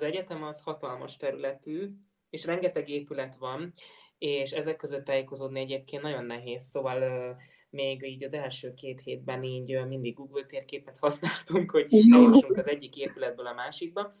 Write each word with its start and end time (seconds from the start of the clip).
az 0.00 0.06
egyetem 0.06 0.42
az 0.42 0.62
hatalmas 0.62 1.16
területű, 1.16 1.90
és 2.30 2.44
rengeteg 2.44 2.88
épület 2.88 3.36
van, 3.36 3.72
és 4.18 4.50
ezek 4.50 4.76
között 4.76 5.04
tájékozódni 5.04 5.60
egyébként 5.60 6.02
nagyon 6.02 6.24
nehéz, 6.24 6.62
szóval 6.62 7.36
még 7.70 8.02
így 8.02 8.24
az 8.24 8.34
első 8.34 8.74
két 8.74 9.00
hétben 9.00 9.42
így 9.42 9.86
mindig 9.88 10.14
Google 10.14 10.44
térképet 10.44 10.98
használtunk, 10.98 11.70
hogy 11.70 11.86
eljussunk 11.90 12.56
az 12.56 12.68
egyik 12.68 12.96
épületből 12.96 13.46
a 13.46 13.54
másikba. 13.54 14.14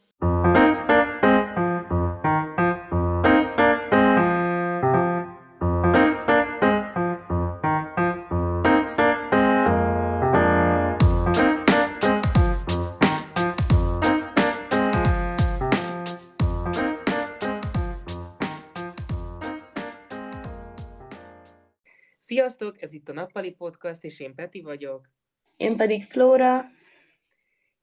Sziasztok, 22.50 22.82
ez 22.82 22.92
itt 22.92 23.08
a 23.08 23.12
Nappali 23.12 23.50
Podcast, 23.50 24.04
és 24.04 24.20
én 24.20 24.34
Peti 24.34 24.60
vagyok. 24.60 25.08
Én 25.56 25.76
pedig 25.76 26.04
Flóra. 26.04 26.60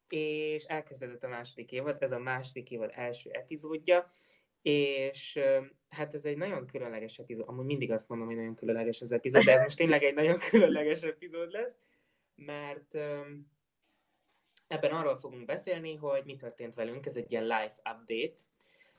És 0.09 0.63
elkezdődött 0.63 1.23
a 1.23 1.27
második 1.27 1.71
évad, 1.71 1.97
ez 1.99 2.11
a 2.11 2.19
második 2.19 2.71
évad 2.71 2.91
első 2.93 3.29
epizódja, 3.29 4.11
és 4.61 5.39
hát 5.89 6.13
ez 6.13 6.25
egy 6.25 6.37
nagyon 6.37 6.65
különleges 6.65 7.17
epizód. 7.17 7.47
Amúgy 7.47 7.65
mindig 7.65 7.91
azt 7.91 8.09
mondom, 8.09 8.27
hogy 8.27 8.35
nagyon 8.35 8.55
különleges 8.55 9.01
az 9.01 9.11
epizód, 9.11 9.43
de 9.43 9.51
ez 9.51 9.61
most 9.61 9.77
tényleg 9.77 10.03
egy 10.03 10.13
nagyon 10.13 10.37
különleges 10.49 11.01
epizód 11.01 11.51
lesz, 11.51 11.79
mert 12.35 12.95
ebben 14.67 14.91
arról 14.91 15.17
fogunk 15.17 15.45
beszélni, 15.45 15.95
hogy 15.95 16.23
mi 16.25 16.35
történt 16.35 16.75
velünk, 16.75 17.05
ez 17.05 17.15
egy 17.15 17.31
ilyen 17.31 17.43
live 17.43 17.75
update, 17.75 18.41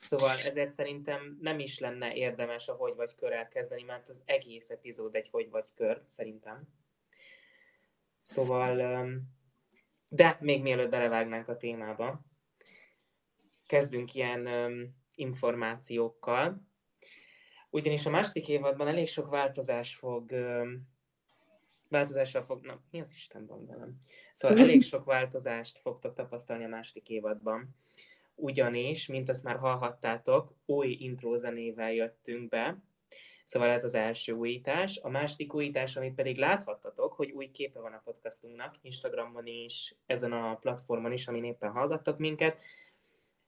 Szóval 0.01 0.38
ezért 0.38 0.70
szerintem 0.70 1.38
nem 1.41 1.59
is 1.59 1.79
lenne 1.79 2.15
érdemes 2.15 2.69
a 2.69 2.75
hogy 2.75 2.95
vagy 2.95 3.14
kör 3.14 3.33
elkezdeni, 3.33 3.83
mert 3.83 4.09
az 4.09 4.22
egész 4.25 4.70
epizód 4.70 5.14
egy 5.14 5.28
hogy 5.31 5.50
vagy 5.50 5.67
kör, 5.75 6.03
szerintem. 6.06 6.69
Szóval, 8.20 9.06
de 10.09 10.37
még 10.41 10.62
mielőtt 10.62 10.91
belevágnánk 10.91 11.48
a 11.48 11.56
témába, 11.56 12.20
kezdünk 13.67 14.14
ilyen 14.14 14.48
információkkal, 15.14 16.62
ugyanis 17.70 18.06
a 18.06 18.11
második 18.11 18.48
évadban 18.48 18.89
elég 18.89 19.09
sok 19.09 19.31
változás 19.31 19.94
fog, 19.94 20.31
változással 21.89 22.42
fog, 22.42 22.65
na, 22.65 22.81
mi 22.91 23.00
az 23.00 23.12
Isten 23.12 23.47
van 23.47 23.67
velem? 23.67 23.98
Szóval 24.33 24.59
elég 24.59 24.83
sok 24.92 25.05
változást 25.05 25.78
fogtok 25.78 26.15
tapasztalni 26.15 26.65
a 26.65 26.69
második 26.69 27.09
évadban 27.09 27.77
ugyanis, 28.39 29.06
mint 29.06 29.28
azt 29.28 29.44
már 29.44 29.56
hallhattátok, 29.56 30.55
új 30.67 30.97
intro 31.00 31.36
zenével 31.36 31.92
jöttünk 31.92 32.48
be, 32.48 32.78
Szóval 33.48 33.69
ez 33.69 33.84
az 33.84 33.94
első 33.94 34.33
újítás. 34.33 34.98
A 35.03 35.08
második 35.08 35.55
újítás, 35.55 35.97
amit 35.97 36.14
pedig 36.14 36.36
láthattatok, 36.36 37.12
hogy 37.12 37.31
új 37.31 37.50
képe 37.50 37.81
van 37.81 37.92
a 37.92 38.00
podcastunknak, 38.05 38.75
Instagramon 38.83 39.47
is, 39.47 39.94
ezen 40.06 40.33
a 40.33 40.55
platformon 40.55 41.12
is, 41.12 41.27
amin 41.27 41.44
éppen 41.44 41.70
hallgattok 41.70 42.19
minket. 42.19 42.62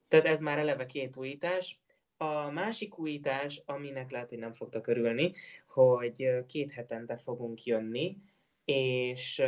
Tehát 0.08 0.27
ez 0.27 0.41
már 0.41 0.58
eleve 0.58 0.86
két 0.86 1.16
újítás. 1.16 1.80
A 2.16 2.50
másik 2.50 2.98
újítás, 2.98 3.62
aminek 3.64 4.11
lehet, 4.11 4.28
hogy 4.28 4.38
nem 4.38 4.52
fogtok 4.52 4.86
örülni, 4.86 5.33
hogy 5.66 6.44
két 6.46 6.70
hetente 6.70 7.16
fogunk 7.16 7.64
jönni, 7.64 8.16
és 8.64 9.42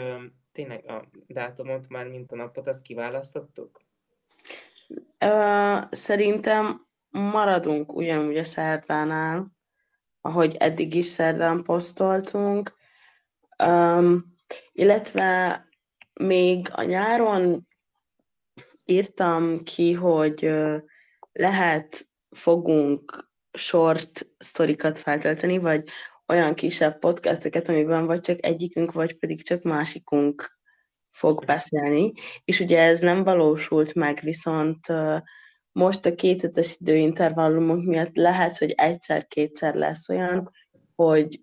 tényleg 0.52 0.90
a 0.90 1.08
dátumot 1.26 1.88
már, 1.88 2.08
mint 2.08 2.32
a 2.32 2.36
napot, 2.36 2.66
azt 2.66 2.82
kiválasztottuk? 2.82 3.80
Szerintem 5.90 6.86
maradunk 7.10 7.92
ugyanúgy 7.94 8.36
a 8.36 8.44
szerdánál, 8.44 9.52
ahogy 10.20 10.56
eddig 10.56 10.94
is 10.94 11.06
szerdán 11.06 11.62
posztoltunk, 11.62 12.74
um, 13.64 14.34
illetve 14.72 15.64
még 16.12 16.68
a 16.72 16.82
nyáron 16.82 17.66
írtam 18.84 19.62
ki, 19.62 19.92
hogy 19.92 20.52
lehet 21.32 22.06
fogunk 22.30 23.30
short 23.52 24.26
sztorikat 24.38 24.98
feltölteni, 24.98 25.58
vagy 25.58 25.88
olyan 26.26 26.54
kisebb 26.54 26.98
podcasteket, 26.98 27.68
amiben 27.68 28.06
vagy 28.06 28.20
csak 28.20 28.44
egyikünk, 28.44 28.92
vagy 28.92 29.18
pedig 29.18 29.44
csak 29.44 29.62
másikunk 29.62 30.60
fog 31.12 31.44
beszélni, 31.44 32.12
és 32.44 32.60
ugye 32.60 32.80
ez 32.80 33.00
nem 33.00 33.24
valósult 33.24 33.94
meg, 33.94 34.20
viszont 34.22 34.86
most 35.72 36.06
a 36.06 36.14
két 36.14 36.40
hetes 36.40 36.76
időintervallumok 36.80 37.84
miatt 37.84 38.16
lehet, 38.16 38.58
hogy 38.58 38.70
egyszer-kétszer 38.70 39.74
lesz 39.74 40.08
olyan, 40.08 40.50
hogy 40.94 41.40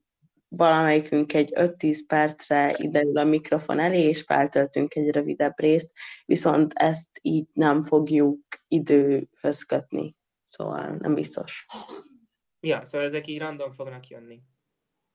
valamelyikünk 0.48 1.34
egy 1.34 1.54
5-10 1.56 2.00
percre 2.08 2.76
ideül 2.78 3.18
a 3.18 3.24
mikrofon 3.24 3.80
elé, 3.80 4.02
és 4.02 4.22
feltöltünk 4.22 4.96
egy 4.96 5.10
rövidebb 5.10 5.60
részt, 5.60 5.92
viszont 6.26 6.74
ezt 6.74 7.20
így 7.22 7.48
nem 7.54 7.84
fogjuk 7.84 8.40
időhöz 8.68 9.64
kötni. 9.64 10.16
Szóval 10.44 10.96
nem 11.00 11.14
biztos. 11.14 11.66
Ja, 12.60 12.84
szóval 12.84 13.08
ezek 13.08 13.28
így 13.28 13.40
random 13.40 13.72
fognak 13.72 14.08
jönni. 14.08 14.42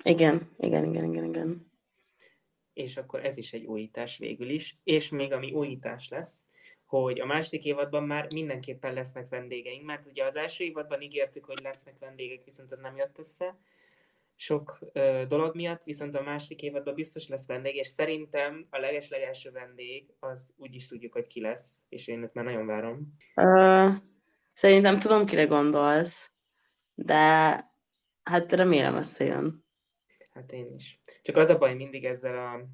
Igen, 0.05 0.51
igen, 0.59 0.85
igen, 0.85 1.05
igen, 1.05 1.25
igen 1.25 1.73
és 2.75 2.97
akkor 2.97 3.25
ez 3.25 3.37
is 3.37 3.53
egy 3.53 3.65
újítás 3.65 4.19
végül 4.19 4.49
is. 4.49 4.79
És 4.85 5.09
még 5.09 5.33
ami 5.33 5.53
újítás 5.53 6.09
lesz, 6.09 6.49
hogy 6.85 7.21
a 7.21 7.27
második 7.27 7.65
évadban 7.65 8.03
már 8.03 8.33
mindenképpen 8.33 8.95
lesznek 8.95 9.29
vendégeink, 9.29 9.85
mert 9.85 10.07
ugye 10.07 10.25
az 10.25 10.37
első 10.37 10.65
évadban 10.65 11.01
ígértük, 11.01 11.45
hogy 11.45 11.61
lesznek 11.63 11.99
vendégek, 11.99 12.45
viszont 12.45 12.73
ez 12.73 12.79
nem 12.79 12.97
jött 12.97 13.19
össze 13.19 13.57
sok 14.37 14.79
ö, 14.93 15.23
dolog 15.29 15.55
miatt, 15.55 15.83
viszont 15.85 16.17
a 16.17 16.23
második 16.23 16.63
évadban 16.63 16.95
biztos 16.95 17.29
lesz 17.29 17.47
vendég, 17.47 17.75
és 17.77 17.87
szerintem 17.87 18.67
a 18.71 18.79
leges-legelső 18.79 19.51
vendég, 19.51 20.15
az 20.19 20.53
úgy 20.57 20.75
is 20.75 20.87
tudjuk, 20.87 21.13
hogy 21.13 21.27
ki 21.27 21.41
lesz, 21.41 21.75
és 21.89 22.09
én 22.09 22.23
őt 22.23 22.35
már 22.35 22.45
nagyon 22.45 22.67
várom. 22.67 23.15
Uh, 23.37 23.95
szerintem 24.55 24.99
tudom, 24.99 25.27
kire 25.27 25.45
gondolsz, 25.45 26.31
de 26.95 27.15
hát 28.23 28.53
remélem 28.53 28.97
összejön. 28.97 29.64
Hát 30.35 30.53
én 30.53 30.75
is. 30.75 31.01
Csak 31.23 31.37
az 31.37 31.49
a 31.49 31.59
baj 31.59 31.75
mindig 31.75 32.05
ezzel 32.05 32.39
a 32.39 32.67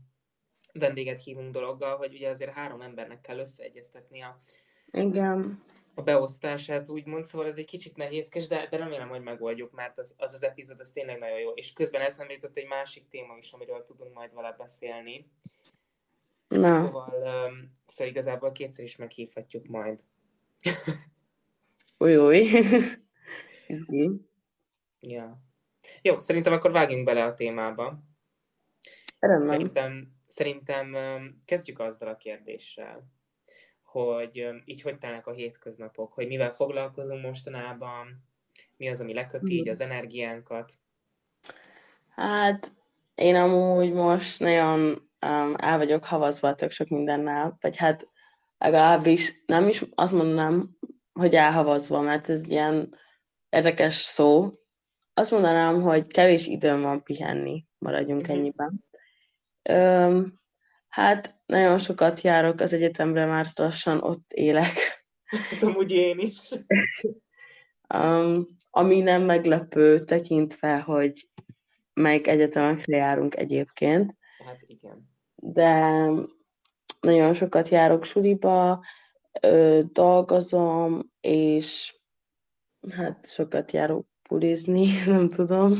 vendéget 0.72 1.22
hívunk 1.22 1.53
dologgal, 1.53 1.97
hogy 1.97 2.15
ugye 2.15 2.28
azért 2.28 2.50
három 2.50 2.81
embernek 2.81 3.21
kell 3.21 3.38
összeegyeztetni 3.38 4.21
a, 4.22 4.43
Igen. 4.91 5.62
a 5.94 6.03
beosztását, 6.03 6.88
úgymond, 6.88 7.26
szóval 7.26 7.47
ez 7.47 7.56
egy 7.56 7.65
kicsit 7.65 7.97
nehézkes, 7.97 8.47
de, 8.47 8.66
de 8.71 8.76
remélem, 8.76 9.09
hogy 9.09 9.22
megoldjuk, 9.22 9.71
mert 9.72 9.98
az, 9.98 10.15
az 10.16 10.32
az 10.32 10.43
epizód 10.43 10.81
az 10.81 10.91
tényleg 10.91 11.19
nagyon 11.19 11.38
jó. 11.38 11.50
És 11.50 11.72
közben 11.72 12.00
eszembe 12.00 12.32
jutott 12.32 12.56
egy 12.56 12.66
másik 12.66 13.09
téma 13.09 13.37
is, 13.38 13.53
amiről 13.53 13.84
tudunk 13.84 14.15
majd 14.15 14.34
vele 14.34 14.54
beszélni. 14.59 15.31
Na. 16.48 16.84
Szóval, 16.84 17.15
um, 17.48 17.77
szóval 17.87 18.12
igazából 18.12 18.53
kétszer 18.53 18.84
is 18.84 18.97
meghívhatjuk 18.97 19.66
majd. 19.66 20.00
Új, 21.98 22.16
új. 22.16 22.48
ja. 25.00 25.50
Jó, 26.03 26.19
szerintem 26.19 26.53
akkor 26.53 26.73
vágjunk 26.73 27.05
bele 27.05 27.25
a 27.25 27.34
témába. 27.34 27.99
Rendben. 29.19 29.49
Szerintem, 29.49 30.09
szerintem 30.27 30.97
kezdjük 31.45 31.78
azzal 31.78 32.09
a 32.09 32.17
kérdéssel, 32.17 33.05
hogy 33.83 34.49
így 34.65 34.83
hogy 34.83 34.99
telnek 34.99 35.27
a 35.27 35.33
hétköznapok, 35.33 36.12
hogy 36.12 36.27
mivel 36.27 36.51
foglalkozunk 36.51 37.23
mostanában, 37.23 38.28
mi 38.77 38.89
az, 38.89 39.01
ami 39.01 39.15
leköti 39.15 39.55
így 39.55 39.69
az 39.69 39.81
energiánkat. 39.81 40.73
Hát 42.09 42.72
én 43.15 43.34
amúgy 43.34 43.93
most 43.93 44.41
nagyon 44.41 44.81
um, 45.27 45.55
el 45.57 45.77
vagyok 45.77 46.05
havazva 46.05 46.55
tök 46.55 46.71
sok 46.71 46.89
mindennel, 46.89 47.57
vagy 47.61 47.77
hát 47.77 48.09
legalábbis 48.59 49.43
nem 49.47 49.69
is 49.69 49.84
azt 49.95 50.12
mondanám, 50.12 50.77
hogy 51.12 51.34
elhavazva, 51.34 52.01
mert 52.01 52.28
ez 52.28 52.47
ilyen 52.47 52.97
érdekes 53.48 53.95
szó, 53.95 54.51
azt 55.21 55.31
mondanám, 55.31 55.81
hogy 55.81 56.07
kevés 56.07 56.47
időm 56.47 56.81
van 56.81 57.03
pihenni, 57.03 57.65
maradjunk 57.78 58.28
mm-hmm. 58.28 58.39
ennyiben. 58.39 58.84
Öm, 59.63 60.41
hát 60.89 61.34
nagyon 61.47 61.78
sokat 61.78 62.21
járok 62.21 62.61
az 62.61 62.72
egyetemre, 62.72 63.27
már 63.27 63.47
lassan 63.55 64.03
ott 64.03 64.33
élek. 64.33 65.05
Hát 65.25 65.63
amúgy 65.63 65.93
én 65.93 66.19
is. 66.19 66.51
um, 67.95 68.47
ami 68.71 69.01
nem 69.01 69.22
meglepő, 69.22 70.05
tekintve, 70.05 70.81
hogy 70.81 71.28
melyik 71.93 72.27
egyetemekre 72.27 72.97
járunk 72.97 73.37
egyébként. 73.37 74.17
Hát 74.47 74.59
igen. 74.67 75.09
De 75.34 76.07
nagyon 77.01 77.34
sokat 77.34 77.69
járok 77.69 78.05
suliba, 78.05 78.84
ö, 79.41 79.81
dolgozom, 79.93 81.13
és 81.21 81.99
hát 82.91 83.31
sokat 83.31 83.72
járok 83.72 84.09
pulizni, 84.30 84.86
nem 85.06 85.28
tudom. 85.28 85.72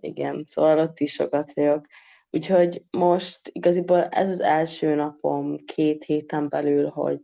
Igen, 0.00 0.44
szóval 0.48 0.78
ott 0.78 1.00
is 1.00 1.12
sokat 1.12 1.52
vagyok. 1.52 1.86
Úgyhogy 2.30 2.84
most 2.90 3.40
igaziból 3.52 4.04
ez 4.04 4.28
az 4.28 4.40
első 4.40 4.94
napom 4.94 5.56
két 5.64 6.04
héten 6.04 6.48
belül, 6.48 6.88
hogy 6.88 7.20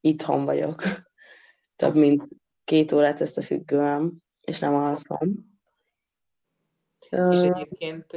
itthon 0.00 0.44
vagyok. 0.44 0.82
több 1.76 1.96
mint 1.96 2.28
két 2.64 2.92
órát 2.92 3.20
összefüggően, 3.20 4.22
és 4.40 4.58
nem 4.58 4.74
alszom. 4.74 5.48
És 7.30 7.40
egyébként, 7.40 8.16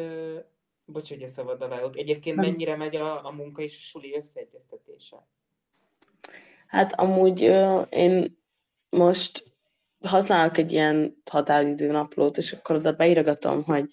bocs, 0.86 1.10
hogy 1.10 1.24
a 1.24 1.28
szabad 1.28 1.62
a 1.62 1.90
egyébként 1.94 2.36
mennyire 2.36 2.76
megy 2.76 2.96
a, 2.96 3.26
a 3.26 3.32
munka 3.32 3.62
és 3.62 3.78
a 3.78 3.82
suli 3.82 4.16
összeegyeztetése? 4.16 5.28
Hát 6.68 7.00
amúgy 7.00 7.42
én 7.90 8.38
most 8.90 9.53
használok 10.04 10.58
egy 10.58 10.72
ilyen 10.72 11.22
határidő 11.30 11.92
naplót, 11.92 12.38
és 12.38 12.52
akkor 12.52 12.76
oda 12.76 12.92
beíragatom, 12.92 13.64
hogy 13.64 13.90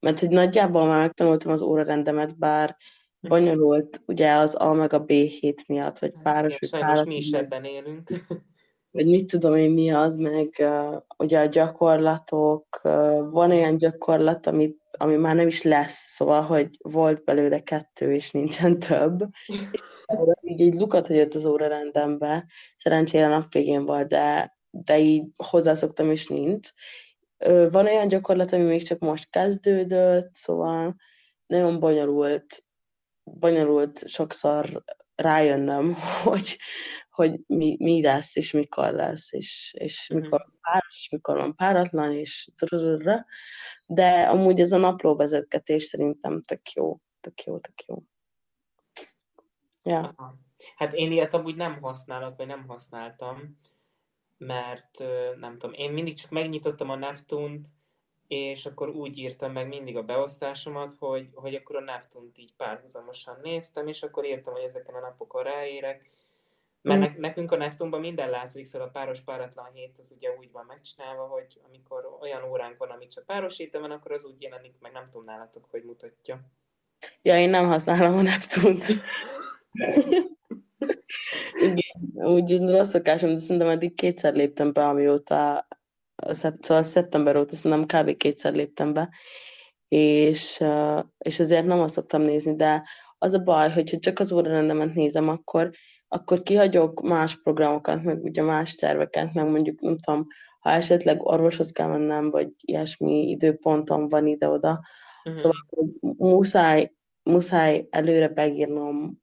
mert 0.00 0.20
hogy 0.20 0.28
nagyjából 0.28 0.86
már 0.86 1.00
megtanultam 1.00 1.52
az 1.52 1.62
órarendemet, 1.62 2.38
bár 2.38 2.76
hm. 3.20 3.28
bonyolult 3.28 4.02
ugye 4.06 4.32
az 4.32 4.54
A 4.54 4.72
meg 4.72 4.92
a 4.92 5.04
B 5.04 5.10
hét 5.10 5.64
miatt, 5.66 5.98
vagy 5.98 6.12
páros, 6.22 6.58
vagy 6.58 6.80
páros. 6.80 7.04
mi 7.04 7.16
is 7.16 7.30
ebben 7.30 7.64
élünk. 7.64 8.10
Vagy 8.90 9.06
mit 9.06 9.26
tudom 9.30 9.56
én 9.56 9.70
mi 9.70 9.90
az, 9.90 10.16
meg 10.16 10.54
uh, 10.58 11.02
ugye 11.16 11.40
a 11.40 11.46
gyakorlatok, 11.46 12.80
uh, 12.82 13.30
van 13.30 13.50
olyan 13.50 13.76
gyakorlat, 13.76 14.46
amit, 14.46 14.80
ami 14.98 15.16
már 15.16 15.34
nem 15.34 15.46
is 15.46 15.62
lesz, 15.62 16.14
szóval, 16.14 16.42
hogy 16.42 16.68
volt 16.78 17.24
belőle 17.24 17.60
kettő, 17.60 18.14
és 18.14 18.30
nincsen 18.30 18.78
több. 18.88 19.24
És 19.46 19.60
az 20.06 20.48
így 20.48 20.60
egy 20.60 20.74
lukat 20.74 21.06
hagyott 21.06 21.34
az 21.34 21.44
órarendembe, 21.44 22.46
szerencsére 22.76 23.28
nap 23.28 23.52
végén 23.52 23.84
volt, 23.84 24.08
de, 24.08 24.55
de 24.84 24.98
így 24.98 25.24
hozzászoktam, 25.36 26.10
és 26.10 26.26
nincs. 26.26 26.70
Van 27.70 27.86
olyan 27.86 28.08
gyakorlat, 28.08 28.52
ami 28.52 28.62
még 28.62 28.86
csak 28.86 28.98
most 28.98 29.30
kezdődött, 29.30 30.34
szóval 30.34 30.96
nagyon 31.46 31.80
bonyolult, 31.80 32.64
bonyolult 33.24 34.08
sokszor 34.08 34.84
rájönnöm, 35.14 35.94
hogy, 36.24 36.56
hogy 37.10 37.40
mi, 37.46 37.76
mi 37.78 38.02
lesz, 38.02 38.36
és 38.36 38.52
mikor 38.52 38.92
lesz, 38.92 39.32
és, 39.32 39.74
és 39.78 40.08
uh-huh. 40.08 40.24
mikor 40.24 40.46
páros, 40.60 41.08
mikor 41.10 41.36
van 41.36 41.54
páratlan, 41.54 42.12
és 42.12 42.50
de 43.86 44.22
amúgy 44.22 44.60
ez 44.60 44.72
a 44.72 44.76
napló 44.76 45.16
vezetgetés 45.16 45.84
szerintem 45.84 46.42
tök 46.42 46.70
jó, 46.70 46.98
tök 47.20 47.42
jó, 47.42 47.58
tök 47.58 47.82
jó. 47.86 48.02
Ja. 49.82 50.14
Hát 50.76 50.92
én 50.92 51.12
ilyet 51.12 51.34
amúgy 51.34 51.56
nem 51.56 51.80
használok, 51.80 52.36
vagy 52.36 52.46
nem 52.46 52.64
használtam, 52.66 53.58
mert 54.38 55.04
nem 55.38 55.58
tudom, 55.58 55.72
én 55.72 55.92
mindig 55.92 56.14
csak 56.14 56.30
megnyitottam 56.30 56.90
a 56.90 56.96
Neptunt, 56.96 57.66
és 58.26 58.66
akkor 58.66 58.88
úgy 58.88 59.18
írtam 59.18 59.52
meg 59.52 59.68
mindig 59.68 59.96
a 59.96 60.02
beosztásomat, 60.02 60.92
hogy, 60.98 61.28
hogy 61.34 61.54
akkor 61.54 61.76
a 61.76 61.80
Neptunt 61.80 62.38
így 62.38 62.54
párhuzamosan 62.56 63.38
néztem, 63.42 63.86
és 63.86 64.02
akkor 64.02 64.24
írtam, 64.24 64.54
hogy 64.54 64.62
ezeken 64.62 64.94
a 64.94 65.00
napokon 65.00 65.42
ráérek, 65.42 66.04
mert 66.82 67.00
ne, 67.00 67.12
nekünk 67.16 67.52
a 67.52 67.56
Neptunban 67.56 68.00
minden 68.00 68.30
látszik, 68.30 68.64
szóval 68.64 68.88
a 68.88 68.90
páros 68.90 69.20
páratlan 69.20 69.70
hét 69.72 69.98
az 69.98 70.12
ugye 70.16 70.28
úgy 70.38 70.52
van 70.52 70.64
megcsinálva, 70.64 71.26
hogy 71.26 71.60
amikor 71.66 72.16
olyan 72.20 72.42
óránk 72.42 72.78
van, 72.78 72.90
amit 72.90 73.10
csak 73.10 73.26
párosítom 73.26 73.80
van, 73.80 73.90
akkor 73.90 74.12
az 74.12 74.24
úgy 74.24 74.42
jelenik, 74.42 74.74
meg 74.80 74.92
nem 74.92 75.04
tudom 75.04 75.24
nálatok, 75.24 75.66
hogy 75.70 75.84
mutatja. 75.84 76.40
Ja, 77.22 77.38
én 77.38 77.50
nem 77.50 77.66
használom 77.66 78.16
a 78.16 78.22
Neptunt. 78.22 78.84
Úgy 82.16 82.52
ez 82.52 82.70
rossz 82.70 82.88
szokásom, 82.88 83.32
de 83.32 83.38
szerintem 83.38 83.68
eddig 83.68 83.94
kétszer 83.94 84.34
léptem 84.34 84.72
be, 84.72 84.88
amióta 84.88 85.66
szóval 86.32 86.82
szeptember 86.82 87.36
óta 87.36 87.56
szerintem 87.56 88.04
kb. 88.04 88.16
kétszer 88.16 88.52
léptem 88.52 88.92
be, 88.92 89.08
és, 89.88 90.64
és 91.18 91.38
ezért 91.38 91.66
nem 91.66 91.80
azt 91.80 91.94
szoktam 91.94 92.22
nézni, 92.22 92.56
de 92.56 92.82
az 93.18 93.32
a 93.32 93.38
baj, 93.38 93.70
hogyha 93.70 93.98
csak 93.98 94.18
az 94.18 94.32
órarendemet 94.32 94.94
nézem, 94.94 95.28
akkor, 95.28 95.70
akkor 96.08 96.42
kihagyok 96.42 97.02
más 97.02 97.42
programokat, 97.42 98.02
meg 98.02 98.22
ugye 98.22 98.42
más 98.42 98.74
terveket, 98.74 99.34
meg 99.34 99.48
mondjuk, 99.50 99.80
nem 99.80 99.98
tudom, 99.98 100.26
ha 100.60 100.70
esetleg 100.70 101.22
orvoshoz 101.22 101.72
kell 101.72 101.88
mennem, 101.88 102.30
vagy 102.30 102.48
ilyesmi 102.60 103.28
időpontom 103.28 104.08
van 104.08 104.26
ide-oda, 104.26 104.80
uh-huh. 105.24 105.40
szóval 105.40 105.56
muszáj, 106.16 106.92
muszáj 107.22 107.86
előre 107.90 108.28
begírnom 108.28 109.22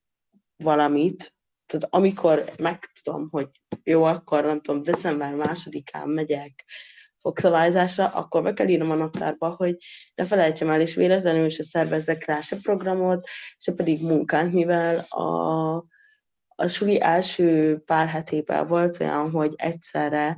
valamit, 0.58 1.34
tehát 1.66 1.88
amikor 1.90 2.44
megtudom, 2.58 3.28
hogy 3.30 3.50
jó, 3.84 4.04
akkor 4.04 4.44
nem 4.44 4.62
tudom, 4.62 4.82
december 4.82 5.34
másodikán 5.36 6.10
megyek 6.10 6.66
fogszabályzásra, 7.22 8.08
akkor 8.08 8.44
be 8.44 8.54
kell 8.54 8.68
írnom 8.68 8.92
a 8.92 8.96
naptárba, 8.96 9.50
hogy 9.50 9.78
ne 10.16 10.26
felejtsem 10.26 10.70
el, 10.70 10.82
és 10.82 10.96
véletlenül 10.96 11.50
se 11.50 11.64
szervezzek 11.64 12.26
rá 12.26 12.42
se 12.42 12.56
programot, 12.64 13.28
se 13.58 13.74
pedig 13.74 14.04
munkát, 14.04 14.52
mivel 14.52 15.00
a, 15.10 15.76
a 16.56 16.68
suli 16.68 17.02
első 17.02 17.78
pár 17.86 18.08
hetében 18.08 18.68
volt 18.68 19.00
olyan, 19.00 19.32
hogy 19.32 19.54
egyszerre 19.56 20.38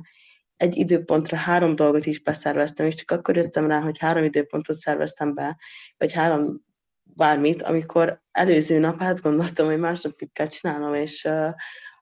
egy 0.56 0.76
időpontra 0.76 1.36
három 1.36 1.74
dolgot 1.74 2.06
is 2.06 2.22
beszerveztem, 2.22 2.86
és 2.86 2.94
csak 2.94 3.10
akkor 3.10 3.36
jöttem 3.36 3.66
rá, 3.66 3.80
hogy 3.80 3.98
három 3.98 4.24
időpontot 4.24 4.76
szerveztem 4.76 5.34
be, 5.34 5.58
vagy 5.96 6.12
három 6.12 6.64
bármit, 7.16 7.62
amikor 7.62 8.20
előző 8.30 8.78
nap 8.78 9.02
átgondoltam, 9.02 9.66
hogy 9.66 9.78
másnap 9.78 10.14
mit 10.18 10.32
kell 10.32 10.46
csinálnom, 10.46 10.94
és 10.94 11.28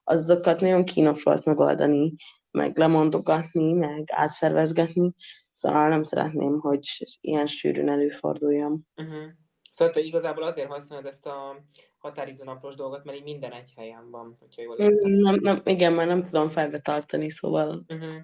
azokat 0.03 0.61
nagyon 0.61 0.85
kínos 0.85 1.23
volt 1.23 1.45
megoldani, 1.45 2.15
meg 2.51 2.77
lemondogatni, 2.77 3.73
meg 3.73 4.03
átszervezgetni, 4.11 5.13
szóval 5.51 5.87
nem 5.87 6.03
szeretném, 6.03 6.59
hogy 6.59 6.79
ilyen 7.21 7.45
sűrűn 7.45 7.89
előforduljam. 7.89 8.81
Uh-huh. 8.95 9.23
Szóval 9.71 9.93
te 9.93 9.99
igazából 9.99 10.43
azért 10.43 10.67
használod 10.67 11.05
ezt 11.05 11.25
a 11.25 11.63
határidőnapos 11.97 12.75
dolgot, 12.75 13.03
mert 13.03 13.17
így 13.17 13.23
minden 13.23 13.51
egy 13.51 13.73
helyen 13.75 14.09
van, 14.11 14.35
hogyha 14.39 14.61
jól 14.61 14.77
értem. 14.77 15.11
Nem, 15.11 15.35
nem, 15.39 15.61
igen, 15.65 15.93
már 15.93 16.07
nem 16.07 16.23
tudom 16.23 16.47
felbe 16.47 16.79
tartani, 16.79 17.29
szóval... 17.29 17.85
Uh-huh. 17.87 18.21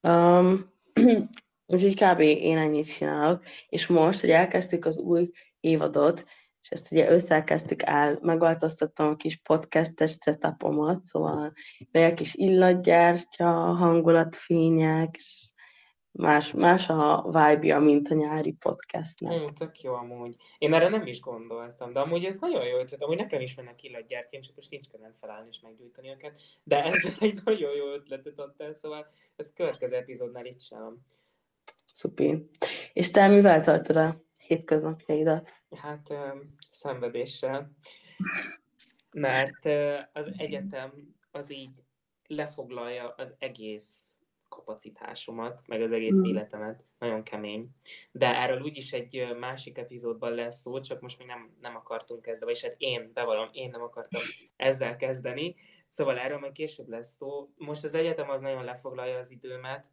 Um, 0.00 0.72
Úgyhogy 1.66 1.94
kb. 1.94 2.20
én 2.20 2.58
ennyit 2.58 2.94
csinálok, 2.94 3.42
és 3.68 3.86
most, 3.86 4.20
hogy 4.20 4.30
elkezdtük 4.30 4.84
az 4.84 4.98
új 4.98 5.30
évadot, 5.64 6.24
és 6.62 6.70
ezt 6.70 6.92
ugye 6.92 7.10
összekezdtük 7.10 7.82
el, 7.82 8.18
megváltoztattam 8.22 9.08
a 9.08 9.16
kis 9.16 9.36
podcastes 9.36 10.16
setupomat, 10.20 11.04
szóval 11.04 11.52
egy 11.90 12.14
kis 12.14 12.34
illatgyártya, 12.34 13.50
hangulatfények, 13.52 15.16
és 15.16 15.48
más, 16.16 16.52
más 16.52 16.88
a 16.88 17.24
vibe 17.24 17.78
mint 17.78 18.08
a 18.08 18.14
nyári 18.14 18.52
podcastnek. 18.52 19.40
Mm, 19.40 19.46
tök 19.46 19.80
jó 19.80 19.94
amúgy. 19.94 20.36
Én 20.58 20.74
erre 20.74 20.88
nem 20.88 21.06
is 21.06 21.20
gondoltam, 21.20 21.92
de 21.92 22.00
amúgy 22.00 22.24
ez 22.24 22.36
nagyon 22.36 22.64
jó 22.64 22.78
ötlet. 22.78 23.02
Amúgy 23.02 23.16
nekem 23.16 23.40
is 23.40 23.54
mennek 23.54 23.82
illatgyártya, 23.82 24.40
csak 24.40 24.54
most 24.54 24.70
nincs 24.70 24.88
kedvem 24.88 25.12
felállni 25.12 25.48
és 25.50 25.60
meggyújtani 25.60 26.08
őket, 26.08 26.38
de 26.62 26.82
ez 26.82 27.12
egy 27.20 27.40
nagyon 27.44 27.74
jó 27.74 27.92
ötletet 27.92 28.38
adtál, 28.38 28.72
szóval 28.72 29.06
ezt 29.36 29.54
következő 29.54 29.96
epizódnál 29.96 30.46
itt 30.46 30.60
sem. 30.60 30.98
Szupi. 31.86 32.50
És 32.92 33.10
te 33.10 33.28
mivel 33.28 33.60
tartod 33.60 33.96
a 33.96 34.22
hétköznapjaidat? 34.46 35.50
Hát 35.74 36.14
szenvedéssel. 36.70 37.70
Mert 39.12 39.64
az 40.12 40.32
egyetem 40.36 41.14
az 41.30 41.52
így 41.52 41.84
lefoglalja 42.26 43.14
az 43.16 43.34
egész 43.38 44.16
kapacitásomat, 44.48 45.62
meg 45.66 45.82
az 45.82 45.92
egész 45.92 46.16
mm. 46.16 46.24
életemet. 46.24 46.84
Nagyon 46.98 47.22
kemény. 47.22 47.68
De 48.12 48.26
erről 48.26 48.62
úgyis 48.62 48.92
egy 48.92 49.36
másik 49.38 49.78
epizódban 49.78 50.32
lesz 50.32 50.60
szó, 50.60 50.80
csak 50.80 51.00
most 51.00 51.18
még 51.18 51.26
nem, 51.26 51.56
nem 51.60 51.76
akartunk 51.76 52.22
kezdeni, 52.22 52.50
és 52.50 52.62
hát 52.62 52.74
én 52.78 53.10
bevallom, 53.14 53.48
én 53.52 53.70
nem 53.70 53.82
akartam 53.82 54.22
ezzel 54.56 54.96
kezdeni. 54.96 55.54
Szóval 55.88 56.18
erről 56.18 56.38
majd 56.38 56.52
később 56.52 56.88
lesz 56.88 57.16
szó. 57.16 57.48
Most 57.56 57.84
az 57.84 57.94
egyetem 57.94 58.30
az 58.30 58.40
nagyon 58.40 58.64
lefoglalja 58.64 59.18
az 59.18 59.30
időmet, 59.30 59.90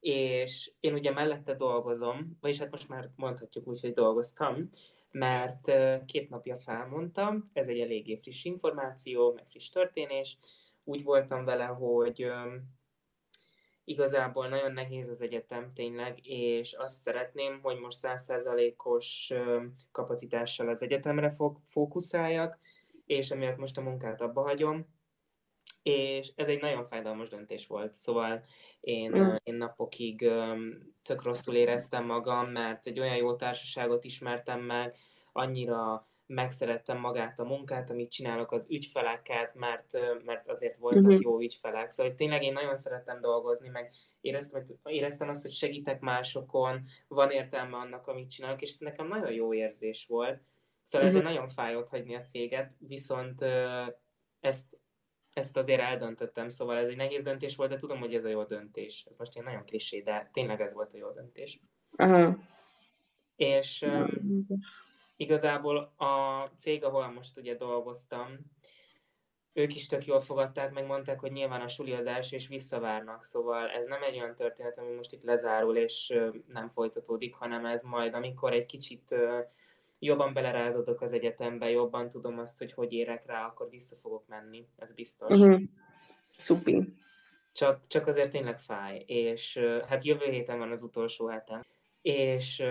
és 0.00 0.72
én 0.80 0.94
ugye 0.94 1.12
mellette 1.12 1.54
dolgozom, 1.54 2.28
vagyis 2.40 2.58
hát 2.58 2.70
most 2.70 2.88
már 2.88 3.10
mondhatjuk 3.16 3.66
úgy, 3.66 3.80
hogy 3.80 3.92
dolgoztam, 3.92 4.68
mert 5.18 5.72
két 6.06 6.28
napja 6.30 6.56
felmondtam, 6.56 7.50
ez 7.52 7.68
egy 7.68 7.80
eléggé 7.80 8.16
friss 8.16 8.44
információ, 8.44 9.32
meg 9.32 9.44
friss 9.48 9.68
történés. 9.68 10.38
Úgy 10.84 11.02
voltam 11.02 11.44
vele, 11.44 11.64
hogy 11.64 12.26
igazából 13.84 14.48
nagyon 14.48 14.72
nehéz 14.72 15.08
az 15.08 15.22
egyetem 15.22 15.68
tényleg, 15.68 16.26
és 16.26 16.72
azt 16.72 17.00
szeretném, 17.02 17.60
hogy 17.62 17.78
most 17.78 17.98
százszerzalékos 17.98 19.32
kapacitással 19.92 20.68
az 20.68 20.82
egyetemre 20.82 21.32
fókuszáljak, 21.64 22.58
és 23.06 23.30
emiatt 23.30 23.58
most 23.58 23.78
a 23.78 23.82
munkát 23.82 24.20
abba 24.20 24.42
hagyom, 24.42 24.93
és 25.84 26.32
ez 26.36 26.48
egy 26.48 26.60
nagyon 26.60 26.84
fájdalmas 26.84 27.28
döntés 27.28 27.66
volt, 27.66 27.94
szóval 27.94 28.44
én, 28.80 29.10
mm. 29.10 29.34
én 29.42 29.54
napokig 29.54 30.30
tök 31.02 31.22
rosszul 31.22 31.54
éreztem 31.54 32.04
magam, 32.04 32.50
mert 32.50 32.86
egy 32.86 33.00
olyan 33.00 33.16
jó 33.16 33.36
társaságot 33.36 34.04
ismertem 34.04 34.60
meg, 34.60 34.96
annyira 35.32 36.08
megszerettem 36.26 36.98
magát 36.98 37.38
a 37.40 37.44
munkát, 37.44 37.90
amit 37.90 38.10
csinálok 38.10 38.52
az 38.52 38.66
ügyfeleket, 38.70 39.54
mert, 39.54 39.98
mert 40.24 40.48
azért 40.48 40.76
voltak 40.76 41.10
mm-hmm. 41.10 41.20
jó 41.20 41.40
ügyfelek. 41.40 41.90
Szóval 41.90 42.06
hogy 42.06 42.20
tényleg 42.20 42.42
én 42.42 42.52
nagyon 42.52 42.76
szerettem 42.76 43.20
dolgozni, 43.20 43.68
meg 43.68 43.94
éreztem, 44.20 44.64
éreztem 44.84 45.28
azt, 45.28 45.42
hogy 45.42 45.52
segítek 45.52 46.00
másokon, 46.00 46.84
van 47.08 47.30
értelme 47.30 47.76
annak, 47.76 48.06
amit 48.06 48.30
csinálok, 48.30 48.62
és 48.62 48.70
ez 48.70 48.78
nekem 48.78 49.06
nagyon 49.06 49.32
jó 49.32 49.54
érzés 49.54 50.06
volt. 50.06 50.42
Szóval 50.84 51.06
mm-hmm. 51.06 51.16
ezért 51.16 51.32
nagyon 51.34 51.48
fájott 51.48 51.88
hagyni 51.88 52.14
a 52.14 52.22
céget, 52.22 52.72
viszont 52.78 53.44
ezt 54.40 54.78
ezt 55.34 55.56
azért 55.56 55.80
eldöntöttem, 55.80 56.48
szóval 56.48 56.76
ez 56.76 56.88
egy 56.88 56.96
nehéz 56.96 57.22
döntés 57.22 57.56
volt, 57.56 57.70
de 57.70 57.76
tudom, 57.76 57.98
hogy 57.98 58.14
ez 58.14 58.24
a 58.24 58.28
jó 58.28 58.44
döntés. 58.44 59.04
Ez 59.08 59.18
most 59.18 59.36
egy 59.36 59.42
nagyon 59.42 59.64
klisé, 59.64 60.00
de 60.00 60.30
tényleg 60.32 60.60
ez 60.60 60.74
volt 60.74 60.92
a 60.92 60.96
jó 60.98 61.10
döntés. 61.10 61.60
Aha. 61.96 62.38
És 63.36 63.82
um, 63.82 64.46
igazából 65.16 65.76
a 65.96 66.44
cég, 66.56 66.84
ahol 66.84 67.08
most 67.08 67.36
ugye 67.36 67.54
dolgoztam, 67.54 68.38
ők 69.52 69.74
is 69.74 69.86
tök 69.86 70.06
jól 70.06 70.20
fogadták, 70.20 70.72
meg 70.72 70.86
mondták, 70.86 71.20
hogy 71.20 71.32
nyilván 71.32 71.60
a 71.60 71.68
suli 71.68 71.92
az 71.92 72.06
első, 72.06 72.36
és 72.36 72.48
visszavárnak, 72.48 73.24
szóval 73.24 73.68
ez 73.68 73.86
nem 73.86 74.02
egy 74.02 74.18
olyan 74.18 74.34
történet, 74.34 74.78
ami 74.78 74.94
most 74.94 75.12
itt 75.12 75.22
lezárul, 75.22 75.76
és 75.76 76.18
nem 76.46 76.68
folytatódik, 76.68 77.34
hanem 77.34 77.66
ez 77.66 77.82
majd, 77.82 78.14
amikor 78.14 78.52
egy 78.52 78.66
kicsit 78.66 79.14
jobban 80.04 80.32
belerázodok 80.32 81.00
az 81.00 81.12
egyetembe, 81.12 81.70
jobban 81.70 82.08
tudom 82.08 82.38
azt, 82.38 82.58
hogy 82.58 82.72
hogy 82.72 82.92
érek 82.92 83.26
rá, 83.26 83.46
akkor 83.46 83.68
vissza 83.70 83.96
fogok 83.96 84.26
menni, 84.26 84.68
ez 84.76 84.94
biztos. 84.94 85.40
Uh-huh. 85.40 85.60
Szupi. 86.36 86.92
Csak, 87.52 87.86
csak 87.86 88.06
azért 88.06 88.30
tényleg 88.30 88.58
fáj, 88.58 89.02
és 89.06 89.60
hát 89.88 90.04
jövő 90.04 90.30
héten 90.30 90.58
van 90.58 90.70
az 90.70 90.82
utolsó 90.82 91.26
hetem, 91.26 91.60
és 92.02 92.64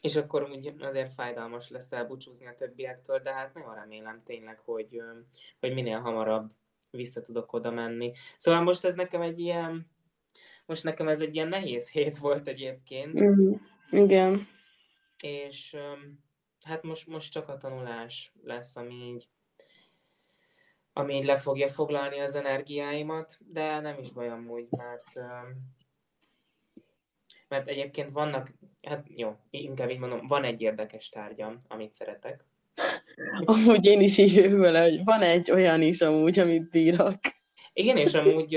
és 0.00 0.16
akkor 0.16 0.50
úgy 0.50 0.74
azért 0.80 1.12
fájdalmas 1.12 1.70
lesz 1.70 1.92
elbúcsúzni 1.92 2.46
a 2.46 2.54
többiektől, 2.54 3.18
de 3.18 3.32
hát 3.32 3.54
nagyon 3.54 3.74
remélem 3.74 4.22
tényleg, 4.24 4.58
hogy, 4.58 5.02
hogy 5.60 5.74
minél 5.74 5.98
hamarabb 5.98 6.50
vissza 6.90 7.20
tudok 7.20 7.52
oda 7.52 7.70
menni. 7.70 8.12
Szóval 8.38 8.62
most 8.62 8.84
ez 8.84 8.94
nekem 8.94 9.20
egy 9.20 9.40
ilyen, 9.40 9.90
most 10.66 10.84
nekem 10.84 11.08
ez 11.08 11.20
egy 11.20 11.34
ilyen 11.34 11.48
nehéz 11.48 11.90
hét 11.90 12.16
volt 12.16 12.48
egyébként. 12.48 13.20
Mm, 13.20 13.48
igen. 13.90 14.48
És 15.22 15.76
hát 16.64 16.82
most, 16.82 17.06
most 17.06 17.32
csak 17.32 17.48
a 17.48 17.56
tanulás 17.56 18.32
lesz, 18.42 18.76
ami 18.76 18.94
így, 18.94 19.28
ami 20.92 21.14
így 21.14 21.24
le 21.24 21.36
fogja 21.36 21.68
foglalni 21.68 22.18
az 22.18 22.34
energiáimat, 22.34 23.38
de 23.40 23.80
nem 23.80 23.98
is 23.98 24.10
baj 24.10 24.28
amúgy, 24.28 24.66
mert 24.70 25.18
mert 27.48 27.68
egyébként 27.68 28.10
vannak, 28.12 28.52
hát 28.82 29.06
jó, 29.08 29.36
inkább 29.50 29.90
így 29.90 29.98
mondom, 29.98 30.26
van 30.26 30.44
egy 30.44 30.60
érdekes 30.60 31.08
tárgyam, 31.08 31.58
amit 31.68 31.92
szeretek. 31.92 32.44
Amúgy 33.44 33.86
én 33.86 34.00
is 34.00 34.18
így 34.18 34.50
vele, 34.50 34.82
hogy 34.82 35.04
van 35.04 35.22
egy 35.22 35.50
olyan 35.50 35.82
is 35.82 36.00
amúgy, 36.00 36.38
amit 36.38 36.70
bírok. 36.70 37.20
Igen, 37.78 37.96
és 37.96 38.14
amúgy 38.14 38.50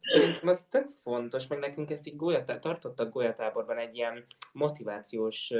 szerintem 0.00 0.48
az 0.48 0.64
tök 0.64 0.88
fontos, 0.88 1.46
meg 1.46 1.58
nekünk 1.58 1.90
ezt 1.90 2.06
így 2.06 2.16
golyatá, 2.16 2.58
tartottak 2.58 3.12
golyatáborban 3.12 3.78
egy 3.78 3.96
ilyen 3.96 4.24
motivációs 4.52 5.52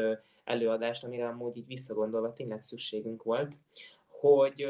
előadást, 0.44 1.04
amire 1.04 1.28
amúgy 1.28 1.56
így 1.56 1.66
visszagondolva 1.66 2.32
tényleg 2.32 2.60
szükségünk 2.60 3.22
volt, 3.22 3.54
hogy 4.06 4.66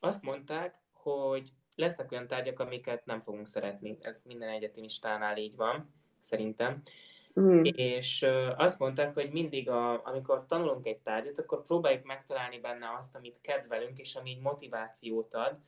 azt 0.00 0.22
mondták, 0.22 0.74
hogy 0.92 1.52
lesznek 1.74 2.12
olyan 2.12 2.26
tárgyak, 2.26 2.60
amiket 2.60 3.04
nem 3.04 3.20
fogunk 3.20 3.46
szeretni. 3.46 3.98
Ez 4.00 4.22
minden 4.24 4.48
egyetemistánál 4.48 5.36
így 5.36 5.56
van 5.56 5.94
szerintem. 6.20 6.82
Mm. 7.40 7.62
És 7.64 8.26
azt 8.56 8.78
mondták, 8.78 9.14
hogy 9.14 9.30
mindig, 9.30 9.68
a, 9.68 10.06
amikor 10.06 10.46
tanulunk 10.46 10.86
egy 10.86 10.98
tárgyat, 10.98 11.38
akkor 11.38 11.64
próbáljuk 11.64 12.04
megtalálni 12.04 12.58
benne 12.58 12.94
azt, 12.98 13.14
amit 13.14 13.40
kedvelünk, 13.40 13.98
és 13.98 14.14
ami 14.14 14.38
motivációt 14.42 15.34
ad. 15.34 15.58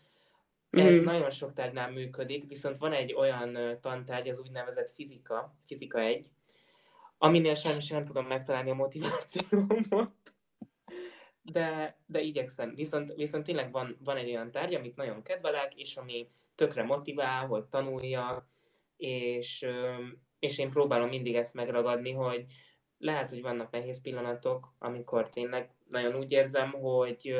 Mm. 0.74 0.86
Ez 0.86 1.00
nagyon 1.00 1.30
sok 1.30 1.52
tárgynál 1.52 1.90
működik, 1.90 2.48
viszont 2.48 2.78
van 2.78 2.92
egy 2.92 3.14
olyan 3.14 3.78
tantárgy, 3.80 4.28
az 4.28 4.40
úgynevezett 4.40 4.90
fizika, 4.90 5.54
fizika 5.64 6.00
egy, 6.00 6.30
aminél 7.18 7.54
sajnos 7.54 7.88
nem 7.88 8.04
tudom 8.04 8.26
megtalálni 8.26 8.70
a 8.70 8.74
motivációmat. 8.74 10.34
De, 11.42 11.98
de 12.06 12.20
igyekszem. 12.20 12.74
Viszont, 12.74 13.12
viszont 13.14 13.44
tényleg 13.44 13.72
van, 13.72 13.96
van 14.04 14.16
egy 14.16 14.28
olyan 14.28 14.50
tárgy, 14.50 14.74
amit 14.74 14.96
nagyon 14.96 15.22
kedvelek, 15.22 15.74
és 15.74 15.96
ami 15.96 16.28
tökre 16.54 16.82
motivál, 16.82 17.46
hogy 17.46 17.64
tanuljak, 17.64 18.46
és, 18.96 19.66
és 20.38 20.58
én 20.58 20.70
próbálom 20.70 21.08
mindig 21.08 21.34
ezt 21.34 21.54
megragadni, 21.54 22.12
hogy 22.12 22.44
lehet, 22.98 23.30
hogy 23.30 23.42
vannak 23.42 23.70
nehéz 23.70 24.02
pillanatok, 24.02 24.74
amikor 24.78 25.28
tényleg 25.28 25.70
nagyon 25.88 26.14
úgy 26.14 26.32
érzem, 26.32 26.70
hogy 26.70 27.34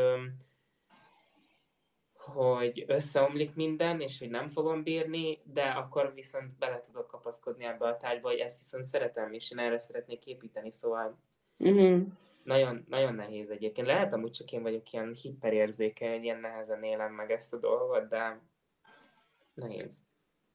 hogy 2.25 2.85
összeomlik 2.87 3.55
minden, 3.55 4.01
és 4.01 4.19
hogy 4.19 4.31
nem 4.31 4.49
fogom 4.49 4.83
bírni, 4.83 5.39
de 5.45 5.63
akkor 5.63 6.13
viszont 6.15 6.59
bele 6.59 6.81
tudok 6.81 7.07
kapaszkodni 7.07 7.65
ebbe 7.65 7.87
a 7.87 7.97
tárgyba, 7.97 8.29
hogy 8.29 8.39
ezt 8.39 8.59
viszont 8.59 8.87
szeretem, 8.87 9.33
és 9.33 9.51
én 9.51 9.59
erre 9.59 9.79
szeretnék 9.79 10.27
építeni, 10.27 10.73
szóval 10.73 11.19
uh-huh. 11.59 12.01
nagyon, 12.43 12.85
nagyon 12.89 13.15
nehéz 13.15 13.51
egyébként. 13.51 13.87
Lehet 13.87 14.13
amúgy 14.13 14.31
csak 14.31 14.53
én 14.53 14.63
vagyok 14.63 14.93
ilyen 14.93 15.15
hiperérzékeny, 15.23 16.23
ilyen 16.23 16.41
nehezen 16.41 16.83
élem 16.83 17.13
meg 17.13 17.31
ezt 17.31 17.53
a 17.53 17.59
dolgot, 17.59 18.09
de 18.09 18.41
nehéz 19.55 20.01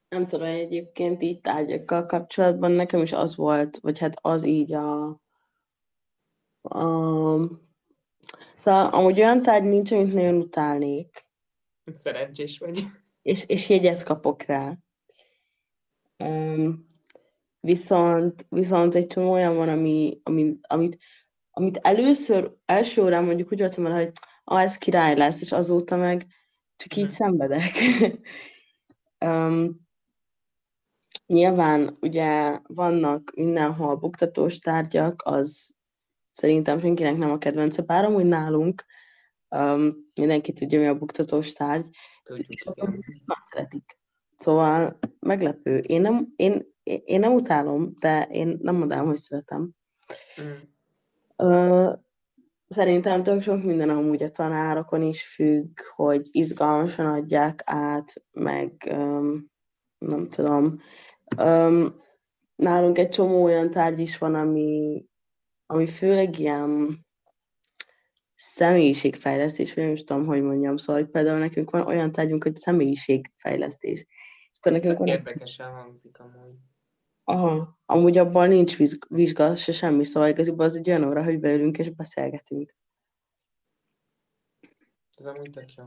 nem 0.09 0.27
tudom, 0.27 0.47
egyébként 0.47 1.21
így 1.21 1.41
tárgyakkal 1.41 2.05
kapcsolatban 2.05 2.71
nekem 2.71 3.01
is 3.01 3.11
az 3.11 3.35
volt, 3.35 3.77
vagy 3.77 3.99
hát 3.99 4.19
az 4.21 4.43
így 4.43 4.73
a, 4.73 5.07
a 6.61 6.79
szóval 8.55 8.85
amúgy 8.85 9.19
olyan 9.19 9.41
tárgy 9.41 9.63
nincs, 9.63 9.91
amit 9.91 10.13
nagyon 10.13 10.35
utálnék. 10.35 11.27
Szerencsés 11.98 12.60
vagy. 12.60 12.84
És, 13.22 13.46
és 13.48 13.69
jegyet 13.69 14.03
kapok 14.03 14.43
rá. 14.43 14.77
Um, 16.17 16.89
viszont, 17.60 18.46
viszont 18.50 18.96
egy 18.96 19.08
csomó 19.08 19.31
olyan 19.31 19.55
van, 19.55 19.69
ami, 19.69 20.19
ami, 20.24 20.51
amit, 20.62 21.01
amit 21.51 21.77
először, 21.81 22.55
első 22.65 23.03
órán 23.03 23.24
mondjuk 23.24 23.51
úgy 23.51 23.60
voltam 23.60 23.86
hogy 23.86 24.12
ah, 24.43 24.62
ez 24.62 24.77
király 24.77 25.15
lesz, 25.15 25.41
és 25.41 25.51
azóta 25.51 25.96
meg 25.96 26.25
csak 26.75 26.96
így 26.96 27.03
hmm. 27.03 27.13
szenvedek. 27.13 27.72
um, 29.25 29.88
Nyilván 31.29 31.98
ugye 32.01 32.60
vannak 32.67 33.31
mindenhol 33.36 33.96
buktatós 33.96 34.60
tárgyak, 34.60 35.22
az 35.25 35.75
szerintem 36.31 36.79
senkinek 36.79 37.17
nem 37.17 37.31
a 37.31 37.38
kedvence, 37.38 37.81
bár 37.81 38.05
amúgy 38.05 38.25
nálunk 38.25 38.86
um, 39.50 40.12
mindenki 40.13 40.53
tudja, 40.53 40.79
mi 40.79 40.88
a 40.88 40.98
buktatós 40.98 41.53
tárgy, 41.53 41.86
Tudjuk, 42.24 42.48
és 42.48 42.63
azt 42.65 42.82
már 43.25 43.38
szeretik. 43.50 43.98
Szóval 44.38 45.00
meglepő. 45.20 45.77
Én 45.77 46.01
nem, 46.01 46.34
én, 46.36 46.65
én 46.84 47.20
nem 47.20 47.34
utálom, 47.34 47.96
de 48.00 48.27
én 48.32 48.58
nem 48.62 48.75
mondanám, 48.75 49.06
hogy 49.06 49.18
szeretem. 49.18 49.72
Mm. 50.41 51.48
Uh, 51.48 51.94
szerintem 52.68 53.24
tök 53.24 53.41
sok 53.41 53.63
minden 53.63 53.89
amúgy 53.89 54.24
a 54.24 54.29
tanárokon 54.29 55.01
is 55.01 55.34
függ, 55.34 55.79
hogy 55.96 56.27
izgalmasan 56.32 57.06
adják 57.06 57.62
át, 57.65 58.13
meg 58.32 58.89
um, 58.91 59.51
nem 59.98 60.29
tudom, 60.29 60.79
Um, 61.38 62.01
nálunk 62.56 62.98
egy 62.98 63.10
csomó 63.10 63.44
olyan 63.44 63.70
tárgy 63.70 64.00
is 64.00 64.18
van, 64.18 64.36
ami, 64.36 65.06
ami 65.65 65.86
főleg 65.86 66.39
ilyen 66.39 67.00
személyiségfejlesztés, 68.41 69.74
vagy 69.74 69.84
nem 69.84 69.93
is 69.93 70.03
tudom, 70.03 70.25
hogy 70.25 70.41
mondjam, 70.41 70.77
szóval 70.77 71.01
hogy 71.01 71.12
például 71.12 71.39
nekünk 71.39 71.69
van 71.69 71.88
olyan 71.88 72.12
tárgyunk, 72.12 72.43
hogy 72.43 72.58
személyiségfejlesztés. 72.58 74.05
És 74.51 74.58
akkor 74.58 74.72
nekünk 74.72 74.98
van... 74.98 75.08
Érdekesen 75.08 75.72
hangzik 75.72 76.19
amúgy. 76.19 76.55
Aha, 77.24 77.79
amúgy 77.86 78.17
abban 78.17 78.50
nincs 78.50 78.77
vizsga, 79.08 79.55
se 79.55 79.72
semmi, 79.72 80.05
szóval 80.05 80.29
igazából 80.29 80.65
az 80.65 80.75
egy 80.75 80.89
olyan 80.89 81.03
óra, 81.03 81.24
hogy 81.24 81.39
beülünk 81.39 81.77
és 81.77 81.89
beszélgetünk. 81.89 82.75
Ez 85.17 85.25
amúgy 85.25 85.50
tök 85.50 85.74
jó. 85.77 85.84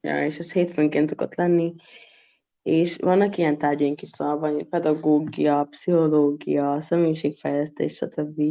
Ja, 0.00 0.26
és 0.26 0.38
ez 0.38 0.52
hétfőnként 0.52 1.08
szokott 1.08 1.34
lenni, 1.34 1.72
és 2.62 2.96
vannak 2.96 3.36
ilyen 3.38 3.58
tárgyaink 3.58 4.02
is, 4.02 4.08
szóval 4.08 4.38
van 4.38 4.68
pedagógia, 4.68 5.64
pszichológia, 5.70 6.80
személyiségfejlesztés, 6.80 7.94
stb. 7.94 8.42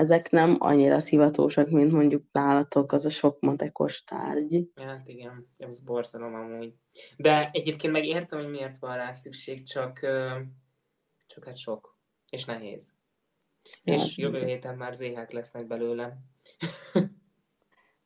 Ezek 0.00 0.30
nem 0.30 0.56
annyira 0.58 1.00
szivatósak, 1.00 1.70
mint 1.70 1.92
mondjuk 1.92 2.24
nálatok 2.32 2.92
az 2.92 3.04
a 3.04 3.10
sok 3.10 3.40
matekos 3.40 4.04
tárgy. 4.04 4.70
Hát 4.74 5.08
igen, 5.08 5.48
ez 5.58 5.80
borzalom 5.80 6.34
amúgy. 6.34 6.74
De 7.16 7.48
egyébként 7.52 7.92
meg 7.92 8.04
értem, 8.04 8.38
hogy 8.38 8.50
miért 8.50 8.78
van 8.78 8.96
rá 8.96 9.12
szükség, 9.12 9.66
csak, 9.66 9.98
csak 11.26 11.44
hát 11.44 11.56
sok, 11.56 11.98
és 12.30 12.44
nehéz. 12.44 12.94
Ja, 13.84 13.94
és 13.94 14.16
jövő 14.16 14.44
héten 14.44 14.76
már 14.76 14.94
zéhák 14.94 15.32
lesznek 15.32 15.66
belőle. 15.66 16.18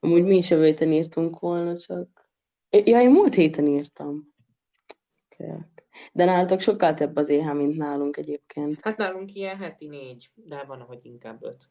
Amúgy 0.01 0.25
mi 0.25 0.37
is 0.37 0.51
jövő 0.51 0.65
héten 0.65 0.93
írtunk 0.93 1.39
volna, 1.39 1.79
csak... 1.79 2.31
Ja, 2.71 3.01
én 3.01 3.11
múlt 3.11 3.35
héten 3.35 3.67
írtam. 3.67 4.35
De 6.13 6.25
nálatok 6.25 6.61
sokkal 6.61 6.95
több 6.95 7.17
az 7.17 7.29
éhe, 7.29 7.53
mint 7.53 7.77
nálunk 7.77 8.17
egyébként. 8.17 8.81
Hát 8.83 8.97
nálunk 8.97 9.35
ilyen 9.35 9.57
heti 9.57 9.87
négy, 9.87 10.31
de 10.35 10.65
van, 10.67 10.81
ahogy 10.81 11.01
inkább 11.03 11.43
öt. 11.43 11.69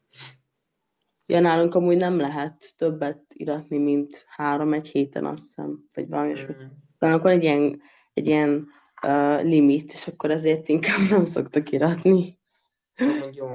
Ja, 1.26 1.40
nálunk 1.40 1.74
amúgy 1.74 1.96
nem 1.96 2.18
lehet 2.18 2.74
többet 2.76 3.24
iratni, 3.28 3.78
mint 3.78 4.24
három 4.28 4.72
egy 4.72 4.88
héten, 4.88 5.26
azt 5.26 5.42
hiszem, 5.42 5.84
vagy 5.94 6.08
valami 6.08 6.32
mm. 6.32 6.66
De 6.98 7.06
akkor 7.06 7.30
egy 7.30 7.42
ilyen, 7.42 7.82
egy 8.12 8.26
ilyen 8.26 8.68
uh, 9.06 9.42
limit, 9.42 9.92
és 9.92 10.06
akkor 10.06 10.30
ezért 10.30 10.68
inkább 10.68 11.08
nem 11.10 11.24
szoktak 11.24 11.70
iratni. 11.70 12.38
Szóval 12.94 13.30
jó. 13.32 13.48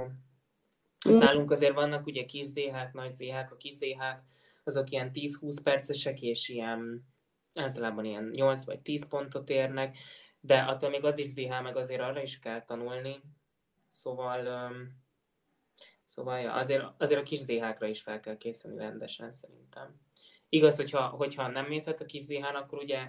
Hát 1.05 1.17
nálunk 1.19 1.51
azért 1.51 1.73
vannak 1.73 2.05
ugye 2.05 2.25
kis 2.25 2.45
zéhák, 2.45 2.93
nagy 2.93 3.13
zéhák. 3.13 3.51
A 3.51 3.55
kis 3.57 3.73
zéhák 3.75 4.23
azok 4.63 4.89
ilyen 4.89 5.11
10-20 5.13 5.57
percesek, 5.63 6.21
és 6.21 6.49
ilyen 6.49 7.07
általában 7.53 8.05
ilyen 8.05 8.29
8 8.33 8.63
vagy 8.63 8.79
10 8.79 9.07
pontot 9.07 9.49
érnek, 9.49 9.97
de 10.49 10.59
attól 10.59 10.89
még 10.89 11.03
az 11.03 11.17
is 11.17 11.27
ZH, 11.27 11.61
meg 11.61 11.77
azért 11.77 12.01
arra 12.01 12.21
is 12.21 12.39
kell 12.39 12.63
tanulni, 12.63 13.21
szóval, 13.89 14.71
szóval 16.03 16.39
ja, 16.39 16.53
azért, 16.53 16.85
azért 16.97 17.19
a 17.19 17.23
kis 17.23 17.39
ZH-kra 17.39 17.87
is 17.87 18.01
fel 18.01 18.19
kell 18.19 18.37
készülni 18.37 18.77
rendesen 18.77 19.31
szerintem. 19.31 19.99
Igaz, 20.49 20.75
hogyha, 20.75 21.07
hogyha 21.07 21.47
nem 21.47 21.65
mész 21.65 21.87
a 21.87 22.05
kis 22.05 22.23
zh 22.23 22.55
akkor 22.55 22.79
ugye 22.79 23.07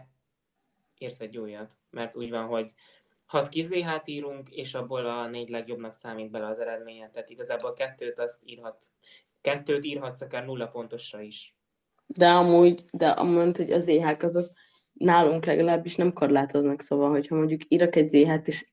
érsz 0.99 1.21
egy 1.21 1.39
újat, 1.39 1.75
mert 1.91 2.17
úgy 2.17 2.31
van, 2.31 2.47
hogy 2.47 2.73
hat 3.27 3.49
kis 3.49 3.65
ZH-t 3.65 4.09
írunk, 4.09 4.51
és 4.51 4.75
abból 4.75 5.07
a 5.07 5.27
négy 5.27 5.49
legjobbnak 5.49 5.93
számít 5.93 6.31
bele 6.31 6.47
az 6.47 6.59
eredménye. 6.59 7.11
Tehát 7.11 7.31
igazából 7.31 7.73
kettőt 7.73 8.19
azt 8.19 8.41
írhat, 8.45 8.85
kettőt 9.41 9.85
írhatsz 9.85 10.21
akár 10.21 10.45
nulla 10.45 10.69
pontosra 10.69 11.21
is. 11.21 11.55
De 12.07 12.29
amúgy, 12.29 12.85
de 12.93 13.09
amúgy, 13.09 13.57
hogy 13.57 13.73
az 13.73 13.85
ZH-k 13.85 14.23
azok 14.23 14.47
nálunk 15.01 15.45
legalábbis 15.45 15.97
nem 15.97 16.13
korlátoznak, 16.13 16.81
szóval, 16.81 17.11
hogyha 17.11 17.37
mondjuk 17.37 17.61
írok 17.69 17.97
egy 17.97 18.09
ZH-t, 18.09 18.49
és, 18.49 18.67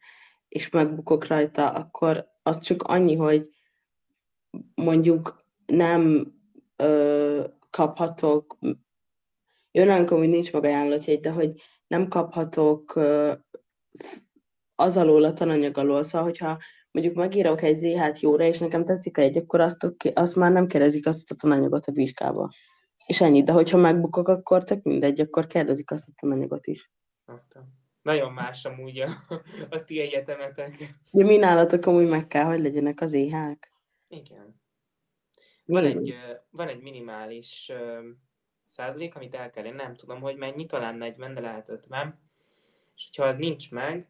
és 0.48 0.69
megbukok 0.69 1.27
rajta, 1.27 1.69
akkor 1.69 2.27
az 2.43 2.60
csak 2.60 2.84
annyi, 2.84 3.15
hogy 3.15 3.50
mondjuk 4.75 5.43
nem 5.65 6.34
ö, 6.75 7.43
kaphatok, 7.69 8.57
jó, 9.72 9.84
nem, 9.84 10.07
hogy 10.07 10.29
nincs 10.29 10.53
magajánlatjegy, 10.53 11.19
de 11.19 11.29
hogy 11.29 11.62
nem 11.88 12.07
kaphatok 12.07 12.96
ö, 12.96 13.34
az 14.75 14.98
alól 14.98 15.24
a 15.24 15.34
tananyag 15.34 15.77
alól, 15.77 16.03
szóval, 16.03 16.27
hogyha 16.27 16.57
mondjuk 16.91 17.15
megírok 17.15 17.62
egy 17.62 17.75
ZH-t 17.75 18.19
jóra, 18.19 18.43
és 18.43 18.60
nekem 18.60 18.86
tetszik 18.86 19.17
egy, 19.17 19.38
akkor 19.38 19.60
azt, 19.60 19.93
azt 20.13 20.36
már 20.36 20.51
nem 20.51 20.67
kérdezik 20.67 21.07
azt 21.07 21.31
a 21.31 21.36
tananyagot 21.36 21.86
a 21.86 21.91
vizsgába. 21.91 22.50
És 23.07 23.21
ennyi, 23.21 23.43
de 23.43 23.51
hogyha 23.51 23.77
megbukok, 23.77 24.27
akkor 24.27 24.63
tök 24.63 24.83
mindegy, 24.83 25.19
akkor 25.19 25.47
kérdezik 25.47 25.91
azt 25.91 26.09
a 26.09 26.11
tananyagot 26.15 26.67
is. 26.67 26.91
Aztán. 27.25 27.63
Nagyon 28.01 28.33
más 28.33 28.65
amúgy 28.65 28.99
a, 28.99 29.09
a 29.69 29.83
ti 29.83 29.99
egyetemetek. 29.99 30.77
De 31.11 31.23
mi 31.23 31.37
nálatok 31.37 31.85
amúgy 31.85 32.07
meg 32.07 32.27
kell, 32.27 32.43
hogy 32.43 32.59
legyenek 32.59 33.01
az 33.01 33.13
éhák. 33.13 33.71
Igen. 34.07 34.61
Van 35.65 35.85
egy, 35.85 36.15
van 36.49 36.67
egy 36.67 36.81
minimális 36.81 37.71
százalék, 38.65 39.15
amit 39.15 39.35
el 39.35 39.49
kell, 39.49 39.65
én 39.65 39.75
nem 39.75 39.95
tudom, 39.95 40.21
hogy 40.21 40.35
mennyi, 40.35 40.65
talán 40.65 40.95
40, 40.95 41.33
de 41.33 41.39
lehet 41.39 41.69
50. 41.69 42.19
És 42.95 43.09
ha 43.17 43.23
az 43.23 43.35
nincs 43.37 43.71
meg, 43.71 44.09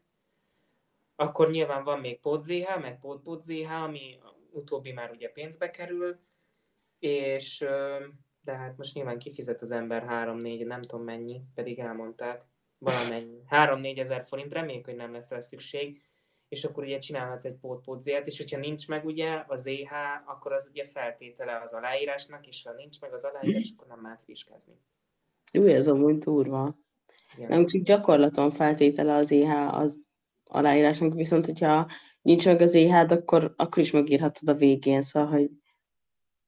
akkor 1.16 1.52
nyilván 1.52 1.84
van 1.84 2.00
még 2.00 2.20
PodZH, 2.20 2.80
meg 2.82 3.00
PodPodZH, 3.00 3.72
ami 3.84 4.20
utóbbi 4.52 4.92
már 4.92 5.12
ugye 5.12 5.30
pénzbe 5.30 5.70
kerül, 5.70 6.20
és 7.00 7.66
de 8.48 8.56
hát 8.56 8.78
most 8.78 8.94
nyilván 8.94 9.18
kifizet 9.18 9.62
az 9.62 9.72
ember 9.72 10.06
3-4, 10.10 10.66
nem 10.66 10.82
tudom 10.82 11.06
mennyi, 11.06 11.42
pedig 11.56 11.80
elmondták, 11.80 12.46
valamennyi. 12.78 13.40
3-4 13.50 14.00
ezer 14.00 14.26
forint, 14.26 14.54
reméljük, 14.54 14.86
hogy 14.86 14.96
nem 14.96 15.12
lesz 15.12 15.32
rá 15.32 15.40
szükség, 15.40 16.02
és 16.48 16.64
akkor 16.64 16.84
ugye 16.84 16.98
csinálhatsz 16.98 17.46
egy 17.46 17.58
pótpótzért, 17.62 18.28
és 18.28 18.38
hogyha 18.38 18.60
nincs 18.60 18.88
meg 18.88 19.06
ugye 19.06 19.44
az 19.48 19.68
EH, 19.68 19.92
akkor 20.26 20.54
az 20.54 20.68
ugye 20.72 20.86
feltétele 20.86 21.62
az 21.64 21.74
aláírásnak, 21.74 22.48
és 22.48 22.64
ha 22.64 22.74
nincs 22.74 23.02
meg 23.02 23.14
az 23.14 23.24
aláírás, 23.24 23.74
akkor 23.76 23.88
nem 23.88 24.00
mehetsz 24.00 24.26
vizsgázni. 24.26 24.74
Jó, 25.52 25.66
ez 25.66 25.88
amúgy 25.88 26.18
durva. 26.18 26.78
Igen. 27.36 27.50
Nem 27.50 27.66
csak 27.66 27.82
gyakorlaton 27.82 28.52
feltétele 28.52 29.16
az 29.16 29.32
EH 29.32 29.74
az 29.74 30.08
aláírásnak, 30.44 31.14
viszont 31.14 31.46
hogyha 31.46 31.88
nincs 32.22 32.46
meg 32.46 32.62
az 32.62 32.76
EH, 32.76 33.12
akkor, 33.12 33.54
akkor 33.58 33.84
is 33.84 33.92
megírhatod 33.92 34.50
a 34.50 34.54
végén, 34.54 35.02
szóval, 35.02 35.30
hogy 35.30 35.50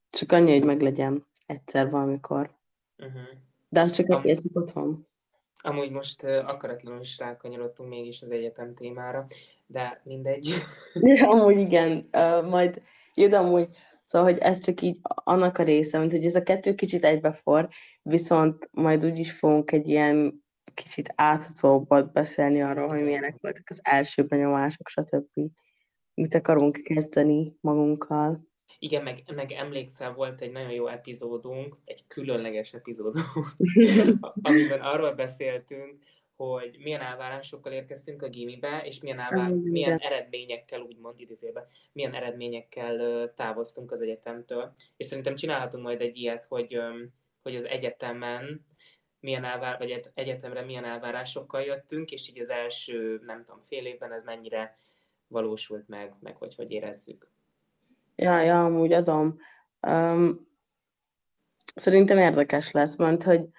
csak 0.09 0.31
annyi, 0.31 0.51
hogy 0.51 0.65
meglegyen 0.65 1.27
egyszer 1.49 1.89
valamikor. 1.89 2.55
Uh-huh. 2.97 3.21
De 3.69 3.81
az 3.81 3.93
csak 3.93 4.09
Am- 4.09 4.25
egy 4.25 4.45
otthon. 4.53 5.07
Amúgy 5.61 5.91
most 5.91 6.23
akaratlanul 6.23 7.01
is 7.01 7.17
rákanyarodtunk 7.17 7.89
mégis 7.89 8.21
az 8.21 8.31
egyetem 8.31 8.73
témára, 8.73 9.27
de 9.67 10.01
mindegy. 10.03 10.53
ja, 10.93 11.29
amúgy 11.29 11.59
igen, 11.59 12.09
uh, 12.11 12.49
majd 12.49 12.81
jó, 13.13 13.31
amúgy, 13.31 13.67
szóval, 14.03 14.31
hogy 14.31 14.39
ez 14.39 14.59
csak 14.59 14.81
így 14.81 14.99
annak 15.03 15.57
a 15.57 15.63
része, 15.63 15.99
mint 15.99 16.11
hogy 16.11 16.25
ez 16.25 16.35
a 16.35 16.43
kettő 16.43 16.75
kicsit 16.75 17.03
egybefor, 17.05 17.69
viszont 18.01 18.69
majd 18.71 19.05
úgy 19.05 19.17
is 19.17 19.31
fogunk 19.31 19.71
egy 19.71 19.87
ilyen 19.87 20.43
kicsit 20.73 21.13
áthatóbbat 21.15 22.11
beszélni 22.11 22.61
arról, 22.61 22.87
hogy 22.87 23.03
milyenek 23.03 23.35
voltak 23.41 23.69
az 23.69 23.79
első 23.83 24.23
benyomások, 24.23 24.87
stb. 24.87 25.51
Mit 26.13 26.35
akarunk 26.35 26.77
kezdeni 26.83 27.57
magunkkal. 27.61 28.48
Igen, 28.79 29.03
meg, 29.03 29.23
meg 29.35 29.51
emlékszel, 29.51 30.13
volt 30.13 30.41
egy 30.41 30.51
nagyon 30.51 30.71
jó 30.71 30.87
epizódunk, 30.87 31.77
egy 31.85 32.03
különleges 32.07 32.73
epizódunk, 32.73 33.25
amiben 34.41 34.81
arról 34.81 35.13
beszéltünk, 35.13 36.03
hogy 36.35 36.77
milyen 36.79 37.01
elvárásokkal 37.01 37.71
érkeztünk 37.71 38.21
a 38.21 38.29
gimibe, 38.29 38.81
és 38.85 38.99
milyen, 38.99 39.19
elvár, 39.19 39.49
milyen 39.49 39.97
eredményekkel, 39.97 40.81
úgymond 40.81 41.19
idézőben, 41.19 41.65
milyen 41.91 42.13
eredményekkel 42.13 43.33
távoztunk 43.33 43.91
az 43.91 44.01
egyetemtől. 44.01 44.73
És 44.97 45.07
szerintem 45.07 45.35
csinálhatunk 45.35 45.83
majd 45.83 46.01
egy 46.01 46.17
ilyet, 46.17 46.43
hogy, 46.43 46.79
hogy 47.41 47.55
az 47.55 47.65
egyetemen 47.65 48.65
milyen 49.19 49.43
elvár, 49.43 49.77
vagy 49.77 50.11
egyetemre 50.13 50.61
milyen 50.61 50.85
elvárásokkal 50.85 51.61
jöttünk, 51.61 52.11
és 52.11 52.29
így 52.29 52.39
az 52.39 52.49
első, 52.49 53.21
nem 53.25 53.43
tudom, 53.43 53.61
fél 53.61 53.85
évben 53.85 54.11
ez 54.11 54.23
mennyire 54.23 54.77
valósult 55.27 55.87
meg, 55.87 56.15
meg 56.19 56.37
hogy 56.37 56.55
hogy 56.55 56.71
érezzük. 56.71 57.31
Ja, 58.19 58.41
ja, 58.41 58.65
amúgy 58.65 58.93
adom. 58.93 59.39
Um, 59.87 60.47
szerintem 61.75 62.17
érdekes 62.17 62.71
lesz, 62.71 62.97
mert 62.97 63.23
hogy 63.23 63.49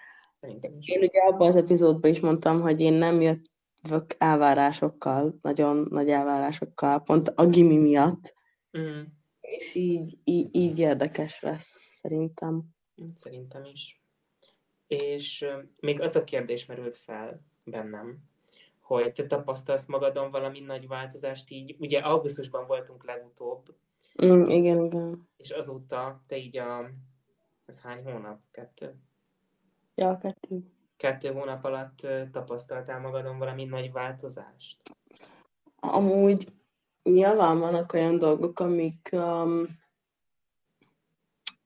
én 0.81 1.03
ugye 1.03 1.21
abban 1.21 1.49
az 1.49 1.57
epizódban 1.57 2.11
is 2.11 2.21
mondtam, 2.21 2.61
hogy 2.61 2.81
én 2.81 2.93
nem 2.93 3.21
jövök 3.21 4.15
elvárásokkal, 4.19 5.39
nagyon 5.43 5.87
nagy 5.91 6.11
elvárásokkal, 6.11 7.03
pont 7.03 7.29
a 7.29 7.47
gimi 7.47 7.77
miatt. 7.77 8.35
Mm. 8.79 9.03
És 9.41 9.75
így, 9.75 10.19
így, 10.25 10.55
így 10.55 10.79
érdekes 10.79 11.41
lesz, 11.41 11.89
szerintem. 11.91 12.63
Szerintem 13.15 13.65
is. 13.65 14.03
És 14.87 15.47
még 15.81 16.01
az 16.01 16.17
a 16.17 16.25
kérdés 16.25 16.67
merült 16.67 16.97
fel 16.97 17.47
bennem, 17.67 18.19
hogy 18.81 19.13
te 19.13 19.27
tapasztalsz 19.27 19.87
magadon 19.87 20.31
valami 20.31 20.61
nagy 20.61 20.89
változást 20.89 21.51
így, 21.51 21.77
ugye 21.79 21.99
augusztusban 21.99 22.67
voltunk 22.67 23.05
legutóbb, 23.05 23.75
Mm, 24.25 24.49
igen, 24.49 24.85
igen. 24.85 25.29
És 25.37 25.51
azóta 25.51 26.23
te 26.27 26.37
így 26.37 26.57
a... 26.57 26.91
Ez 27.67 27.81
hány 27.81 28.03
hónap? 28.05 28.41
Kettő? 28.51 28.95
Ja, 29.95 30.19
kettő. 30.19 30.63
Kettő 30.97 31.33
hónap 31.33 31.65
alatt 31.65 32.07
tapasztaltál 32.31 33.01
magadon 33.01 33.39
valami 33.39 33.65
nagy 33.65 33.93
változást? 33.93 34.83
Amúgy 35.77 36.53
nyilván 37.03 37.59
vannak 37.59 37.93
olyan 37.93 38.19
dolgok, 38.19 38.61
amik, 38.61 39.09
um, 39.13 39.67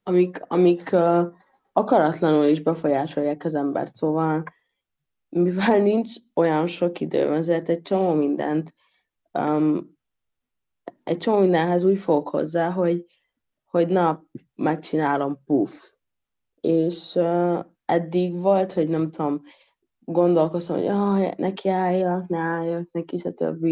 amik, 0.02 0.42
amik 0.46 0.90
uh, 0.92 1.32
akaratlanul 1.72 2.44
is 2.44 2.62
befolyásolják 2.62 3.44
az 3.44 3.54
embert, 3.54 3.94
szóval 3.94 4.42
mivel 5.28 5.78
nincs 5.78 6.12
olyan 6.34 6.66
sok 6.66 7.00
időm, 7.00 7.32
ezért 7.32 7.68
egy 7.68 7.82
csomó 7.82 8.12
mindent 8.12 8.74
um, 9.32 9.93
egy 11.04 11.18
csomó 11.18 11.38
mindenhez 11.38 11.84
úgy 11.84 11.98
fogok 11.98 12.28
hozzá, 12.28 12.70
hogy, 12.70 13.04
hogy 13.70 13.88
na, 13.88 14.24
megcsinálom, 14.54 15.44
puf. 15.44 15.92
És 16.60 17.14
uh, 17.14 17.64
eddig 17.84 18.40
volt, 18.40 18.72
hogy 18.72 18.88
nem 18.88 19.10
tudom, 19.10 19.42
gondolkoztam, 19.98 20.76
hogy 20.76 20.86
ah, 20.86 21.36
neki 21.36 21.68
álljak, 21.68 22.28
ne 22.28 22.38
álljak, 22.38 22.88
neki, 22.92 23.18
stb. 23.18 23.64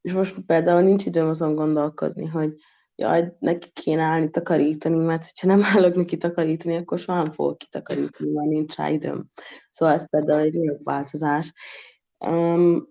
És 0.00 0.12
most 0.12 0.40
például 0.46 0.80
nincs 0.80 1.06
időm 1.06 1.28
azon 1.28 1.54
gondolkozni, 1.54 2.26
hogy 2.26 2.54
jaj, 2.94 3.36
neki 3.38 3.68
kéne 3.72 4.02
állni 4.02 4.30
takarítani, 4.30 4.96
mert 4.96 5.32
ha 5.40 5.46
nem 5.46 5.62
állok 5.62 5.94
neki 5.94 6.16
takarítani, 6.16 6.76
akkor 6.76 6.98
soha 6.98 7.22
nem 7.22 7.30
fogok 7.30 7.58
kitakarítani, 7.58 8.30
mert 8.30 8.48
nincs 8.48 8.74
rá 8.74 8.88
időm. 8.88 9.30
Szóval 9.70 9.94
ez 9.94 10.10
például 10.10 10.40
egy 10.40 10.54
nagyobb 10.54 10.84
változás. 10.84 11.52
Um, 12.18 12.88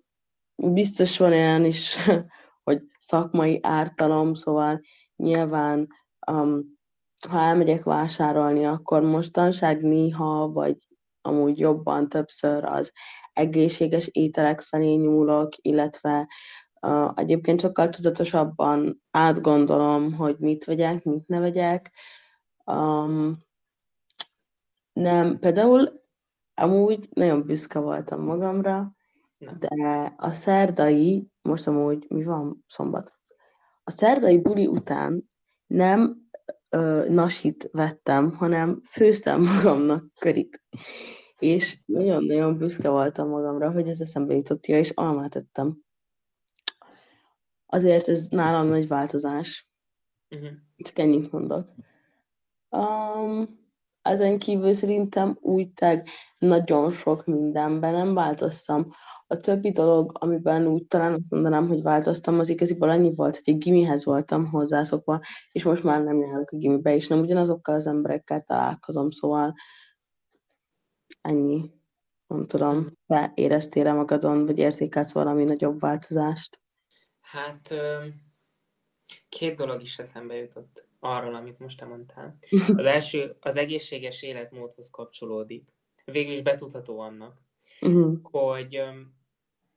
biztos 0.56 1.18
van 1.18 1.32
olyan 1.32 1.66
is, 1.66 1.98
hogy 2.64 2.82
szakmai 2.98 3.60
ártalom, 3.62 4.34
szóval 4.34 4.82
nyilván 5.16 5.88
um, 6.32 6.78
ha 7.30 7.40
elmegyek 7.40 7.84
vásárolni, 7.84 8.66
akkor 8.66 9.02
mostanság 9.02 9.82
néha, 9.82 10.50
vagy 10.52 10.78
amúgy 11.22 11.60
jobban 11.60 12.10
többször 12.10 12.64
az 12.64 12.92
egészséges 13.34 14.08
ételek 14.08 14.62
felé 14.62 14.94
nyúlok, 14.94 15.50
illetve 15.62 16.28
uh, 16.82 17.12
egyébként 17.16 17.60
sokkal 17.60 17.90
tudatosabban 17.90 19.04
átgondolom, 19.12 20.14
hogy 20.14 20.36
mit 20.40 20.64
vegyek, 20.66 21.04
mit 21.04 21.28
ne 21.28 21.40
vegyek. 21.40 21.92
Um, 22.66 23.38
nem, 24.94 25.40
például 25.40 26.02
amúgy 26.54 27.10
nagyon 27.14 27.46
büszke 27.46 27.80
voltam 27.80 28.22
magamra, 28.22 28.96
de 29.60 30.14
a 30.18 30.30
szerdai, 30.30 31.33
most 31.44 31.68
amúgy 31.68 32.06
mi 32.10 32.24
van 32.24 32.64
szombat? 32.68 33.14
A 33.84 33.92
szerdai 33.92 34.42
buli 34.42 34.68
után 34.68 35.30
nem 35.68 36.18
ö, 36.70 37.06
nasit 37.10 37.70
vettem, 37.72 38.32
hanem 38.32 38.82
főztem 38.82 39.42
magamnak 39.42 40.06
körit. 40.20 40.64
És 41.40 41.84
nagyon-nagyon 41.86 42.58
büszke 42.58 42.90
voltam 42.90 43.30
magamra, 43.30 43.72
hogy 43.72 43.88
ez 43.88 44.02
eszembe 44.02 44.34
jutott, 44.34 44.68
ja, 44.68 44.78
és 44.78 44.90
almát 44.90 45.36
ettem. 45.36 45.82
Azért 47.66 48.08
ez 48.08 48.28
nálam 48.28 48.68
nagy 48.68 48.88
változás. 48.88 49.70
Uh-huh. 50.30 50.52
Csak 50.76 51.00
ennyit 51.00 51.32
mondok. 51.32 51.68
Um, 52.70 53.63
ezen 54.04 54.40
kívül 54.40 54.74
szerintem 54.74 55.38
úgy 55.42 55.74
teg 55.74 56.08
nagyon 56.40 56.92
sok 56.92 57.26
mindenben 57.26 57.94
nem 57.94 58.14
változtam. 58.14 58.90
A 59.28 59.38
többi 59.38 59.72
dolog, 59.72 60.18
amiben 60.20 60.68
úgy 60.68 60.88
talán 60.88 61.14
azt 61.14 61.32
mondanám, 61.32 61.68
hogy 61.68 61.82
változtam, 61.82 62.40
az 62.40 62.50
igaziból 62.50 62.90
annyi 62.90 63.14
volt, 63.16 63.42
hogy 63.44 63.54
a 63.54 63.58
gimihez 63.58 64.06
voltam 64.06 64.50
hozzászokva, 64.50 65.20
és 65.52 65.64
most 65.64 65.84
már 65.84 66.04
nem 66.04 66.22
járok 66.22 66.52
a 66.52 66.58
gimibe, 66.58 66.96
és 66.96 67.08
nem 67.08 67.20
ugyanazokkal 67.20 67.76
az 67.76 67.88
emberekkel 67.88 68.42
találkozom, 68.42 69.10
szóval 69.10 69.54
ennyi. 71.22 71.72
Nem 72.28 72.46
tudom, 72.48 72.98
te 73.06 73.32
éreztél 73.36 73.94
magadon, 73.94 74.46
vagy 74.46 74.58
érzékelsz 74.58 75.14
valami 75.14 75.44
nagyobb 75.44 75.80
változást? 75.80 76.62
Hát 77.22 77.74
két 79.30 79.56
dolog 79.56 79.82
is 79.82 80.00
eszembe 80.00 80.36
jutott 80.36 80.92
arról, 81.04 81.36
amit 81.36 81.60
most 81.60 81.78
te 81.78 81.86
mondtál. 81.86 82.38
Az 82.78 82.86
első, 82.86 83.36
az 83.40 83.56
egészséges 83.56 84.22
életmódhoz 84.22 84.90
kapcsolódik. 84.90 85.74
Végül 86.06 86.34
is 86.34 86.42
betudható 86.42 87.00
annak, 87.00 87.42
uh-huh. 87.82 88.18
hogy 88.22 88.82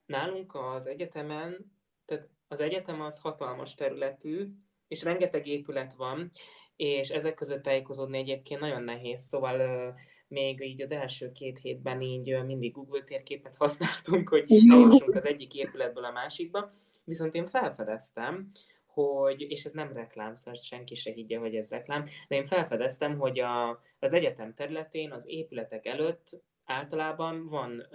nálunk 0.06 0.54
az 0.54 0.86
egyetemen, 0.86 1.72
tehát 2.04 2.28
az 2.48 2.60
egyetem 2.60 3.00
az 3.00 3.18
hatalmas 3.18 3.74
területű, 3.74 4.48
és 4.88 5.02
rengeteg 5.02 5.46
épület 5.46 5.94
van, 5.94 6.30
és 6.76 7.08
ezek 7.08 7.34
között 7.34 7.62
tájékozódni 7.62 8.18
egyébként 8.18 8.60
nagyon 8.60 8.82
nehéz, 8.82 9.20
szóval 9.20 9.94
még 10.28 10.60
így 10.60 10.82
az 10.82 10.92
első 10.92 11.32
két 11.32 11.58
hétben 11.58 12.00
így 12.00 12.44
mindig 12.44 12.72
Google 12.72 13.02
térképet 13.02 13.56
használtunk, 13.56 14.28
hogy 14.28 14.44
eljussunk 14.72 15.14
az 15.14 15.26
egyik 15.26 15.54
épületből 15.54 16.04
a 16.04 16.12
másikba, 16.12 16.72
viszont 17.04 17.34
én 17.34 17.46
felfedeztem, 17.46 18.50
hogy, 18.96 19.40
és 19.40 19.64
ez 19.64 19.72
nem 19.72 19.92
reklám, 19.92 20.34
szóval 20.34 20.60
senki 20.60 20.94
se 20.94 21.12
higgye, 21.12 21.38
hogy 21.38 21.56
ez 21.56 21.70
reklám, 21.70 22.04
de 22.28 22.36
én 22.36 22.46
felfedeztem, 22.46 23.18
hogy 23.18 23.38
a, 23.38 23.80
az 23.98 24.12
egyetem 24.12 24.54
területén 24.54 25.12
az 25.12 25.28
épületek 25.28 25.86
előtt 25.86 26.30
általában 26.64 27.46
van 27.46 27.86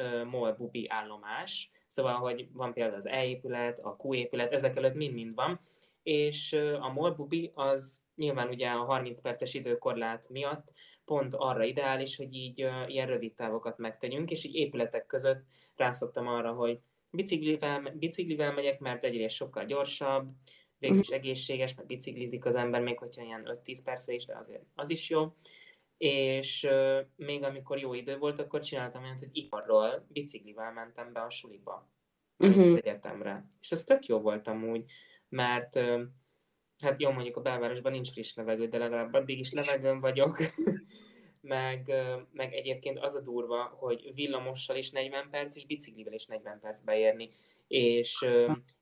bubi 0.57 0.89
állomás, 0.89 1.69
szóval, 1.87 2.13
hogy 2.13 2.47
van 2.53 2.73
például 2.73 2.95
az 2.95 3.07
E-épület, 3.07 3.79
a 3.79 3.95
Q 4.03 4.13
épület, 4.13 4.53
ezek 4.53 4.75
előtt 4.75 4.93
mind-mind 4.93 5.35
van, 5.35 5.59
és 6.03 6.53
a 6.79 6.91
MOL 6.93 7.27
az 7.53 7.99
nyilván 8.15 8.47
ugye 8.47 8.69
a 8.69 8.83
30 8.83 9.21
perces 9.21 9.53
időkorlát 9.53 10.29
miatt 10.29 10.73
pont 11.05 11.33
arra 11.33 11.63
ideális, 11.63 12.15
hogy 12.15 12.33
így 12.33 12.63
uh, 12.63 12.91
ilyen 12.91 13.07
rövid 13.07 13.33
távokat 13.33 13.77
megtegyünk, 13.77 14.31
és 14.31 14.43
így 14.43 14.55
épületek 14.55 15.05
között 15.05 15.43
rászoktam 15.75 16.27
arra, 16.27 16.51
hogy 16.53 16.79
biciklivel, 17.11 17.93
biciklivel 17.93 18.53
megyek, 18.53 18.79
mert 18.79 19.03
egyrészt 19.03 19.35
sokkal 19.35 19.65
gyorsabb, 19.65 20.29
végül 20.81 20.99
is 20.99 21.07
egészséges, 21.07 21.75
mert 21.75 21.87
biciklizik 21.87 22.45
az 22.45 22.55
ember, 22.55 22.81
még 22.81 22.97
hogyha 22.97 23.23
ilyen 23.23 23.59
5-10 23.65 23.79
perce 23.83 24.13
is, 24.13 24.25
de 24.25 24.37
azért 24.37 24.63
az 24.75 24.89
is 24.89 25.09
jó. 25.09 25.35
És 25.97 26.63
uh, 26.63 26.99
még 27.15 27.43
amikor 27.43 27.79
jó 27.79 27.93
idő 27.93 28.17
volt, 28.17 28.39
akkor 28.39 28.61
csináltam 28.61 29.03
olyan, 29.03 29.17
hogy 29.19 29.29
iparról 29.31 30.05
biciklivel 30.07 30.73
mentem 30.73 31.13
be 31.13 31.21
a 31.21 31.29
suliba, 31.29 31.89
uh-huh. 32.37 32.77
egyetemre. 32.77 33.45
És 33.61 33.71
ez 33.71 33.83
tök 33.83 34.05
jó 34.05 34.19
voltam 34.19 34.69
úgy, 34.69 34.91
mert 35.29 35.75
uh, 35.75 36.01
hát 36.83 37.01
jó, 37.01 37.11
mondjuk 37.11 37.37
a 37.37 37.41
belvárosban 37.41 37.91
nincs 37.91 38.11
friss 38.11 38.35
levegő, 38.35 38.67
de 38.67 38.77
legalább 38.77 39.13
addig 39.13 39.39
is 39.39 39.51
levegőn 39.51 39.99
vagyok. 39.99 40.37
meg, 41.41 41.91
meg 42.31 42.53
egyébként 42.53 42.99
az 42.99 43.15
a 43.15 43.21
durva, 43.21 43.63
hogy 43.63 44.11
villamossal 44.13 44.75
is 44.75 44.91
40 44.91 45.29
perc, 45.29 45.55
és 45.55 45.65
biciklivel 45.65 46.13
is 46.13 46.25
40 46.25 46.59
perc 46.59 46.81
beérni. 46.81 47.29
És, 47.67 48.25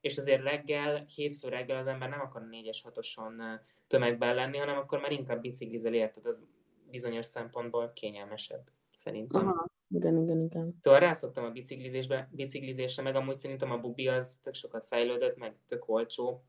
és 0.01 0.17
azért 0.17 0.43
reggel, 0.43 1.05
hétfő 1.15 1.49
reggel 1.49 1.77
az 1.77 1.87
ember 1.87 2.09
nem 2.09 2.21
akar 2.21 2.47
4-es 2.51 2.77
6-oson 2.83 3.59
tömegben 3.87 4.35
lenni, 4.35 4.57
hanem 4.57 4.77
akkor 4.77 4.99
már 4.99 5.11
inkább 5.11 5.41
biciklizel 5.41 5.93
érted, 5.93 6.25
az 6.25 6.47
bizonyos 6.89 7.25
szempontból 7.25 7.91
kényelmesebb, 7.93 8.69
szerintem. 8.97 9.47
Aha, 9.47 9.65
igen, 9.89 10.17
igen, 10.17 10.41
igen. 10.41 10.77
Szóval 10.81 10.99
rászoktam 10.99 11.43
a 11.43 11.49
biciklizésbe, 11.49 12.29
biciklizésre, 12.31 13.03
meg 13.03 13.15
amúgy 13.15 13.39
szerintem 13.39 13.71
a 13.71 13.77
bubi 13.77 14.07
az 14.07 14.39
tök 14.41 14.53
sokat 14.53 14.85
fejlődött, 14.85 15.37
meg 15.37 15.55
tök 15.67 15.89
olcsó, 15.89 16.43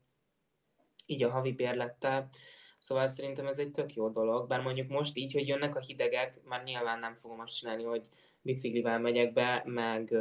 így 1.05 1.23
a 1.23 1.29
havi 1.29 1.51
bérlettel. 1.51 2.27
Szóval 2.81 3.07
szerintem 3.07 3.47
ez 3.47 3.59
egy 3.59 3.71
tök 3.71 3.93
jó 3.93 4.09
dolog, 4.09 4.47
bár 4.47 4.61
mondjuk 4.61 4.89
most 4.89 5.17
így, 5.17 5.33
hogy 5.33 5.47
jönnek 5.47 5.75
a 5.75 5.79
hidegek, 5.79 6.43
már 6.43 6.63
nyilván 6.63 6.99
nem 6.99 7.15
fogom 7.15 7.39
azt 7.39 7.55
csinálni, 7.55 7.83
hogy 7.83 8.07
biciklivel 8.41 8.99
megyek 8.99 9.33
be, 9.33 9.61
meg, 9.65 10.13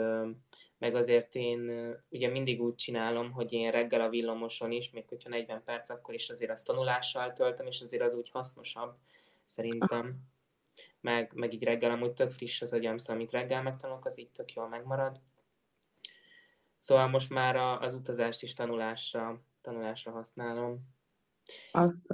meg 0.79 0.95
azért 0.95 1.35
én 1.35 1.71
ugye 2.11 2.29
mindig 2.29 2.63
úgy 2.63 2.75
csinálom, 2.75 3.33
hogy 3.33 3.53
én 3.53 3.71
reggel 3.71 4.01
a 4.01 4.09
villamoson 4.09 4.73
is, 4.73 4.91
még 4.91 5.05
hogyha 5.09 5.29
40 5.29 5.63
perc, 5.65 5.91
akkor 5.91 6.15
is 6.15 6.31
azért 6.31 6.51
azt 6.51 6.67
tanulással 6.67 7.33
töltöm, 7.33 7.67
és 7.67 7.81
azért 7.81 8.03
az 8.03 8.15
úgy 8.15 8.31
hasznosabb, 8.31 8.97
szerintem. 9.47 10.17
Meg, 11.01 11.33
meg 11.35 11.53
így 11.53 11.65
reggel 11.65 11.91
amúgy 11.91 12.13
tök 12.13 12.31
friss 12.31 12.63
az 12.63 12.73
agyam, 12.73 12.99
szóval 12.99 13.17
amit 13.17 13.31
reggel 13.31 13.63
megtanulok, 13.63 14.05
az 14.05 14.19
így 14.19 14.31
tök 14.31 14.53
jól 14.53 14.69
megmarad. 14.69 15.21
Szóval 16.79 17.09
most 17.09 17.31
már 17.31 17.57
a, 17.57 17.81
az 17.81 17.95
utazást 17.95 18.43
is 18.43 18.55
tanulásra, 18.55 19.41
tanulásra 19.61 20.13
használom. 20.13 20.81
Azt. 21.73 22.07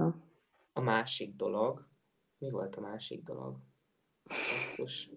A 0.76 0.80
másik 0.80 1.34
dolog, 1.34 1.88
mi 2.38 2.50
volt 2.50 2.76
a 2.76 2.80
másik 2.80 3.22
dolog? 3.22 3.56
Basszus. 4.24 5.10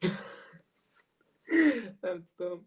nem 2.00 2.24
tudom. 2.36 2.66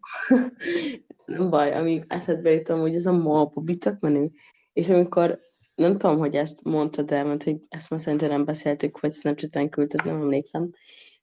nem 1.25 1.49
baj, 1.49 1.73
amíg 1.73 2.03
eszedbe 2.07 2.51
jutom, 2.51 2.79
hogy 2.79 2.95
ez 2.95 3.05
a 3.05 3.11
malpobi 3.11 3.77
tök 3.77 3.99
menő. 3.99 4.31
És 4.73 4.89
amikor, 4.89 5.39
nem 5.75 5.97
tudom, 5.97 6.17
hogy 6.17 6.35
ezt 6.35 6.63
mondtad 6.63 7.11
el, 7.11 7.25
mert 7.25 7.43
hogy 7.43 7.61
ezt 7.69 7.89
Messengeren 7.89 8.45
beszéltük, 8.45 8.99
vagy 8.99 9.13
Snapchat-en 9.13 9.69
küldted, 9.69 10.05
nem 10.05 10.21
emlékszem. 10.21 10.65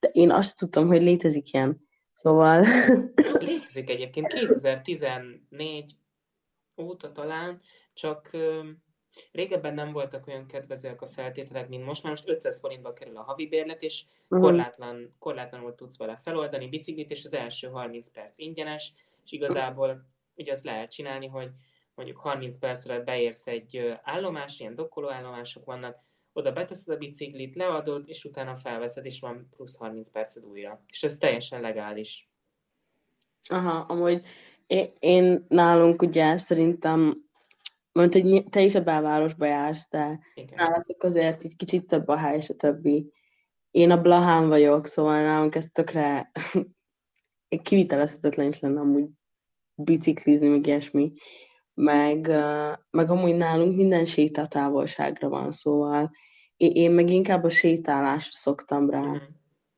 De 0.01 0.09
én 0.09 0.31
azt 0.31 0.59
tudtam, 0.59 0.87
hogy 0.87 1.03
létezik 1.03 1.53
ilyen. 1.53 1.89
Szóval... 2.13 2.65
létezik 3.39 3.91
egyébként 3.91 4.27
2014 4.27 5.97
óta 6.77 7.13
talán, 7.13 7.61
csak 7.93 8.31
Régebben 9.33 9.75
nem 9.75 9.93
voltak 9.93 10.27
olyan 10.27 10.47
kedvezőek 10.47 11.03
a 11.03 11.07
feltételek, 11.07 11.69
mint 11.69 11.85
most. 11.85 12.03
Már 12.03 12.13
most 12.13 12.29
500 12.29 12.61
forintba 12.61 12.93
kerül 12.93 13.17
a 13.17 13.23
havi 13.23 13.49
bérlet, 13.49 13.83
és 13.83 14.05
uh-huh. 14.29 14.49
korlátlan, 14.49 15.15
korlátlanul 15.19 15.75
tudsz 15.75 15.99
vele 15.99 16.17
feloldani 16.17 16.69
biciklit, 16.69 17.11
és 17.11 17.25
az 17.25 17.35
első 17.35 17.69
30 17.69 18.11
perc 18.11 18.39
ingyenes, 18.39 18.93
és 19.25 19.33
igazából 19.33 20.05
ugye 20.37 20.53
azt 20.53 20.65
lehet 20.65 20.91
csinálni, 20.91 21.27
hogy 21.27 21.51
mondjuk 21.95 22.19
30 22.19 22.59
perc 22.59 22.89
alatt 22.89 23.05
beérsz 23.05 23.47
egy 23.47 23.99
állomás, 24.03 24.61
ilyen 24.61 24.75
dokkoló 24.75 25.11
állomások 25.11 25.65
vannak, 25.65 26.03
oda 26.33 26.53
beteszed 26.53 26.95
a 26.95 26.99
biciklit, 26.99 27.55
leadod, 27.55 28.05
és 28.07 28.25
utána 28.25 28.57
felveszed, 28.57 29.05
és 29.05 29.21
van 29.21 29.49
plusz 29.57 29.77
30 29.77 30.11
perced 30.11 30.45
újra. 30.45 30.83
És 30.89 31.03
ez 31.03 31.17
teljesen 31.17 31.61
legális. 31.61 32.29
Aha, 33.49 33.79
amúgy 33.79 34.23
én, 34.67 34.93
én 34.99 35.45
nálunk 35.49 36.03
ugye 36.03 36.37
szerintem 36.37 37.25
mert 37.95 38.13
hogy 38.13 38.45
te 38.51 38.63
is 38.63 38.75
a 38.75 38.83
belvárosba 38.83 39.47
jársz, 39.47 39.89
de 39.91 40.21
Igen. 40.35 40.55
nálatok 40.57 41.03
azért 41.03 41.45
egy 41.45 41.57
kicsit 41.57 41.87
több 41.87 42.09
a 42.09 42.17
hely, 42.17 42.37
és 42.37 42.49
a 42.49 42.55
többi. 42.55 43.13
Én 43.71 43.91
a 43.91 44.01
Blahán 44.01 44.49
vagyok, 44.49 44.87
szóval 44.87 45.23
nálunk 45.23 45.55
ez 45.55 45.67
tökre 45.73 46.31
kivitelezhetetlen 47.63 48.49
is 48.49 48.61
lenne 48.61 48.81
amúgy 48.81 49.09
biciklizni, 49.75 50.49
meg 50.49 50.67
ilyesmi. 50.67 51.13
Meg, 51.75 52.27
meg 52.91 53.11
amúgy 53.11 53.37
nálunk 53.37 53.77
minden 53.77 54.05
sétatávolságra 54.05 55.29
van, 55.29 55.53
szóval 55.53 56.11
én 56.57 56.91
meg 56.91 57.11
inkább 57.11 57.45
a 57.45 57.51
sétálásra 57.51 58.33
szoktam 58.33 58.91
rá. 58.91 59.01
Mm. 59.01 59.17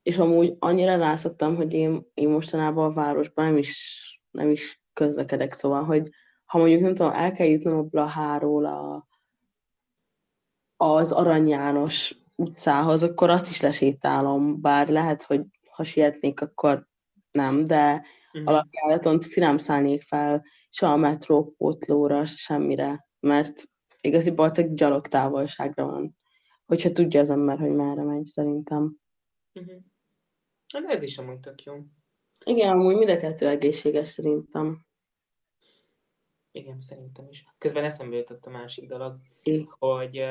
És 0.02 0.18
amúgy 0.18 0.56
annyira 0.58 0.96
rászoktam, 0.96 1.56
hogy 1.56 1.72
én, 1.72 2.06
én 2.14 2.28
mostanában 2.28 2.84
a 2.90 2.92
városban 2.92 3.44
nem 3.44 3.56
is, 3.56 4.02
nem 4.30 4.50
is 4.50 4.82
közlekedek, 4.92 5.52
szóval, 5.52 5.84
hogy 5.84 6.10
ha 6.46 6.58
mondjuk 6.58 6.80
nem 6.80 6.94
tudom, 6.94 7.12
el 7.12 7.32
kell 7.32 7.46
jutnom 7.46 7.78
a 7.78 7.82
Blaháról 7.82 8.64
a, 8.64 9.08
az 10.76 11.12
Arany 11.12 11.48
János 11.48 12.14
utcához, 12.34 13.02
akkor 13.02 13.30
azt 13.30 13.48
is 13.48 13.60
lesétálom, 13.60 14.60
bár 14.60 14.88
lehet, 14.88 15.22
hogy 15.22 15.44
ha 15.70 15.84
sietnék, 15.84 16.40
akkor 16.40 16.88
nem, 17.30 17.64
de 17.64 18.06
uh-huh. 18.32 18.50
alapjáraton 18.50 19.20
nem 19.34 19.58
szállnék 19.58 20.02
fel 20.02 20.44
se 20.70 20.88
a 20.88 20.96
metró 20.96 21.54
potlóra, 21.56 22.26
se 22.26 22.36
semmire, 22.36 23.06
mert 23.20 23.62
igaziból 24.00 24.52
csak 24.52 24.66
gyalog 24.66 25.06
távolságra 25.08 25.86
van, 25.86 26.16
hogyha 26.66 26.92
tudja 26.92 27.20
az 27.20 27.30
ember, 27.30 27.58
hogy 27.58 27.74
merre 27.74 28.02
megy, 28.02 28.24
szerintem. 28.24 28.96
Uh-huh. 29.54 30.92
Ez 30.92 31.02
is 31.02 31.18
amúgy 31.18 31.40
tök 31.40 31.62
jó. 31.62 31.74
Igen, 32.44 32.68
amúgy 32.68 32.96
mind 32.96 33.10
a 33.10 33.16
kettő 33.16 33.48
egészséges 33.48 34.08
szerintem. 34.08 34.85
Igen, 36.56 36.80
szerintem 36.80 37.26
is. 37.28 37.44
Közben 37.58 37.84
eszembe 37.84 38.16
jutott 38.16 38.46
a 38.46 38.50
másik 38.50 38.88
dolog, 38.88 39.16
mm. 39.50 39.62
hogy 39.78 40.24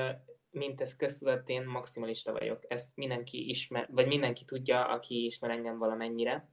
mint 0.52 0.82
ez 0.82 0.96
köztudat, 0.96 1.50
én 1.50 1.64
maximalista 1.64 2.32
vagyok. 2.32 2.64
Ezt 2.68 2.96
mindenki 2.96 3.50
ismer, 3.50 3.88
vagy 3.92 4.08
mindenki 4.08 4.46
tudja, 4.46 4.88
aki 4.88 5.26
ismer 5.26 5.52
engem 5.52 5.78
valamennyire. 5.78 6.50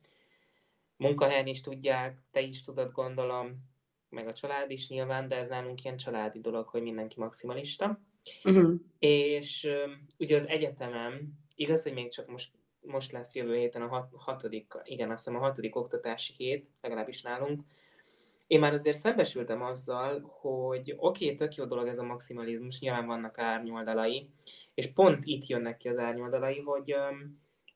Munkahelyen 0.97 1.47
is 1.47 1.61
tudják, 1.61 2.23
te 2.31 2.41
is 2.41 2.63
tudod, 2.63 2.93
gondolom, 2.93 3.71
meg 4.09 4.29
a 4.29 4.33
család 4.33 4.71
is 4.71 4.89
nyilván, 4.89 5.29
de 5.29 5.37
ez 5.37 5.49
nálunk 5.49 5.85
ilyen 5.85 5.97
családi 5.97 6.41
dolog, 6.41 6.69
hogy 6.69 6.83
mindenki 6.83 7.21
maximalista. 7.21 8.01
Uh-huh. 8.45 8.75
És 8.99 9.69
ugye 10.19 10.35
az 10.35 10.47
egyetemem, 10.47 11.33
igaz, 11.55 11.83
hogy 11.83 11.93
még 11.93 12.11
csak 12.11 12.29
most, 12.29 12.53
most 12.81 13.13
lesz 13.13 13.35
jövő 13.35 13.57
héten 13.57 13.83
a 13.83 13.89
hat, 13.89 14.09
hatodik, 14.17 14.73
igen, 14.83 15.11
azt 15.11 15.25
hiszem 15.25 15.41
a 15.41 15.45
hatodik 15.45 15.77
oktatási 15.77 16.33
hét, 16.37 16.71
legalábbis 16.81 17.23
nálunk, 17.23 17.63
én 18.53 18.61
már 18.61 18.73
azért 18.73 18.97
szembesültem 18.97 19.63
azzal, 19.63 20.21
hogy 20.41 20.95
oké, 20.97 21.25
okay, 21.25 21.37
tök 21.37 21.55
jó 21.55 21.65
dolog 21.65 21.87
ez 21.87 21.99
a 21.99 22.03
maximalizmus, 22.03 22.81
nyilván 22.81 23.07
vannak 23.07 23.39
árnyoldalai, 23.39 24.29
és 24.75 24.93
pont 24.93 25.25
itt 25.25 25.47
jönnek 25.47 25.77
ki 25.77 25.89
az 25.89 25.99
árnyoldalai, 25.99 26.59
hogy, 26.59 26.95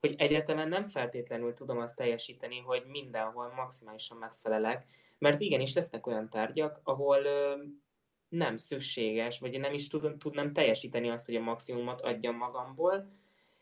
hogy 0.00 0.14
egyetemen 0.18 0.68
nem 0.68 0.84
feltétlenül 0.84 1.52
tudom 1.52 1.78
azt 1.78 1.96
teljesíteni, 1.96 2.58
hogy 2.60 2.82
mindenhol 2.86 3.52
maximálisan 3.56 4.18
megfelelek, 4.18 4.86
mert 5.18 5.40
igenis 5.40 5.74
lesznek 5.74 6.06
olyan 6.06 6.28
tárgyak, 6.28 6.80
ahol 6.84 7.18
nem 8.28 8.56
szükséges, 8.56 9.38
vagy 9.38 9.54
én 9.54 9.60
nem 9.60 9.74
is 9.74 9.88
tudom, 9.88 10.18
tudnám 10.18 10.52
teljesíteni 10.52 11.08
azt, 11.08 11.26
hogy 11.26 11.36
a 11.36 11.40
maximumot 11.40 12.00
adjam 12.00 12.36
magamból, 12.36 13.10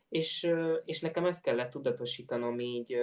és, 0.08 0.50
és 0.84 1.00
nekem 1.00 1.24
ezt 1.24 1.42
kellett 1.42 1.70
tudatosítanom 1.70 2.60
így 2.60 2.96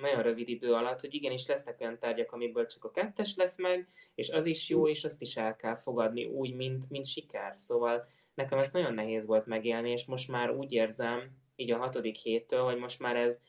nagyon 0.00 0.22
rövid 0.22 0.48
idő 0.48 0.72
alatt, 0.72 1.00
hogy 1.00 1.14
igenis 1.14 1.46
lesznek 1.46 1.80
olyan 1.80 1.98
tárgyak, 1.98 2.32
amiből 2.32 2.66
csak 2.66 2.84
a 2.84 2.90
kettes 2.90 3.36
lesz 3.36 3.58
meg, 3.58 3.88
és 4.14 4.30
az 4.30 4.44
is 4.44 4.68
jó, 4.68 4.88
és 4.88 5.04
azt 5.04 5.20
is 5.20 5.36
el 5.36 5.56
kell 5.56 5.76
fogadni 5.76 6.24
úgy, 6.24 6.54
mint, 6.54 6.90
mint 6.90 7.06
siker. 7.06 7.52
Szóval 7.56 8.04
nekem 8.34 8.58
ez 8.58 8.72
nagyon 8.72 8.94
nehéz 8.94 9.26
volt 9.26 9.46
megélni, 9.46 9.90
és 9.90 10.04
most 10.04 10.28
már 10.28 10.50
úgy 10.50 10.72
érzem, 10.72 11.30
így 11.56 11.70
a 11.70 11.78
hatodik 11.78 12.16
héttől, 12.16 12.62
hogy 12.62 12.78
most 12.78 12.98
már 12.98 13.16
ez, 13.16 13.40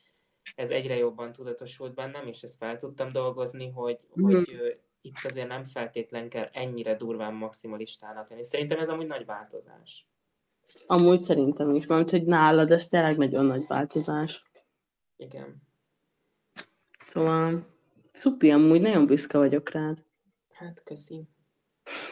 ez 0.56 0.70
egyre 0.70 0.96
jobban 0.96 1.32
tudatosult 1.32 1.94
bennem, 1.94 2.28
és 2.28 2.42
ezt 2.42 2.58
fel 2.58 2.78
tudtam 2.78 3.12
dolgozni, 3.12 3.70
hogy, 3.70 4.00
mm. 4.22 4.24
hogy 4.24 4.78
itt 5.02 5.18
azért 5.24 5.48
nem 5.48 5.64
feltétlen 5.64 6.30
kell 6.30 6.50
ennyire 6.52 6.96
durván 6.96 7.34
maximalistának 7.34 8.30
lenni. 8.30 8.44
Szerintem 8.44 8.80
ez 8.80 8.90
amúgy 8.90 9.08
nagy 9.08 9.26
változás. 9.26 10.08
Amúgy 10.88 11.20
szerintem 11.20 11.76
is, 11.76 11.86
mert 11.86 12.10
hogy 12.10 12.26
nálad 12.26 12.72
ez 12.72 12.88
tényleg 12.88 13.18
nagyon 13.18 13.46
nagy 13.46 13.66
változás. 13.68 14.44
Igen. 15.18 15.62
Szóval, 17.00 17.66
szupi, 18.14 18.52
amúgy 18.52 18.82
nagyon 18.82 19.06
büszke 19.06 19.38
vagyok 19.38 19.70
rád. 19.70 20.06
Hát, 20.52 20.84
köszi. 20.84 21.28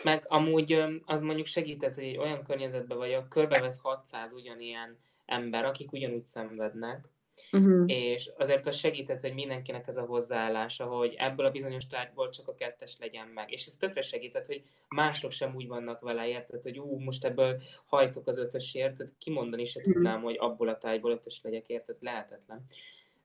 Meg 0.04 0.26
amúgy 0.28 0.84
az 1.06 1.22
mondjuk 1.22 1.48
segített, 1.48 1.96
hogy 1.96 2.18
olyan 2.18 2.44
környezetben 2.44 2.98
vagyok, 2.98 3.30
körbevesz 3.30 3.80
600 3.80 4.34
ugyanilyen 4.34 4.98
ember, 5.26 5.66
akik 5.66 5.92
ugyanúgy 5.92 6.26
szenvednek, 6.26 7.11
Uh-huh. 7.52 7.84
És 7.88 8.32
azért 8.38 8.68
az 8.68 8.76
segített, 8.76 9.22
hogy 9.22 9.34
mindenkinek 9.34 9.88
ez 9.88 9.98
a 9.98 10.06
hozzáállása, 10.06 10.86
hogy 10.86 11.16
ebből 11.18 11.46
a 11.46 11.52
bizonyos 11.52 11.88
tárgyból 11.88 12.30
csak 12.30 12.48
a 12.48 12.56
kettes 12.56 12.98
legyen 13.00 13.28
meg. 13.28 13.52
És 13.52 13.66
ez 13.66 13.76
tökre 13.76 14.02
segített, 14.02 14.46
hogy 14.46 14.64
mások 14.88 15.32
sem 15.32 15.56
úgy 15.56 15.68
vannak 15.68 16.02
vele, 16.02 16.28
érted, 16.28 16.64
hogy 16.64 16.80
ú, 16.80 17.00
most 17.00 17.26
ebből 17.26 17.62
hajtok 17.86 18.28
az 18.28 18.38
ötösért, 18.38 18.98
tehát 18.98 19.14
kimondani 19.18 19.66
se 19.66 19.80
uh-huh. 19.80 19.94
tudnám, 19.94 20.22
hogy 20.22 20.36
abból 20.40 20.68
a 20.68 20.78
tárgyból 20.78 21.12
ötös 21.12 21.42
legyek, 21.44 21.68
érted, 21.68 21.98
lehetetlen. 22.00 22.66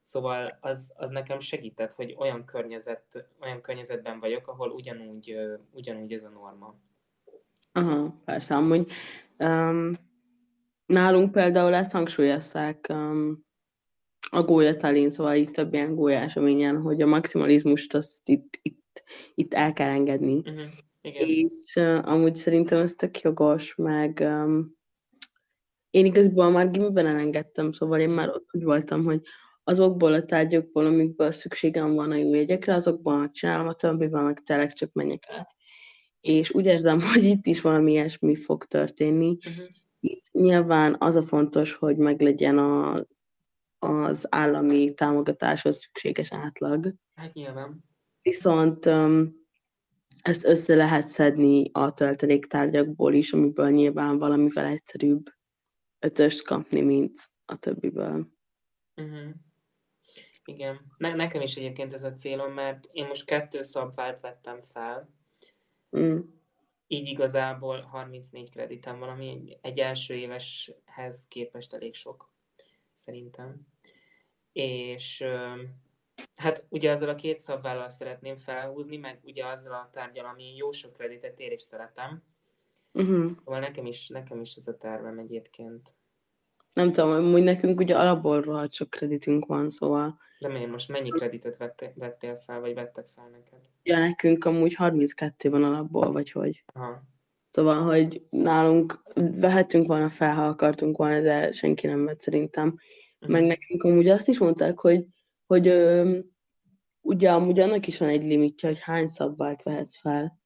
Szóval 0.02 0.58
az, 0.60 0.92
az 0.96 1.10
nekem 1.10 1.40
segített, 1.40 1.92
hogy 1.92 2.14
olyan, 2.18 2.44
környezet, 2.44 3.28
olyan 3.40 3.60
környezetben 3.60 4.20
vagyok, 4.20 4.48
ahol 4.48 4.70
ugyanúgy, 4.70 5.36
ugyanúgy 5.72 6.12
ez 6.12 6.24
a 6.24 6.28
norma. 6.28 6.74
Aha, 7.72 8.14
persze, 8.24 8.54
amúgy 8.54 8.92
um, 9.38 9.92
nálunk 10.86 11.32
például 11.32 11.74
ezt 11.74 11.92
hangsúlyozták 11.92 12.86
um, 12.88 13.45
a 14.30 14.42
gólyatalin, 14.42 15.10
szóval 15.10 15.34
itt 15.34 15.52
több 15.52 15.74
ilyen 15.74 15.94
gólyásoményen, 15.94 16.80
hogy 16.80 17.02
a 17.02 17.06
maximalizmust 17.06 17.94
azt 17.94 18.28
itt, 18.28 18.58
itt, 18.62 19.02
itt 19.34 19.54
el 19.54 19.72
kell 19.72 19.88
engedni. 19.90 20.36
Uh-huh. 20.36 20.66
Igen. 21.00 21.28
És 21.28 21.74
uh, 21.74 22.08
amúgy 22.08 22.36
szerintem 22.36 22.78
ez 22.78 22.94
tök 22.94 23.20
jogos, 23.20 23.74
meg 23.74 24.18
um, 24.20 24.76
én 25.90 26.04
igazából 26.04 26.50
már 26.50 26.70
gimiben 26.70 27.06
elengedtem, 27.06 27.72
szóval 27.72 28.00
én 28.00 28.10
már 28.10 28.28
ott 28.28 28.48
úgy 28.52 28.64
voltam, 28.64 29.04
hogy 29.04 29.20
azokból 29.64 30.12
a 30.12 30.24
tárgyakból, 30.24 30.86
amikből 30.86 31.30
szükségem 31.30 31.94
van 31.94 32.10
a 32.10 32.14
jó 32.14 32.34
jegyekre, 32.34 32.74
azokban 32.74 33.32
csinálom, 33.32 33.66
a 33.66 33.74
többiben 33.74 34.24
meg 34.24 34.42
tényleg 34.42 34.72
csak 34.72 34.92
menjek 34.92 35.24
át. 35.28 35.48
És 36.20 36.54
úgy 36.54 36.64
érzem, 36.64 37.00
hogy 37.12 37.24
itt 37.24 37.46
is 37.46 37.60
valami 37.60 37.90
ilyesmi 37.92 38.34
fog 38.34 38.64
történni. 38.64 39.36
Uh-huh. 39.48 39.64
Itt 40.00 40.24
nyilván 40.32 40.96
az 40.98 41.14
a 41.14 41.22
fontos, 41.22 41.74
hogy 41.74 41.96
meglegyen 41.96 42.58
a 42.58 43.06
az 43.86 44.26
állami 44.30 44.94
támogatáshoz 44.94 45.78
szükséges 45.78 46.32
átlag. 46.32 46.94
Hát 47.14 47.32
nyilván. 47.32 47.84
Viszont 48.22 48.86
ezt 50.22 50.44
össze 50.44 50.74
lehet 50.74 51.08
szedni 51.08 51.70
a 51.72 51.92
tölteléktárgyakból 51.92 53.14
is, 53.14 53.32
amiből 53.32 53.70
nyilván 53.70 54.18
valamivel 54.18 54.66
egyszerűbb 54.66 55.24
ötöst 55.98 56.44
kapni, 56.44 56.80
mint 56.80 57.30
a 57.44 57.56
többiből. 57.56 58.28
Uh-huh. 58.96 59.30
Igen. 60.44 60.80
Ne- 60.96 61.14
nekem 61.14 61.40
is 61.40 61.56
egyébként 61.56 61.92
ez 61.92 62.04
a 62.04 62.12
célom, 62.12 62.52
mert 62.52 62.88
én 62.92 63.06
most 63.06 63.24
kettő 63.24 63.62
szabvált 63.62 64.20
vettem 64.20 64.60
fel. 64.60 65.10
Mm. 65.98 66.18
Így 66.86 67.08
igazából 67.08 67.80
34 67.80 68.50
kreditem 68.50 68.98
van, 68.98 69.08
ami 69.08 69.58
egy 69.60 69.78
első 69.78 70.14
éveshez 70.14 71.26
képest 71.28 71.74
elég 71.74 71.94
sok, 71.94 72.32
szerintem 72.94 73.66
és 74.56 75.24
hát 76.36 76.64
ugye 76.68 76.90
azzal 76.90 77.08
a 77.08 77.14
két 77.14 77.40
szabvállal 77.40 77.90
szeretném 77.90 78.38
felhúzni, 78.38 78.96
meg 78.96 79.18
ugye 79.22 79.46
azzal 79.46 79.72
a 79.72 79.88
tárgyal, 79.92 80.26
ami 80.26 80.56
jó 80.56 80.72
sok 80.72 80.92
kreditet 80.92 81.40
ér, 81.40 81.52
és 81.52 81.62
szeretem. 81.62 82.22
Uh-huh. 82.92 83.30
Szóval 83.44 83.60
nekem 83.60 83.86
is, 83.86 84.08
nekem 84.08 84.40
is 84.40 84.54
ez 84.54 84.68
a 84.68 84.76
tervem 84.76 85.18
egyébként. 85.18 85.94
Nem 86.72 86.90
tudom, 86.90 87.32
hogy 87.32 87.42
nekünk 87.42 87.80
ugye 87.80 87.96
alapból 87.96 88.40
rohadt 88.40 88.72
sok 88.72 88.90
kreditünk 88.90 89.46
van, 89.46 89.70
szóval... 89.70 90.18
De 90.38 90.48
miért 90.48 90.70
most 90.70 90.88
mennyi 90.88 91.08
kreditet 91.08 91.56
vette, 91.56 91.92
vettél 91.94 92.36
fel, 92.36 92.60
vagy 92.60 92.74
vettek 92.74 93.06
fel 93.06 93.28
neked? 93.32 93.58
Ja, 93.82 93.98
nekünk 93.98 94.44
amúgy 94.44 94.74
32 94.74 95.50
van 95.50 95.64
alapból, 95.64 96.12
vagy 96.12 96.30
hogy. 96.30 96.64
Aha. 96.74 97.02
Szóval, 97.50 97.82
hogy 97.82 98.26
nálunk 98.30 99.02
vehetünk 99.14 99.86
volna 99.86 100.08
fel, 100.08 100.34
ha 100.34 100.46
akartunk 100.46 100.96
volna, 100.96 101.20
de 101.20 101.52
senki 101.52 101.86
nem 101.86 102.04
vett 102.04 102.20
szerintem. 102.20 102.78
Meg 103.26 103.46
nekünk 103.46 103.82
amúgy 103.82 104.08
azt 104.08 104.28
is 104.28 104.38
mondták, 104.38 104.78
hogy, 104.80 105.06
hogy 105.46 105.68
ö, 105.68 106.18
ugye 107.00 107.30
amúgy 107.30 107.60
annak 107.60 107.86
is 107.86 107.98
van 107.98 108.08
egy 108.08 108.24
limitje, 108.24 108.68
hogy 108.68 108.80
hány 108.80 109.06
szabvált 109.06 109.62
vehetsz 109.62 109.96
fel. 109.96 110.40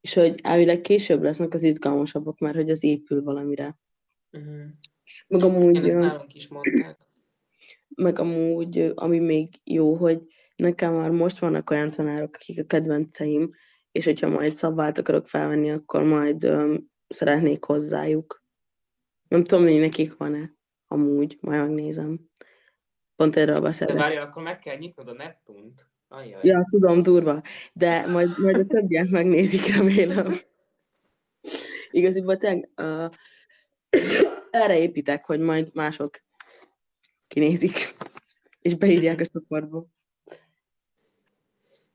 És 0.00 0.14
hogy 0.14 0.40
elvileg 0.42 0.80
később 0.80 1.22
lesznek 1.22 1.54
az 1.54 1.62
izgalmasabbak, 1.62 2.38
mert 2.38 2.56
hogy 2.56 2.70
az 2.70 2.82
épül 2.82 3.22
valamire. 3.22 3.78
Uh-huh. 4.32 4.64
Meg 5.26 5.42
amúgy... 5.42 5.76
Én 5.76 5.84
ezt 5.84 5.98
nálunk 5.98 6.34
is 6.34 6.48
mondták. 6.48 7.08
Meg 7.96 8.18
amúgy, 8.18 8.92
ami 8.94 9.18
még 9.18 9.48
jó, 9.64 9.94
hogy 9.94 10.22
nekem 10.56 10.94
már 10.94 11.10
most 11.10 11.38
vannak 11.38 11.70
olyan 11.70 11.90
tanárok, 11.90 12.34
akik 12.34 12.60
a 12.60 12.64
kedvenceim, 12.64 13.50
és 13.92 14.04
hogyha 14.04 14.28
majd 14.28 14.54
szabvált 14.54 14.98
akarok 14.98 15.26
felvenni, 15.26 15.70
akkor 15.70 16.02
majd 16.02 16.44
um, 16.44 16.90
szeretnék 17.08 17.64
hozzájuk. 17.64 18.44
Nem 19.28 19.44
tudom, 19.44 19.64
hogy 19.64 19.78
nekik 19.78 20.16
van-e 20.16 20.54
amúgy, 20.94 21.38
majd 21.40 21.60
megnézem. 21.60 22.20
Pont 23.16 23.36
erről 23.36 23.60
beszélek. 23.60 23.96
Várj, 23.96 24.16
akkor 24.16 24.42
meg 24.42 24.58
kell 24.58 24.76
nyitnod 24.76 25.08
a 25.08 25.12
Neptunt. 25.12 25.86
Ajaj. 26.08 26.40
Ja, 26.42 26.64
tudom, 26.70 27.02
durva. 27.02 27.42
De 27.72 28.06
majd, 28.06 28.38
majd 28.38 28.56
a 28.56 28.64
többiek 28.64 29.08
megnézik, 29.08 29.74
remélem. 29.76 30.34
Igaziból 31.90 32.36
tényleg 32.36 32.70
uh, 32.76 33.10
erre 34.50 34.78
építek, 34.78 35.24
hogy 35.24 35.40
majd 35.40 35.70
mások 35.74 36.22
kinézik, 37.26 37.94
és 38.60 38.74
beírják 38.74 39.20
a 39.20 39.26
csoportba. 39.26 39.86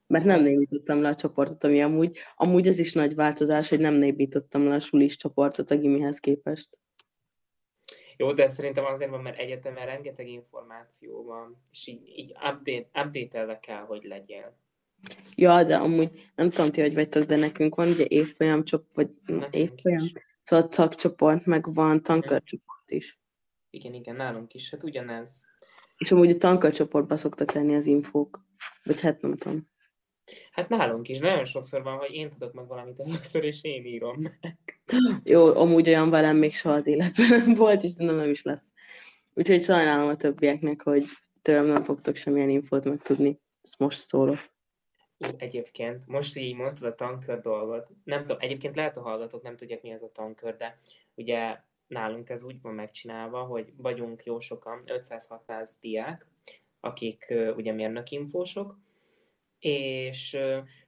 Mert 0.07 0.25
nem 0.25 0.41
népítottam 0.41 1.01
le 1.01 1.09
a 1.09 1.15
csoportot, 1.15 1.63
ami 1.63 1.81
amúgy, 1.81 2.17
amúgy 2.35 2.67
ez 2.67 2.79
is 2.79 2.93
nagy 2.93 3.15
változás, 3.15 3.69
hogy 3.69 3.79
nem 3.79 3.93
népítottam 3.93 4.67
le 4.67 4.73
a 4.73 4.79
sulis 4.79 5.15
csoportot 5.15 5.71
a 5.71 5.77
gimihez 5.77 6.19
képest. 6.19 6.69
Jó, 8.21 8.33
de 8.33 8.47
szerintem 8.47 8.85
azért 8.85 9.09
van, 9.09 9.21
mert 9.21 9.37
egyetemen 9.37 9.85
rengeteg 9.85 10.27
információ 10.27 11.23
van, 11.23 11.61
és 11.71 11.87
így, 11.87 12.07
így 12.15 12.31
update, 12.31 12.89
update 13.03 13.59
kell, 13.59 13.81
hogy 13.81 14.03
legyen. 14.03 14.57
Ja, 15.35 15.63
de 15.63 15.77
amúgy 15.77 16.31
nem 16.35 16.49
tudom 16.49 16.71
ti, 16.71 16.81
hogy 16.81 16.93
vagytok, 16.93 17.23
de 17.23 17.35
nekünk 17.35 17.75
van 17.75 17.87
ugye 17.87 18.05
évfolyam 18.07 18.63
csoport, 18.63 18.95
vagy 18.95 19.09
nekünk 19.25 19.55
évfolyam, 19.55 20.03
is. 20.03 20.13
szóval 20.43 20.71
szakcsoport, 20.71 21.45
meg 21.45 21.73
van 21.73 22.03
tankörcsoport 22.03 22.91
is. 22.91 23.19
Igen, 23.69 23.93
igen, 23.93 24.15
nálunk 24.15 24.53
is, 24.53 24.69
hát 24.69 24.83
ugyanez. 24.83 25.45
És 25.97 26.11
amúgy 26.11 26.29
a 26.29 26.37
tankörcsoportban 26.37 27.17
szoktak 27.17 27.51
lenni 27.51 27.75
az 27.75 27.85
infók, 27.85 28.45
vagy 28.83 29.01
hát 29.01 29.21
nem 29.21 29.35
tudom. 29.35 29.69
Hát 30.51 30.69
nálunk 30.69 31.09
is 31.09 31.19
nagyon 31.19 31.45
sokszor 31.45 31.83
van, 31.83 31.97
hogy 31.97 32.13
én 32.13 32.29
tudok 32.29 32.53
meg 32.53 32.67
valamit 32.67 32.99
először, 32.99 33.43
és 33.43 33.63
én 33.63 33.85
írom 33.85 34.17
meg. 34.21 34.81
Jó, 35.23 35.55
amúgy 35.55 35.87
olyan 35.87 36.09
velem 36.09 36.37
még 36.37 36.53
soha 36.53 36.75
az 36.75 36.87
életben 36.87 37.29
nem 37.29 37.53
volt, 37.53 37.83
és 37.83 37.95
nem, 37.95 38.15
nem 38.15 38.29
is 38.29 38.43
lesz. 38.43 38.73
Úgyhogy 39.33 39.63
sajnálom 39.63 40.09
a 40.09 40.15
többieknek, 40.15 40.81
hogy 40.81 41.05
tőlem 41.41 41.65
nem 41.65 41.83
fogtok 41.83 42.15
semmilyen 42.15 42.49
infót 42.49 42.83
megtudni. 42.83 43.39
Ezt 43.63 43.77
most 43.77 44.07
szólok. 44.07 44.37
Egyébként, 45.37 46.07
most 46.07 46.37
így 46.37 46.55
mondtad 46.55 46.91
a 46.91 46.95
tankör 46.95 47.39
dolgot. 47.39 47.89
Nem 48.03 48.21
tudom, 48.21 48.37
egyébként 48.39 48.75
lehet 48.75 48.97
a 48.97 49.01
hallgatók 49.01 49.41
nem 49.41 49.55
tudják, 49.55 49.81
mi 49.81 49.89
ez 49.89 50.01
a 50.01 50.11
tankör, 50.11 50.55
de 50.55 50.79
ugye 51.15 51.57
nálunk 51.87 52.29
ez 52.29 52.43
úgy 52.43 52.61
van 52.61 52.73
megcsinálva, 52.73 53.43
hogy 53.43 53.73
vagyunk 53.77 54.23
jó 54.23 54.39
sokan, 54.39 54.81
500-600 54.85 55.69
diák, 55.81 56.25
akik 56.79 57.33
ugye 57.55 57.71
mérnökinfósok, 57.71 58.77
és 59.59 60.37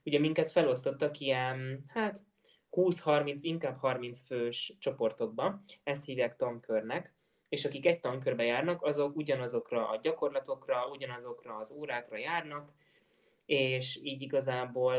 ugye 0.03 0.19
minket 0.19 0.49
felosztottak 0.49 1.19
ilyen, 1.19 1.83
hát 1.87 2.23
20-30, 2.71 3.37
inkább 3.41 3.77
30 3.77 4.25
fős 4.25 4.75
csoportokba, 4.79 5.61
ezt 5.83 6.05
hívják 6.05 6.35
tankörnek, 6.35 7.13
és 7.49 7.65
akik 7.65 7.85
egy 7.85 7.99
tankörbe 7.99 8.43
járnak, 8.43 8.83
azok 8.83 9.15
ugyanazokra 9.15 9.89
a 9.89 9.99
gyakorlatokra, 10.01 10.87
ugyanazokra 10.91 11.55
az 11.55 11.71
órákra 11.71 12.17
járnak, 12.17 12.71
és 13.45 13.99
így 14.03 14.21
igazából 14.21 14.95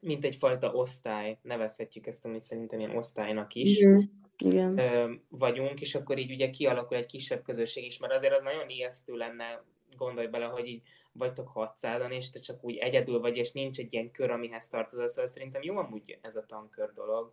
mint 0.00 0.24
egyfajta 0.24 0.72
osztály, 0.72 1.38
nevezhetjük 1.42 2.06
ezt 2.06 2.24
ami 2.24 2.40
szerintem 2.40 2.78
ilyen 2.78 2.96
osztálynak 2.96 3.54
is, 3.54 3.78
Igen. 3.78 4.24
Igen. 4.38 5.22
vagyunk, 5.28 5.80
és 5.80 5.94
akkor 5.94 6.18
így 6.18 6.30
ugye 6.30 6.50
kialakul 6.50 6.96
egy 6.96 7.06
kisebb 7.06 7.42
közösség 7.42 7.84
is, 7.84 7.98
mert 7.98 8.12
azért 8.12 8.34
az 8.34 8.42
nagyon 8.42 8.68
ijesztő 8.68 9.14
lenne, 9.14 9.64
gondolj 9.96 10.26
bele, 10.26 10.44
hogy 10.44 10.66
így 10.66 10.82
vagytok 11.18 11.50
600-an, 11.54 12.10
és 12.10 12.30
te 12.30 12.38
csak 12.38 12.64
úgy 12.64 12.76
egyedül 12.76 13.20
vagy, 13.20 13.36
és 13.36 13.52
nincs 13.52 13.78
egy 13.78 13.92
ilyen 13.92 14.10
kör, 14.10 14.30
amihez 14.30 14.68
tartozol, 14.68 15.06
szóval 15.06 15.26
szerintem 15.26 15.62
jó 15.62 15.76
amúgy 15.76 16.18
ez 16.20 16.36
a 16.36 16.46
tankör 16.46 16.92
dolog. 16.92 17.32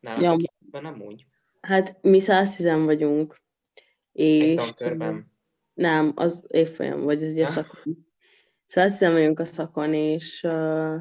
Nálatok 0.00 0.52
ja. 0.72 0.80
nem 0.80 1.02
úgy? 1.02 1.26
Hát 1.60 2.02
mi 2.02 2.20
110 2.20 2.64
vagyunk. 2.84 3.40
És 4.12 4.40
egy 4.40 4.56
tankörben? 4.56 5.32
Nem, 5.74 6.12
az 6.14 6.44
évfolyam, 6.48 7.02
vagy 7.02 7.22
ez 7.22 7.32
ugye 7.32 7.46
szakon. 7.46 8.06
110 8.66 9.12
vagyunk 9.12 9.40
a 9.40 9.44
szakon, 9.44 9.94
és 9.94 10.42
uh, 10.42 10.96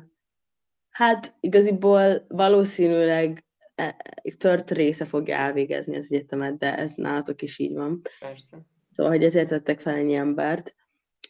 hát 0.90 1.36
igaziból 1.40 2.26
valószínűleg 2.28 3.44
e, 3.76 3.96
tört 4.38 4.72
része 4.72 5.06
fogja 5.06 5.36
elvégezni 5.36 5.96
az 5.96 6.08
egyetemet, 6.12 6.58
de 6.58 6.78
ez 6.78 6.94
nálatok 6.94 7.42
is 7.42 7.60
így 7.60 7.74
van. 7.74 8.02
Persze. 8.20 8.58
Szóval, 8.92 9.12
hogy 9.12 9.24
ezért 9.24 9.50
vettek 9.50 9.80
fel 9.80 9.96
ennyi 9.96 10.14
embert. 10.14 10.76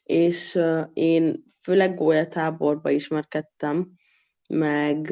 És 0.10 0.60
én 0.94 1.44
főleg 1.62 1.96
gólyatáborba 1.96 2.90
ismerkedtem, 2.90 3.92
meg, 4.50 5.10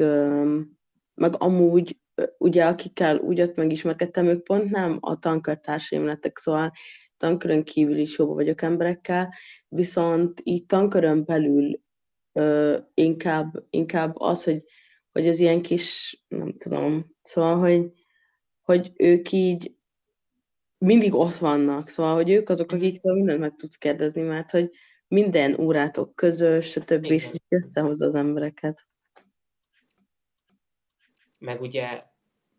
meg 1.14 1.34
amúgy 1.42 1.98
ugye 2.38 2.64
akikkel 2.64 3.16
úgy 3.16 3.40
ott 3.40 3.54
megismerkedtem, 3.54 4.26
ők 4.26 4.42
pont 4.42 4.70
nem 4.70 4.98
a 5.00 5.18
tankörtársaim 5.18 6.04
lettek, 6.04 6.38
szóval 6.38 6.72
tankörön 7.16 7.64
kívül 7.64 7.96
is 7.96 8.18
jóba 8.18 8.34
vagyok 8.34 8.62
emberekkel, 8.62 9.34
viszont 9.68 10.40
így 10.44 10.66
tankörön 10.66 11.24
belül 11.24 11.80
ö, 12.32 12.78
inkább, 12.94 13.66
inkább 13.70 14.20
az, 14.20 14.44
hogy, 14.44 14.64
hogy 15.12 15.28
az 15.28 15.38
ilyen 15.38 15.62
kis, 15.62 16.18
nem 16.28 16.52
tudom, 16.52 17.16
szóval, 17.22 17.58
hogy, 17.58 17.92
hogy 18.62 18.92
ők 18.96 19.32
így 19.32 19.76
mindig 20.78 21.14
ott 21.14 21.34
vannak, 21.34 21.88
szóval, 21.88 22.14
hogy 22.14 22.30
ők 22.30 22.48
azok, 22.48 22.72
akiktől 22.72 23.14
mindent 23.14 23.40
meg 23.40 23.56
tudsz 23.56 23.76
kérdezni, 23.76 24.22
mert 24.22 24.50
hogy 24.50 24.70
minden 25.08 25.60
órátok 25.60 26.14
közös, 26.14 26.70
stb. 26.70 27.04
és 27.04 27.28
összehozza 27.48 28.04
az 28.04 28.14
embereket 28.14 28.86
meg 31.38 31.60
ugye 31.60 32.04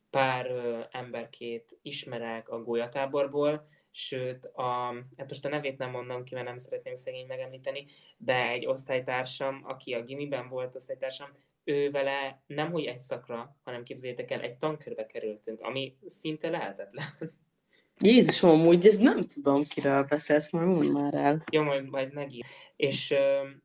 pár 0.09 0.51
ö, 0.51 0.79
emberkét 0.91 1.79
ismerek 1.81 2.49
a 2.49 2.63
gólyatáborból, 2.63 3.67
sőt, 3.91 4.45
a, 4.45 4.93
hát 5.17 5.27
most 5.27 5.45
a 5.45 5.49
nevét 5.49 5.77
nem 5.77 5.89
mondom 5.89 6.23
ki, 6.23 6.33
mert 6.33 6.45
nem 6.45 6.57
szeretném 6.57 6.95
szegény 6.95 7.27
megemlíteni, 7.27 7.85
de 8.17 8.49
egy 8.49 8.65
osztálytársam, 8.65 9.61
aki 9.63 9.93
a 9.93 10.03
gimiben 10.03 10.47
volt 10.47 10.75
osztálytársam, 10.75 11.29
ő 11.63 11.91
vele 11.91 12.43
nem 12.45 12.71
hogy 12.71 12.85
egy 12.85 12.99
szakra, 12.99 13.57
hanem 13.63 13.83
képzeljétek 13.83 14.31
el, 14.31 14.41
egy 14.41 14.57
tankörbe 14.57 15.05
kerültünk, 15.05 15.61
ami 15.61 15.91
szinte 16.05 16.49
lehetetlen. 16.49 17.07
Jézusom, 18.03 18.49
amúgy 18.49 18.85
ez 18.85 18.97
nem 18.97 19.27
tudom, 19.27 19.63
kiről 19.63 20.03
beszélsz, 20.03 20.51
majd 20.51 20.67
mondd 20.67 20.91
már 20.91 21.13
el. 21.13 21.43
Jó, 21.51 21.61
majd, 21.63 21.89
majd 21.89 22.13
megír. 22.13 22.45
És 22.75 23.13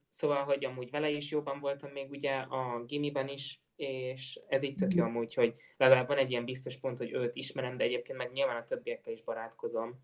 szóval, 0.08 0.44
hogy 0.44 0.64
amúgy 0.64 0.90
vele 0.90 1.10
is 1.10 1.30
jobban 1.30 1.60
voltam 1.60 1.90
még 1.90 2.10
ugye 2.10 2.32
a 2.32 2.84
gimiben 2.86 3.28
is, 3.28 3.60
és 3.76 4.40
ez 4.48 4.62
így 4.62 4.74
tök 4.74 4.94
jó 4.94 5.04
amúgy, 5.04 5.34
hogy 5.34 5.56
legalább 5.76 6.08
van 6.08 6.18
egy 6.18 6.30
ilyen 6.30 6.44
biztos 6.44 6.76
pont, 6.76 6.98
hogy 6.98 7.12
őt 7.12 7.34
ismerem, 7.34 7.74
de 7.74 7.84
egyébként 7.84 8.18
meg 8.18 8.32
nyilván 8.32 8.56
a 8.56 8.64
többiekkel 8.64 9.12
is 9.12 9.22
barátkozom. 9.22 10.00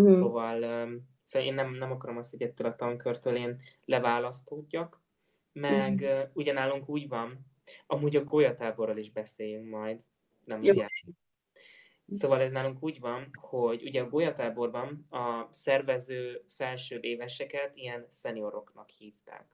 Mm. 0.00 0.04
Szóval, 0.04 0.60
szóval 1.22 1.48
én 1.48 1.54
nem, 1.54 1.74
nem 1.74 1.92
akarom 1.92 2.16
azt, 2.16 2.30
hogy 2.30 2.42
ettől 2.42 2.66
a 2.66 2.76
tankörtől 2.76 3.36
én 3.36 3.56
leválasztódjak, 3.84 5.02
meg 5.52 6.04
mm. 6.04 6.20
ugyanálunk 6.32 6.88
úgy 6.88 7.08
van, 7.08 7.46
amúgy 7.86 8.16
a 8.16 8.24
golyatáborral 8.24 8.96
is 8.96 9.10
beszéljünk 9.10 9.70
majd, 9.70 10.00
nem 10.44 10.58
ugye? 10.58 10.86
Szóval 12.08 12.40
ez 12.40 12.52
nálunk 12.52 12.82
úgy 12.82 13.00
van, 13.00 13.30
hogy 13.40 13.82
ugye 13.82 14.02
a 14.02 14.08
golyatáborban 14.08 15.04
a 15.10 15.48
szervező 15.50 16.44
felsőbb 16.48 17.04
éveseket 17.04 17.70
ilyen 17.74 18.06
szenioroknak 18.10 18.88
hívták. 18.88 19.46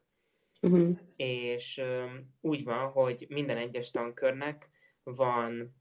Uh-huh. 0.62 0.98
És 1.16 1.82
um, 1.82 2.34
úgy 2.40 2.64
van, 2.64 2.90
hogy 2.90 3.26
minden 3.28 3.56
egyes 3.56 3.90
tankörnek 3.90 4.70
van, 5.02 5.74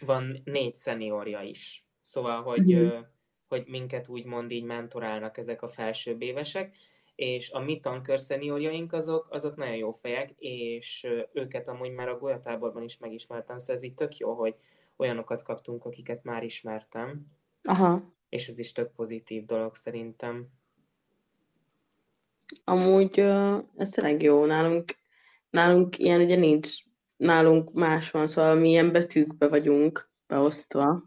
van 0.00 0.40
négy 0.44 0.74
szeniorja 0.74 1.40
is. 1.40 1.86
Szóval, 2.00 2.42
hogy, 2.42 2.74
uh-huh. 2.74 2.98
uh, 2.98 3.06
hogy 3.48 3.64
minket 3.66 4.08
úgymond 4.08 4.50
így 4.50 4.64
mentorálnak 4.64 5.36
ezek 5.36 5.62
a 5.62 5.68
felsőbb 5.68 6.22
évesek, 6.22 6.76
és 7.14 7.50
a 7.50 7.58
mi 7.58 7.80
tankör 7.80 8.20
szeniorjaink 8.20 8.92
azok, 8.92 9.26
azok 9.30 9.56
nagyon 9.56 9.76
jó 9.76 9.90
fejek, 9.90 10.30
és 10.38 11.06
uh, 11.08 11.20
őket 11.32 11.68
amúgy 11.68 11.92
már 11.92 12.08
a 12.08 12.18
golyatáborban 12.18 12.82
is 12.82 12.98
megismertem, 12.98 13.58
szóval 13.58 13.76
ez 13.76 13.82
így 13.82 13.94
tök 13.94 14.16
jó, 14.16 14.32
hogy 14.32 14.54
olyanokat 15.00 15.42
kaptunk, 15.42 15.84
akiket 15.84 16.24
már 16.24 16.44
ismertem. 16.44 17.26
Aha. 17.62 18.14
És 18.28 18.48
ez 18.48 18.58
is 18.58 18.72
tök 18.72 18.94
pozitív 18.94 19.44
dolog 19.44 19.76
szerintem. 19.76 20.48
Amúgy 22.64 23.18
ez 23.76 23.90
tényleg 23.90 24.22
jó. 24.22 24.44
Nálunk, 24.44 24.94
nálunk 25.50 25.98
ilyen 25.98 26.20
ugye 26.20 26.36
nincs. 26.36 26.68
Nálunk 27.16 27.72
más 27.72 28.10
van, 28.10 28.26
szóval 28.26 28.54
mi 28.54 28.68
ilyen 28.68 28.92
betűkbe 28.92 29.48
vagyunk 29.48 30.10
beosztva. 30.26 31.02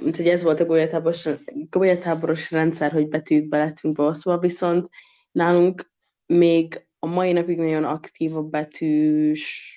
Mint 0.00 0.16
hogy 0.16 0.28
ez 0.28 0.42
volt 0.42 0.60
a 0.60 0.66
golyatáboros, 0.66 1.28
golyatáboros 1.70 2.50
rendszer, 2.50 2.92
hogy 2.92 3.08
betűkbe 3.08 3.58
lettünk 3.58 3.96
beosztva, 3.96 4.38
viszont 4.38 4.88
nálunk 5.32 5.90
még 6.26 6.86
a 6.98 7.06
mai 7.06 7.32
napig 7.32 7.58
nagyon 7.58 7.84
aktív 7.84 8.36
a 8.36 8.42
betűs 8.42 9.75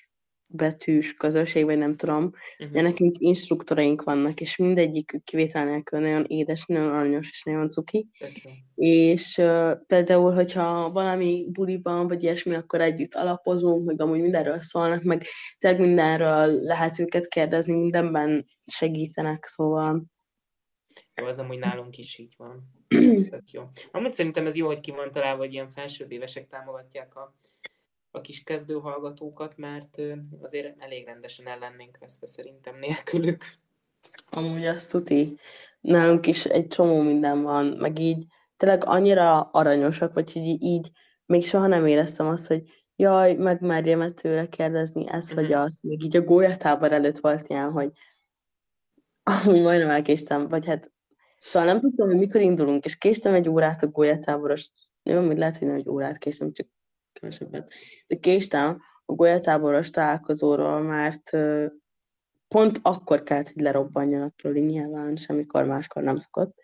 betűs 0.51 1.13
közösség, 1.13 1.65
vagy 1.65 1.77
nem 1.77 1.95
tudom, 1.95 2.23
uh-huh. 2.23 2.73
de 2.73 2.81
nekünk 2.81 3.19
instruktoraink 3.19 4.03
vannak, 4.03 4.41
és 4.41 4.55
mindegyik 4.55 5.21
kivétel 5.23 5.65
nélkül 5.65 5.99
nagyon 5.99 6.25
édes, 6.27 6.65
nagyon 6.65 6.91
aranyos, 6.91 7.29
és 7.31 7.43
nagyon 7.43 7.69
cuki. 7.69 8.07
Okay. 8.13 8.63
És 8.75 9.37
uh, 9.37 9.71
például, 9.87 10.33
hogyha 10.33 10.91
valami 10.91 11.47
buliban, 11.51 12.07
vagy 12.07 12.23
ilyesmi, 12.23 12.55
akkor 12.55 12.81
együtt 12.81 13.15
alapozunk, 13.15 13.85
meg 13.85 14.01
amúgy 14.01 14.21
mindenről 14.21 14.59
szólnak, 14.61 15.03
meg 15.03 15.25
tényleg 15.57 15.81
mindenről 15.81 16.47
lehet 16.47 16.99
őket 16.99 17.27
kérdezni, 17.27 17.75
mindenben 17.75 18.45
segítenek, 18.65 19.45
szóval... 19.45 20.03
Jó, 21.15 21.25
az 21.25 21.39
amúgy 21.39 21.59
nálunk 21.59 21.97
is 21.97 22.17
így 22.17 22.33
van. 22.37 22.69
Tök 23.29 23.51
jó. 23.51 23.63
Amúgy 23.91 24.13
szerintem 24.13 24.45
ez 24.45 24.55
jó, 24.55 24.65
hogy 24.65 24.79
ki 24.79 24.91
van 24.91 25.11
találva, 25.11 25.39
hogy 25.39 25.53
ilyen 25.53 25.69
felsőbb 25.69 26.11
évesek 26.11 26.47
támogatják 26.47 27.15
a 27.15 27.35
a 28.11 28.21
kis 28.21 28.43
kezdő 28.43 28.73
hallgatókat, 28.73 29.57
mert 29.57 30.01
azért 30.41 30.81
elég 30.81 31.05
rendesen 31.05 31.47
el 31.47 31.59
lennénk 31.59 31.97
veszve 31.97 32.27
szerintem 32.27 32.75
nélkülük. 32.75 33.45
Amúgy 34.29 34.65
azt 34.65 34.91
tuti. 34.91 35.37
Nálunk 35.81 36.27
is 36.27 36.45
egy 36.45 36.67
csomó 36.67 37.01
minden 37.01 37.41
van, 37.43 37.65
meg 37.65 37.99
így 37.99 38.25
tényleg 38.57 38.85
annyira 38.85 39.41
aranyosak, 39.41 40.13
vagy 40.13 40.33
hogy 40.33 40.41
így, 40.41 40.63
így 40.63 40.91
még 41.25 41.45
soha 41.45 41.67
nem 41.67 41.85
éreztem 41.85 42.27
azt, 42.27 42.47
hogy 42.47 42.83
jaj, 42.95 43.33
megmerjem 43.33 44.01
ezt 44.01 44.21
tőle 44.21 44.47
kérdezni, 44.47 45.07
ezt 45.07 45.33
vagy 45.33 45.43
mm-hmm. 45.43 45.61
azt. 45.61 45.83
Még 45.83 46.03
így 46.03 46.15
a 46.15 46.21
gólyatábor 46.21 46.91
előtt 46.91 47.19
volt 47.19 47.47
ilyen, 47.47 47.71
hogy 47.71 47.91
amúgy 49.23 49.61
majdnem 49.61 49.89
elkéstem, 49.89 50.47
vagy 50.47 50.65
hát 50.65 50.91
Szóval 51.41 51.67
nem 51.67 51.79
tudtam, 51.79 52.07
hogy 52.07 52.17
mikor 52.17 52.41
indulunk, 52.41 52.85
és 52.85 52.97
késtem 52.97 53.33
egy 53.33 53.49
órát 53.49 53.83
a 53.83 53.87
gólyatáboros. 53.87 54.71
Jó, 55.03 55.25
hogy 55.25 55.37
lehet, 55.37 55.57
hogy 55.57 55.67
nem 55.67 55.75
egy 55.75 55.89
órát 55.89 56.17
késtem, 56.17 56.51
csak 56.51 56.67
kevesebbet. 57.13 57.71
De 58.07 58.15
késtem 58.15 58.81
a 59.05 59.13
golyatáboros 59.13 59.89
találkozóról, 59.89 60.81
mert 60.81 61.37
pont 62.47 62.79
akkor 62.81 63.23
kellett, 63.23 63.51
hogy 63.51 63.63
lerobbanjon 63.63 64.21
a 64.21 64.33
troli, 64.35 64.59
nyilván 64.59 65.15
semmikor 65.15 65.65
máskor 65.65 66.03
nem 66.03 66.17
szokott. 66.17 66.55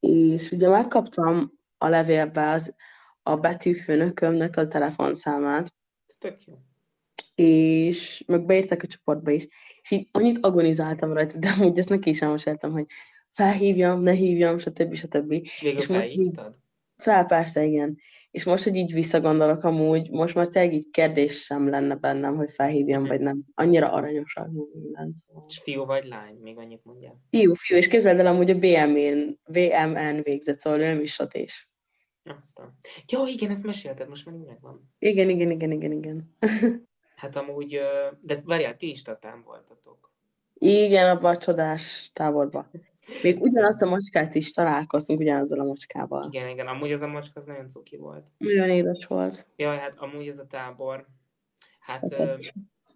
És 0.00 0.50
ugye 0.50 0.68
megkaptam 0.68 1.52
a 1.78 1.88
levélbe 1.88 2.50
az, 2.50 2.74
a 3.22 3.36
betűfőnökömnek 3.36 4.56
a 4.56 4.68
telefonszámát. 4.68 5.74
Ez 6.06 6.16
tök 6.16 6.44
jó. 6.44 6.54
És 7.34 8.24
meg 8.26 8.44
beírták 8.44 8.82
a 8.82 8.86
csoportba 8.86 9.30
is. 9.30 9.48
És 9.82 9.90
így 9.90 10.08
annyit 10.12 10.44
agonizáltam 10.44 11.12
rajta, 11.12 11.38
de 11.38 11.48
amúgy 11.48 11.78
ezt 11.78 11.88
neki 11.88 12.08
is 12.10 12.22
elmeséltem, 12.22 12.70
hogy 12.70 12.86
felhívjam, 13.30 14.00
ne 14.00 14.12
hívjam, 14.12 14.58
stb. 14.58 14.94
stb. 14.94 15.28
Végül 15.60 15.78
És 15.78 15.86
most 15.86 16.10
így-? 16.10 16.40
Fel, 16.96 17.24
persze, 17.24 17.64
igen. 17.64 17.98
És 18.30 18.44
most, 18.44 18.64
hogy 18.64 18.74
így 18.76 18.92
visszagondolok 18.92 19.64
amúgy, 19.64 20.10
most 20.10 20.34
már 20.34 20.46
tényleg 20.48 20.72
így 20.74 20.90
kérdés 20.90 21.42
sem 21.42 21.68
lenne 21.68 21.94
bennem, 21.94 22.36
hogy 22.36 22.50
felhívjam, 22.50 23.00
Mhm. 23.00 23.08
vagy 23.10 23.20
nem. 23.20 23.44
Annyira 23.54 23.92
aranyosak 23.92 24.48
minden, 24.50 25.12
szóval. 25.14 25.44
És 25.48 25.58
fiú 25.58 25.84
vagy 25.84 26.04
lány? 26.06 26.34
Még 26.42 26.58
annyit 26.58 26.84
mondjál. 26.84 27.20
Fiú, 27.30 27.54
fiú, 27.54 27.76
és 27.76 27.88
képzeld 27.88 28.18
el 28.18 28.26
amúgy 28.26 28.50
a 28.50 28.58
BMN, 28.58 29.38
VMN 29.44 30.20
végzett, 30.22 30.58
szóval 30.58 30.80
ő 30.80 30.84
nem 30.84 31.00
is 31.00 31.12
satés. 31.12 31.68
Aztán. 32.40 32.78
Jó, 33.12 33.26
igen, 33.26 33.50
ezt 33.50 33.64
mesélted, 33.64 34.08
most 34.08 34.24
már 34.26 34.34
mindjárt 34.34 34.60
van. 34.60 34.90
Igen, 34.98 35.28
igen, 35.28 35.50
igen, 35.50 35.70
igen, 35.70 35.92
igen. 35.92 36.36
Hát 37.16 37.36
amúgy, 37.36 37.78
de 38.20 38.40
várjál, 38.44 38.76
ti 38.76 38.90
is 38.90 39.02
tatán 39.02 39.42
voltatok. 39.46 40.12
Igen, 40.54 41.16
abban 41.16 41.34
a 41.34 41.36
csodás 41.38 42.10
táborban. 42.12 42.70
Még 43.22 43.40
ugyanazt 43.40 43.82
a 43.82 43.86
macskát 43.88 44.34
is 44.34 44.50
találkoztunk, 44.52 45.20
ugyanazzal 45.20 45.60
a 45.60 45.64
macskával. 45.64 46.28
Igen, 46.30 46.48
igen, 46.48 46.66
amúgy 46.66 46.90
ez 46.90 47.02
a 47.02 47.06
macska 47.06 47.32
az 47.34 47.44
nagyon 47.46 47.68
cuki 47.68 47.96
volt. 47.96 48.26
Nagyon 48.38 48.70
édes 48.70 49.06
volt. 49.06 49.46
Jaj, 49.56 49.78
hát 49.78 49.94
amúgy 49.98 50.28
ez 50.28 50.38
a 50.38 50.46
tábor, 50.46 51.06
hát 51.80 52.00
Hát 52.00 52.12
ez- 52.12 52.50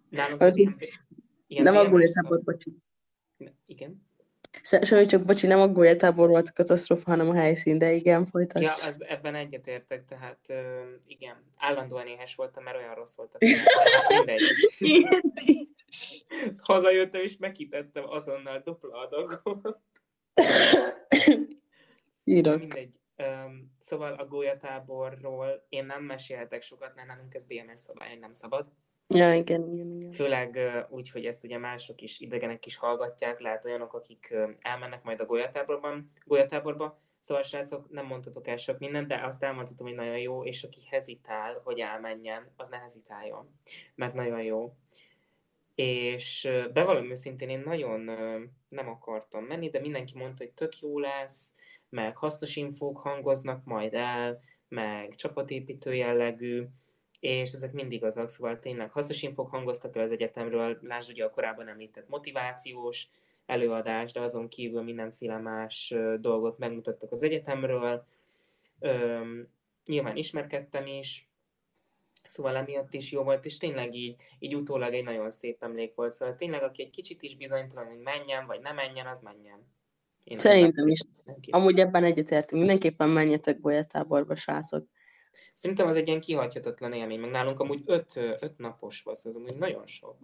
nálunk 0.09 0.41
Az 0.41 0.49
az 0.49 0.57
ilyen, 0.57 0.75
ilyen 1.47 1.63
Nem 1.63 1.75
a 1.75 1.81
BMS 1.81 1.89
gólyatábor, 1.91 2.31
szab- 2.31 2.43
bocsi. 2.43 2.71
Igen? 3.65 4.11
Se- 4.61 4.85
Semmi 4.85 5.05
csak, 5.05 5.25
bocsi, 5.25 5.47
nem 5.47 5.59
a 5.59 5.67
gólyatábor 5.67 6.27
volt 6.29 6.47
a 6.47 6.51
katasztrófa, 6.53 7.09
hanem 7.09 7.29
a 7.29 7.33
helyszín, 7.33 7.77
de 7.77 7.91
igen, 7.91 8.25
folytasd. 8.25 8.63
Ja, 8.65 8.73
az, 8.87 9.03
ebben 9.07 9.35
egyetértek, 9.35 10.05
tehát 10.05 10.39
igen, 11.07 11.35
állandóan 11.57 12.07
éhes 12.07 12.35
voltam, 12.35 12.63
mert 12.63 12.77
olyan 12.77 12.95
rossz 12.95 13.15
volt 13.15 13.33
a. 13.33 13.37
Tehát 14.25 14.39
Mindegy. 14.79 15.69
Hazajöttem 16.61 17.21
és 17.21 17.37
meghitettem 17.37 18.03
azonnal 18.07 18.61
dupla 18.65 18.97
adagot. 19.07 19.79
Írok. 22.23 22.59
Mindegy. 22.59 22.99
Um, 23.17 23.75
szóval 23.79 24.13
a 24.13 24.25
gólyatáborról 24.25 25.65
én 25.69 25.85
nem 25.85 26.03
mesélhetek 26.03 26.61
sokat, 26.61 26.95
mert 26.95 27.07
nálunk 27.07 27.33
ez 27.33 27.45
BMR 27.45 27.79
szabály, 27.79 28.09
hogy 28.09 28.19
nem 28.19 28.31
szabad. 28.31 28.67
Ja, 29.07 29.33
igen, 29.33 29.73
igen, 29.73 29.91
igen. 29.91 30.11
Főleg 30.11 30.55
uh, 30.55 30.91
úgy, 30.91 31.09
hogy 31.09 31.25
ezt 31.25 31.43
ugye 31.43 31.57
mások 31.57 32.01
is, 32.01 32.19
idegenek 32.19 32.65
is 32.65 32.75
hallgatják, 32.75 33.39
lehet 33.39 33.65
olyanok, 33.65 33.93
akik 33.93 34.27
uh, 34.31 34.49
elmennek 34.61 35.03
majd 35.03 35.19
a 35.19 35.25
golyatáborban, 35.25 36.11
golyatáborba. 36.25 37.01
Szóval 37.19 37.43
srácok, 37.43 37.89
nem 37.89 38.05
mondhatok 38.05 38.47
el 38.47 38.57
sok 38.57 38.79
mindent, 38.79 39.07
de 39.07 39.21
azt 39.25 39.43
elmondhatom, 39.43 39.87
hogy 39.87 39.95
nagyon 39.95 40.17
jó, 40.17 40.43
és 40.43 40.63
aki 40.63 40.79
hezitál, 40.89 41.61
hogy 41.63 41.79
elmenjen, 41.79 42.51
az 42.55 42.69
ne 42.69 42.77
hezitáljon, 42.77 43.59
mert 43.95 44.13
nagyon 44.13 44.41
jó. 44.41 44.73
És 45.75 46.49
bevallom 46.73 47.09
őszintén, 47.09 47.49
én 47.49 47.61
nagyon 47.65 47.99
nem 48.69 48.89
akartam 48.89 49.43
menni, 49.43 49.69
de 49.69 49.79
mindenki 49.79 50.17
mondta, 50.17 50.43
hogy 50.43 50.53
tök 50.53 50.79
jó 50.79 50.99
lesz, 50.99 51.53
meg 51.89 52.17
hasznos 52.17 52.55
infók 52.55 52.97
hangoznak 52.97 53.65
majd 53.65 53.93
el, 53.93 54.39
meg 54.67 55.15
csapatépítő 55.15 55.93
jellegű, 55.95 56.63
és 57.19 57.51
ezek 57.51 57.71
mind 57.71 57.91
igazak, 57.91 58.29
szóval 58.29 58.59
tényleg 58.59 58.91
hasznos 58.91 59.21
infók 59.21 59.49
hangoztak 59.49 59.95
el 59.95 60.03
az 60.03 60.11
egyetemről, 60.11 60.77
lásd 60.81 61.09
ugye 61.09 61.25
a 61.25 61.29
korábban 61.29 61.67
említett 61.67 62.09
motivációs 62.09 63.07
előadás, 63.45 64.11
de 64.11 64.19
azon 64.19 64.47
kívül 64.47 64.81
mindenféle 64.81 65.37
más 65.37 65.93
dolgot 66.19 66.57
megmutattak 66.57 67.11
az 67.11 67.23
egyetemről. 67.23 68.05
Öm, 68.79 69.47
nyilván 69.85 70.15
ismerkedtem 70.15 70.87
is, 70.87 71.27
szóval 72.33 72.55
emiatt 72.55 72.93
is 72.93 73.11
jó 73.11 73.23
volt, 73.23 73.45
és 73.45 73.57
tényleg 73.57 73.95
így, 73.95 74.15
így 74.39 74.55
utólag 74.55 74.93
egy 74.93 75.03
nagyon 75.03 75.31
szép 75.31 75.63
emlék 75.63 75.95
volt, 75.95 76.13
szóval 76.13 76.35
tényleg 76.35 76.63
aki 76.63 76.81
egy 76.81 76.89
kicsit 76.89 77.21
is 77.21 77.35
bizonytalan, 77.35 77.87
hogy 77.87 77.99
menjen, 77.99 78.45
vagy 78.45 78.61
nem 78.61 78.75
menjen, 78.75 79.07
az 79.07 79.19
menjen. 79.19 79.71
Én 80.23 80.37
Szerintem 80.37 80.87
is. 80.87 80.99
mindenki. 81.15 81.51
Amúgy 81.51 81.79
ebben 81.79 82.03
egyetértünk. 82.03 82.61
Mindenképpen 82.61 83.09
menjetek 83.09 83.59
golyatáborba, 83.59 84.35
srácok. 84.35 84.87
Szerintem 85.53 85.87
az 85.87 85.95
egy 85.95 86.07
ilyen 86.07 86.21
kihagyhatatlan 86.21 86.93
élmény, 86.93 87.19
meg 87.19 87.31
nálunk 87.31 87.59
amúgy 87.59 87.81
öt, 87.85 88.15
öt 88.15 88.57
napos 88.57 89.01
volt, 89.01 89.17
szóval 89.17 89.39
az 89.39 89.45
amúgy 89.47 89.59
nagyon 89.59 89.87
sok. 89.87 90.17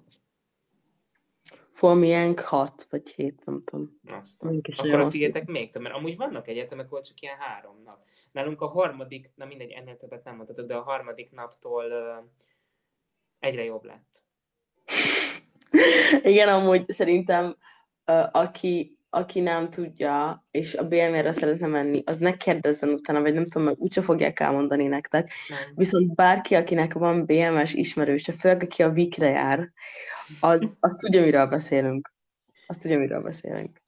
Formilyenk 1.72 2.40
hat 2.40 2.88
vagy 2.90 3.10
hét, 3.10 3.46
nem 3.46 3.64
tudom. 3.64 4.00
Aztán. 4.06 4.62
Akkor 4.78 5.00
a 5.00 5.08
tiétek 5.08 5.46
még 5.46 5.72
több, 5.72 5.82
mert 5.82 5.96
amúgy 5.96 6.18
vannak 6.18 6.48
egyetemek, 6.48 6.86
ahol 6.86 7.02
csak 7.02 7.22
ilyen 7.22 7.38
három 7.38 7.82
nap. 7.84 8.06
Nálunk 8.32 8.62
a 8.62 8.68
harmadik, 8.68 9.32
na 9.36 9.46
mindegy, 9.46 9.72
ennél 9.72 9.96
többet 9.96 10.24
nem 10.24 10.36
mondhatok, 10.36 10.66
de 10.66 10.76
a 10.76 10.82
harmadik 10.82 11.32
naptól 11.32 11.84
egyre 13.40 13.64
jobb 13.64 13.84
lett. 13.84 14.24
Igen, 16.32 16.48
amúgy 16.48 16.92
szerintem 16.92 17.56
aki, 18.32 18.98
aki 19.10 19.40
nem 19.40 19.70
tudja, 19.70 20.46
és 20.52 20.76
a 20.76 20.88
BMR-re 20.88 21.32
szeretne 21.32 21.68
menni, 21.68 22.02
az 22.06 22.18
ne 22.18 22.38
kérdezzen 22.38 22.90
utána, 22.90 23.22
vagy 23.22 23.34
nem 23.34 23.48
tudom, 23.48 23.64
mert 23.64 23.80
úgyse 23.80 24.02
fogják 24.02 24.40
elmondani 24.40 24.88
nektek. 24.88 25.32
Nem. 25.48 25.60
Viszont 25.76 26.16
bárki, 26.16 26.56
akinek 26.56 26.94
van 26.94 27.26
BMS 27.26 27.74
ismerőse, 27.74 28.32
főleg 28.32 28.64
aki 28.64 28.84
a 28.84 28.90
Vikre 28.90 29.30
jár, 29.30 29.72
az, 30.40 30.78
az 30.80 30.96
tudja, 30.96 31.22
miről 31.22 31.48
beszélünk. 31.48 32.14
Azt 32.68 32.82
tudja, 32.82 33.00
miről 33.00 33.22
beszélünk. 33.22 33.82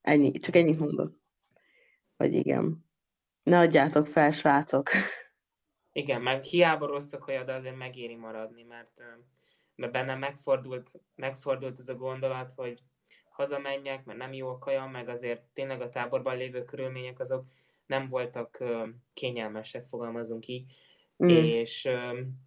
Ennyi, 0.00 0.30
csak 0.30 0.56
ennyit 0.56 0.78
mondok. 0.78 1.20
Vagy 2.16 2.34
igen. 2.34 2.83
Ne 3.44 3.58
adjátok 3.58 4.06
fel, 4.06 4.32
srácok. 4.32 4.90
Igen, 5.92 6.22
meg 6.22 6.42
hiába 6.42 6.86
rossz 6.86 7.12
a 7.12 7.18
kaja, 7.18 7.44
de 7.44 7.52
azért 7.52 7.76
megéri 7.76 8.16
maradni, 8.16 8.62
mert, 8.62 9.02
mert 9.74 9.92
bennem 9.92 10.18
megfordult, 10.18 10.90
megfordult 11.14 11.78
ez 11.78 11.88
a 11.88 11.94
gondolat, 11.94 12.52
hogy 12.56 12.82
hazamenjek, 13.30 14.04
mert 14.04 14.18
nem 14.18 14.32
jó 14.32 14.48
a 14.48 14.58
kaja, 14.58 14.86
meg 14.86 15.08
azért 15.08 15.42
tényleg 15.52 15.80
a 15.80 15.88
táborban 15.88 16.36
lévő 16.36 16.64
körülmények 16.64 17.20
azok 17.20 17.44
nem 17.86 18.08
voltak 18.08 18.64
kényelmesek, 19.14 19.84
fogalmazunk 19.84 20.46
így. 20.46 20.72
Mm. 21.24 21.28
és 21.28 21.88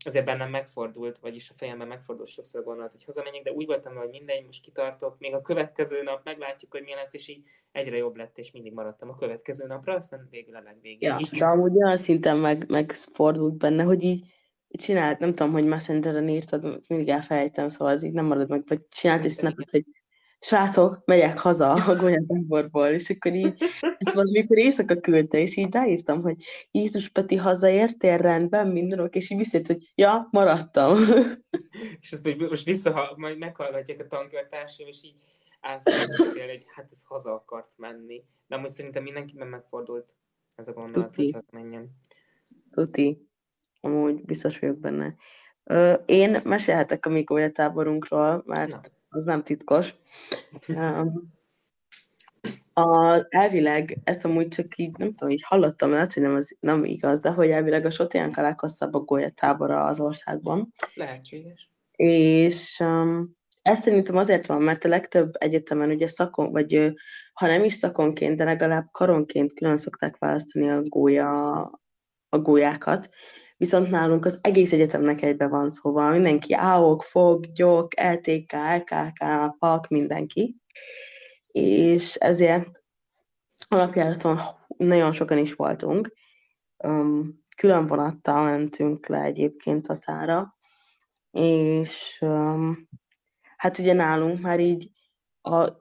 azért 0.05 0.25
bennem 0.25 0.49
megfordult, 0.49 1.17
vagyis 1.17 1.49
a 1.49 1.53
fejemben 1.57 1.87
megfordult 1.87 2.29
sokszor 2.29 2.63
gondolat, 2.63 2.91
hogy 2.91 3.03
hazamenjek, 3.03 3.43
de 3.43 3.51
úgy 3.51 3.65
voltam, 3.65 3.95
hogy 3.95 4.09
mindegy, 4.09 4.45
most 4.45 4.63
kitartok, 4.63 5.15
még 5.19 5.33
a 5.33 5.41
következő 5.41 6.03
nap 6.03 6.23
meglátjuk, 6.23 6.71
hogy 6.71 6.81
milyen 6.81 6.97
lesz, 6.97 7.13
és 7.13 7.27
így 7.27 7.43
egyre 7.71 7.97
jobb 7.97 8.15
lett, 8.15 8.37
és 8.37 8.51
mindig 8.51 8.73
maradtam 8.73 9.09
a 9.09 9.15
következő 9.15 9.65
napra, 9.67 9.93
aztán 9.93 10.27
végül 10.29 10.55
a 10.55 10.61
legvégéig. 10.61 11.01
Ja, 11.01 11.19
de 11.39 11.45
amúgy 11.45 11.75
olyan 11.75 11.97
szinten 11.97 12.37
meg, 12.37 12.69
megfordult 12.69 13.57
benne, 13.57 13.83
hogy 13.83 14.03
így 14.03 14.25
csinált, 14.69 15.19
nem 15.19 15.33
tudom, 15.33 15.51
hogy 15.51 15.65
Messengeren 15.65 16.29
írtad, 16.29 16.79
mindig 16.87 17.09
elfelejtem, 17.09 17.69
szóval 17.69 17.93
az 17.93 18.03
így 18.03 18.13
nem 18.13 18.25
marad 18.25 18.49
meg, 18.49 18.63
vagy 18.67 18.87
csinált 18.87 19.23
egy 19.23 19.31
snapet, 19.31 19.71
hogy 19.71 19.85
srácok, 20.39 21.01
megyek 21.05 21.39
haza 21.39 21.71
a 21.71 21.95
golyatáborból, 21.95 22.87
és 22.87 23.09
akkor 23.09 23.33
így, 23.33 23.63
ezt 23.97 24.15
valamikor 24.15 24.57
éjszaka 24.57 24.99
küldte, 24.99 25.37
és 25.37 25.55
így 25.55 25.73
ráírtam, 25.73 26.21
hogy 26.21 26.43
Jézus 26.71 27.09
Peti 27.09 27.35
hazaértél, 27.35 28.17
rendben, 28.17 28.67
minden 28.67 28.99
oké, 28.99 29.17
és 29.17 29.29
így 29.29 29.37
visszajött, 29.37 29.67
hogy 29.67 29.91
ja, 29.95 30.27
maradtam. 30.31 30.97
És 32.01 32.11
ezt 32.11 32.23
majd 32.23 32.49
most 32.49 32.65
vissza, 32.65 33.13
majd 33.15 33.37
meghallgatják 33.37 33.99
a 33.99 34.07
tankörtársaim, 34.07 34.87
és 34.87 35.03
így 35.03 35.19
elfelejtettél, 35.61 36.47
hogy 36.47 36.65
hát 36.67 36.87
ez 36.91 37.01
haza 37.05 37.33
akart 37.33 37.71
menni. 37.75 38.23
De 38.47 38.55
amúgy 38.55 38.71
szerintem 38.71 39.03
mindenkiben 39.03 39.47
megfordult 39.47 40.15
ez 40.55 40.67
a 40.67 40.73
gondolat, 40.73 41.11
Tuti. 41.11 41.31
hogy 41.31 41.43
hazamenjem. 41.43 41.87
Tuti. 42.71 43.27
Amúgy 43.81 44.25
biztos 44.25 44.59
vagyok 44.59 44.77
benne. 44.77 45.15
Ö, 45.63 45.93
én 45.93 46.41
mesélhetek 46.43 47.05
a 47.05 47.09
mi 47.09 47.21
golyatáborunkról, 47.21 48.43
mert 48.45 48.71
Na. 48.71 48.81
Az 49.17 49.25
nem 49.25 49.43
titkos. 49.43 49.95
A, 52.73 53.25
elvileg, 53.29 53.97
ezt 54.03 54.25
amúgy 54.25 54.47
csak 54.47 54.77
így, 54.77 54.97
nem 54.97 55.13
tudom, 55.13 55.33
így 55.33 55.43
hallottam, 55.45 55.91
lehet, 55.91 56.13
hogy 56.13 56.23
nem, 56.23 56.35
az, 56.35 56.55
nem 56.59 56.83
igaz, 56.83 57.19
de 57.19 57.29
hogy 57.29 57.49
elvileg 57.49 57.85
a 57.85 57.91
Sotiánk 57.91 58.37
a 58.37 58.41
leghosszabb 58.41 58.93
a 58.93 58.99
golyatábora 58.99 59.85
az 59.85 59.99
országban. 59.99 60.71
Lehetséges. 60.93 61.69
És 61.95 62.79
um, 62.79 63.35
ezt 63.61 63.83
szerintem 63.83 64.17
azért 64.17 64.45
van, 64.45 64.61
mert 64.61 64.85
a 64.85 64.89
legtöbb 64.89 65.33
egyetemen 65.37 65.89
ugye 65.89 66.07
szakon, 66.07 66.51
vagy 66.51 66.93
ha 67.33 67.47
nem 67.47 67.63
is 67.63 67.73
szakonként, 67.73 68.37
de 68.37 68.43
legalább 68.43 68.85
karonként 68.91 69.53
külön 69.53 69.77
szokták 69.77 70.17
választani 70.17 70.69
a 70.69 70.81
gólya, 70.81 71.61
a 72.29 72.39
gólyákat. 72.39 73.09
Viszont 73.57 73.89
nálunk 73.89 74.25
az 74.25 74.39
egész 74.41 74.71
egyetemnek 74.71 75.21
egybe 75.21 75.47
van, 75.47 75.71
szóval 75.71 76.11
mindenki 76.11 76.53
AOK, 76.53 77.03
FOG, 77.03 77.53
GYOK, 77.53 77.99
LTK, 77.99 78.53
LKK, 78.53 79.23
PAK, 79.59 79.87
mindenki. 79.87 80.61
És 81.47 82.15
ezért 82.15 82.83
alapjáraton 83.67 84.37
nagyon 84.77 85.11
sokan 85.11 85.37
is 85.37 85.53
voltunk. 85.53 86.13
Külön 87.55 87.87
vonattal 87.87 88.43
mentünk 88.43 89.07
le 89.07 89.21
egyébként 89.21 89.87
Tatára, 89.87 90.57
és 91.31 92.17
um, 92.21 92.89
hát 93.57 93.77
ugye 93.77 93.93
nálunk 93.93 94.41
már 94.41 94.59
így 94.59 94.91
a, 95.41 95.71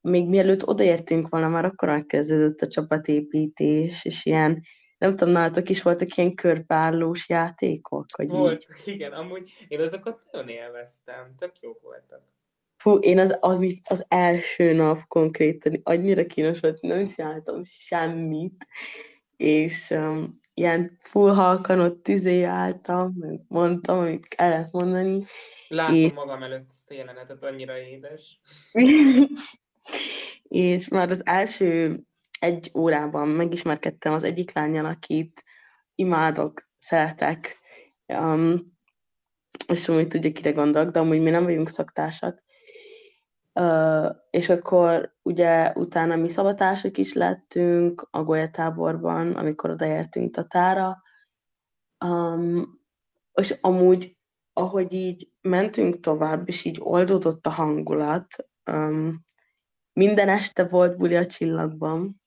még 0.00 0.28
mielőtt 0.28 0.66
odaértünk 0.66 1.28
volna, 1.28 1.48
már 1.48 1.64
akkor 1.64 1.88
megkezdődött 1.88 2.60
a 2.60 2.66
csapatépítés, 2.66 4.04
és 4.04 4.24
ilyen 4.24 4.62
nem 4.98 5.16
tudom, 5.16 5.32
nálatok 5.32 5.68
is 5.68 5.82
voltak 5.82 6.16
ilyen 6.16 6.34
körbeállós 6.34 7.28
játékok? 7.28 8.06
Hogy 8.16 8.28
Volt, 8.28 8.66
így. 8.86 8.94
igen, 8.94 9.12
amúgy 9.12 9.52
én 9.68 9.80
azokat 9.80 10.20
nagyon 10.32 10.48
élveztem, 10.48 11.34
tök 11.38 11.52
jók 11.60 11.80
voltak. 11.82 12.22
Fú, 12.76 12.98
én 12.98 13.18
az, 13.18 13.36
az, 13.40 13.58
az 13.84 14.04
első 14.08 14.72
nap 14.72 14.98
konkrétan 15.08 15.80
annyira 15.82 16.26
kínos 16.26 16.60
volt, 16.60 16.80
nem 16.80 17.06
csináltam 17.06 17.64
semmit, 17.64 18.66
és 19.36 19.90
um, 19.90 20.40
ilyen 20.54 20.98
full 21.02 21.34
halkan 21.34 21.80
ott 21.80 22.08
izé 22.08 22.42
álltam, 22.42 23.14
mondtam, 23.48 23.98
amit 23.98 24.28
kellett 24.28 24.72
mondani. 24.72 25.24
Látom 25.68 25.94
és... 25.94 26.12
magam 26.12 26.42
előtt 26.42 26.68
ezt 26.70 26.90
a 26.90 26.94
jelenetet, 26.94 27.42
annyira 27.42 27.78
édes. 27.78 28.40
és 30.48 30.88
már 30.88 31.10
az 31.10 31.26
első 31.26 32.00
egy 32.38 32.70
órában 32.74 33.28
megismerkedtem 33.28 34.12
az 34.12 34.24
egyik 34.24 34.52
lányjal, 34.52 34.84
akit 34.84 35.42
imádok, 35.94 36.68
szeretek, 36.78 37.58
um, 38.06 38.74
és 39.68 39.88
úgy 39.88 40.08
tudja, 40.08 40.32
kire 40.32 40.52
gondolok, 40.52 40.90
de 40.90 40.98
amúgy 40.98 41.22
mi 41.22 41.30
nem 41.30 41.44
vagyunk 41.44 41.68
szaktársak. 41.68 42.44
Uh, 43.52 44.10
és 44.30 44.48
akkor 44.48 45.14
ugye 45.22 45.72
utána 45.74 46.16
mi 46.16 46.28
szabatársak 46.28 46.98
is 46.98 47.12
lettünk 47.12 48.08
a 48.10 48.22
golyatáborban, 48.22 49.32
amikor 49.32 49.70
odaértünk 49.70 50.34
Tatára. 50.34 51.02
Um, 52.04 52.80
és 53.34 53.58
amúgy, 53.60 54.16
ahogy 54.52 54.92
így 54.92 55.30
mentünk 55.40 56.00
tovább, 56.00 56.48
és 56.48 56.64
így 56.64 56.76
oldódott 56.80 57.46
a 57.46 57.50
hangulat, 57.50 58.26
um, 58.70 59.24
minden 59.92 60.28
este 60.28 60.64
volt 60.64 60.96
buli 60.96 61.16
a 61.16 61.26
csillagban, 61.26 62.22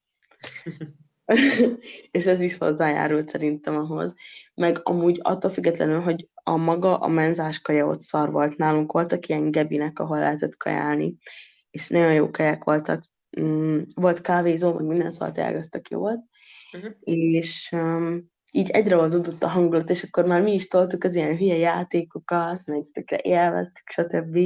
és 2.12 2.26
ez 2.26 2.42
is 2.42 2.58
hozzájárult 2.58 3.30
szerintem 3.30 3.76
ahhoz. 3.76 4.16
Meg 4.54 4.80
amúgy 4.84 5.20
attól 5.22 5.52
függetlenül, 5.52 6.00
hogy 6.00 6.28
a 6.34 6.56
maga 6.56 6.98
a 6.98 7.08
menzás 7.08 7.62
kaja 7.62 7.88
ott 7.88 8.02
szar 8.02 8.32
volt. 8.32 8.58
Nálunk 8.58 8.92
voltak 8.92 9.28
ilyen 9.28 9.52
gebinek, 9.52 10.00
ahol 10.00 10.20
lehetett 10.20 10.58
kajálni, 10.58 11.18
és 11.72 11.88
nagyon 11.88 12.14
jó 12.14 12.32
kaják 12.32 12.64
voltak. 12.64 13.04
Mm, 13.40 13.82
volt 13.96 14.22
kávézó, 14.22 14.74
meg 14.74 14.86
minden 14.86 15.12
szóval 15.12 15.32
tényleg 15.32 15.64
tök 15.66 15.90
jó 15.90 16.00
volt. 16.00 16.20
Uh-huh. 16.74 16.92
És 17.00 17.70
um, 17.72 18.30
így 18.52 18.70
egyre 18.70 18.96
oldódott 18.96 19.44
a 19.44 19.48
hangulat, 19.48 19.90
és 19.90 20.04
akkor 20.04 20.26
már 20.26 20.42
mi 20.42 20.54
is 20.54 20.68
toltuk 20.68 21.04
az 21.04 21.16
ilyen 21.16 21.38
hülye 21.38 21.56
játékokat, 21.56 22.62
meg 22.66 22.84
tökre 22.92 23.20
élveztük, 23.22 23.90
stb. 23.90 24.38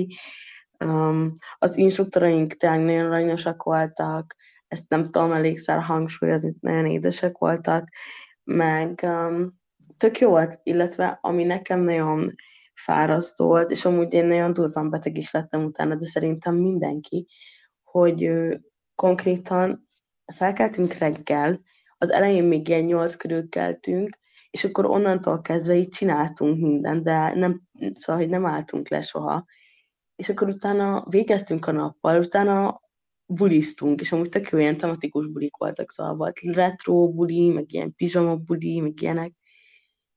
Um, 0.79 1.33
az 1.57 1.77
instruktoraink 1.77 2.53
tényleg 2.53 2.79
nagyon 2.79 3.05
aranyosak 3.05 3.63
voltak, 3.63 4.35
ezt 4.73 4.89
nem 4.89 5.03
tudom 5.03 5.31
elégszer 5.31 5.81
hangsúlyozni, 5.81 6.55
nagyon 6.59 6.85
édesek 6.85 7.37
voltak, 7.37 7.89
meg 8.43 8.99
um, 9.03 9.61
tök 9.97 10.19
jó 10.19 10.29
volt, 10.29 10.59
illetve 10.63 11.19
ami 11.21 11.43
nekem 11.43 11.79
nagyon 11.79 12.35
fárasztó 12.73 13.45
volt, 13.45 13.71
és 13.71 13.85
amúgy 13.85 14.13
én 14.13 14.25
nagyon 14.25 14.53
durván 14.53 14.89
beteg 14.89 15.17
is 15.17 15.31
lettem 15.31 15.63
utána, 15.63 15.95
de 15.95 16.05
szerintem 16.05 16.55
mindenki, 16.55 17.27
hogy 17.83 18.23
ö, 18.23 18.55
konkrétan 18.95 19.87
felkeltünk 20.33 20.93
reggel, 20.93 21.61
az 21.97 22.09
elején 22.09 22.43
még 22.43 22.67
ilyen 22.67 22.83
nyolc 22.83 23.15
körül 23.15 23.49
keltünk, 23.49 24.17
és 24.49 24.63
akkor 24.63 24.85
onnantól 24.85 25.41
kezdve 25.41 25.75
így 25.75 25.89
csináltunk 25.89 26.59
mindent, 26.59 27.03
de 27.03 27.35
nem, 27.35 27.61
szóval, 27.93 28.21
hogy 28.21 28.29
nem 28.29 28.45
álltunk 28.45 28.89
le 28.89 29.01
soha. 29.01 29.45
És 30.15 30.29
akkor 30.29 30.47
utána 30.47 31.05
végeztünk 31.09 31.67
a 31.67 31.71
nappal, 31.71 32.19
utána 32.19 32.81
bulisztunk, 33.33 34.01
és 34.01 34.11
amúgy 34.11 34.29
tök 34.29 34.49
jó 34.49 34.57
ilyen 34.57 34.77
tematikus 34.77 35.27
bulik 35.27 35.55
voltak, 35.57 35.91
szóval 35.91 36.15
volt 36.15 36.39
retro 36.39 37.09
buli, 37.09 37.49
meg 37.49 37.73
ilyen 37.73 37.95
pizsama 37.95 38.35
buli, 38.35 38.79
meg 38.79 39.01
ilyenek, 39.01 39.33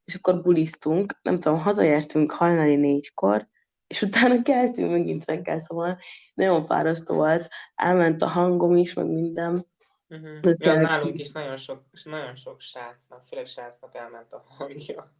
és 0.04 0.14
akkor 0.14 0.42
bulisztunk, 0.42 1.18
nem 1.22 1.40
tudom, 1.40 1.58
hazaértünk 1.58 2.32
hajnali 2.32 2.76
négykor, 2.76 3.48
és 3.86 4.02
utána 4.02 4.42
keltünk 4.42 4.90
megint 4.90 5.24
reggel, 5.24 5.60
szóval 5.60 5.98
nagyon 6.34 6.64
fárasztó 6.64 7.14
volt, 7.14 7.48
elment 7.74 8.22
a 8.22 8.26
hangom 8.26 8.76
is, 8.76 8.94
meg 8.94 9.06
minden. 9.06 9.66
Uh-huh. 10.08 10.54
Ja, 10.58 10.70
az 10.70 10.78
nálunk 10.78 11.18
is 11.18 11.32
nagyon 11.32 11.56
sok, 11.56 11.84
nagyon 12.04 12.34
sok 12.34 12.60
srácnak, 12.60 13.26
főleg 13.26 13.46
srácnak 13.46 13.94
elment 13.94 14.32
a 14.32 14.44
hangja. 14.58 15.14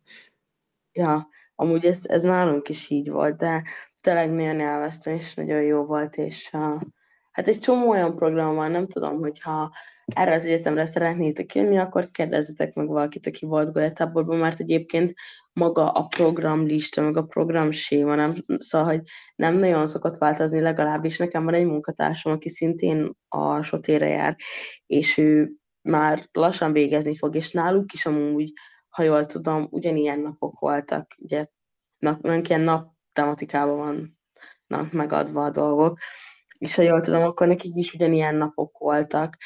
Ja, 0.92 1.28
amúgy 1.55 1.84
ez, 1.84 2.01
ez 2.03 2.22
nálunk 2.22 2.68
is 2.68 2.90
így 2.90 3.11
volt, 3.11 3.36
de 3.36 3.62
tényleg 4.01 4.30
nagyon 4.30 4.61
elvesztem, 4.61 5.14
és 5.14 5.34
nagyon 5.34 5.62
jó 5.62 5.84
volt, 5.84 6.16
és 6.16 6.51
uh, 6.53 6.80
Hát 7.37 7.47
egy 7.47 7.59
csomó 7.59 7.89
olyan 7.89 8.16
program 8.16 8.55
van, 8.55 8.70
nem 8.70 8.87
tudom, 8.87 9.18
hogyha 9.18 9.72
erre 10.05 10.34
az 10.34 10.45
egyetemre 10.45 10.87
szeretnétek 10.87 11.55
jönni, 11.55 11.78
akkor 11.78 12.11
kérdezzetek 12.11 12.74
meg 12.74 12.87
valakit, 12.87 13.26
aki 13.26 13.47
volt 13.47 13.72
golyatáborban, 13.72 14.37
mert 14.37 14.61
egyébként 14.61 15.14
maga 15.53 15.91
a 15.91 16.07
programlista, 16.07 17.03
meg 17.03 17.16
a 17.16 17.22
programséma, 17.22 18.14
nem, 18.14 18.34
szóval, 18.59 18.87
hogy 18.87 19.01
nem 19.34 19.55
nagyon 19.55 19.87
szokott 19.87 20.18
változni, 20.18 20.61
legalábbis 20.61 21.18
nekem 21.18 21.45
van 21.45 21.55
egy 21.55 21.66
munkatársam, 21.66 22.32
aki 22.32 22.49
szintén 22.49 23.11
a 23.28 23.62
sotére 23.62 24.09
jár, 24.09 24.37
és 24.87 25.18
ő 25.18 25.53
már 25.82 26.28
lassan 26.32 26.72
végezni 26.72 27.16
fog, 27.16 27.34
és 27.34 27.53
náluk 27.53 27.93
is 27.93 28.07
amúgy, 28.07 28.53
ha 28.89 29.03
jól 29.03 29.26
tudom, 29.26 29.66
ugyanilyen 29.70 30.20
napok 30.20 30.59
voltak, 30.59 31.14
ugye, 31.18 31.47
nap, 31.99 32.24
ilyen 32.49 32.61
nap 32.61 32.93
tematikában 33.12 34.18
vannak 34.68 34.93
megadva 34.93 35.45
a 35.45 35.51
dolgok, 35.51 35.99
és 36.59 36.75
ha 36.75 36.83
jól 36.83 37.01
tudom, 37.01 37.23
akkor 37.23 37.47
nekik 37.47 37.75
is 37.75 37.95
ugyanilyen 37.95 38.35
napok 38.35 38.79
voltak, 38.79 39.37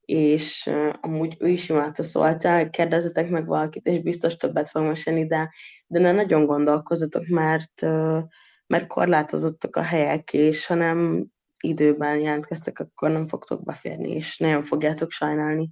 és 0.00 0.66
uh, 0.70 0.92
amúgy 1.00 1.36
ő 1.38 1.48
is 1.48 1.68
imádta, 1.68 2.02
szóval 2.02 2.38
kérdezzetek 2.70 3.30
meg 3.30 3.46
valakit, 3.46 3.86
és 3.86 4.02
biztos 4.02 4.36
többet 4.36 4.70
fog 4.70 4.82
mesélni, 4.82 5.26
de, 5.26 5.52
de 5.86 6.00
ne 6.00 6.12
nagyon 6.12 6.46
gondolkozzatok, 6.46 7.26
mert, 7.26 7.82
uh, 7.82 8.22
mert 8.66 8.86
korlátozottak 8.86 9.76
a 9.76 9.82
helyek, 9.82 10.32
és 10.32 10.66
ha 10.66 10.74
nem 10.74 11.26
időben 11.60 12.18
jelentkeztek, 12.18 12.78
akkor 12.78 13.10
nem 13.10 13.26
fogtok 13.26 13.64
beférni, 13.64 14.10
és 14.10 14.38
nagyon 14.38 14.62
fogjátok 14.62 15.10
sajnálni. 15.10 15.70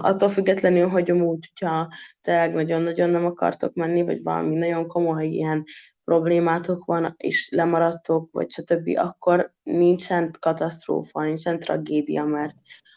Attól 0.00 0.28
függetlenül, 0.28 0.88
hogy 0.88 1.10
amúgy, 1.10 1.50
hogyha 1.54 1.88
tényleg 2.20 2.54
nagyon-nagyon 2.54 3.10
nem 3.10 3.24
akartok 3.24 3.74
menni, 3.74 4.02
vagy 4.02 4.22
valami 4.22 4.54
nagyon 4.54 4.86
komoly 4.86 5.26
ilyen 5.26 5.64
problémátok 6.04 6.84
van, 6.84 7.14
és 7.16 7.48
lemaradtok, 7.50 8.32
vagy 8.32 8.50
stb., 8.50 8.88
akkor 8.96 9.54
nincsen 9.62 10.30
katasztrófa, 10.40 11.22
nincsen 11.22 11.58
tragédia, 11.58 12.24
mert 12.24 12.56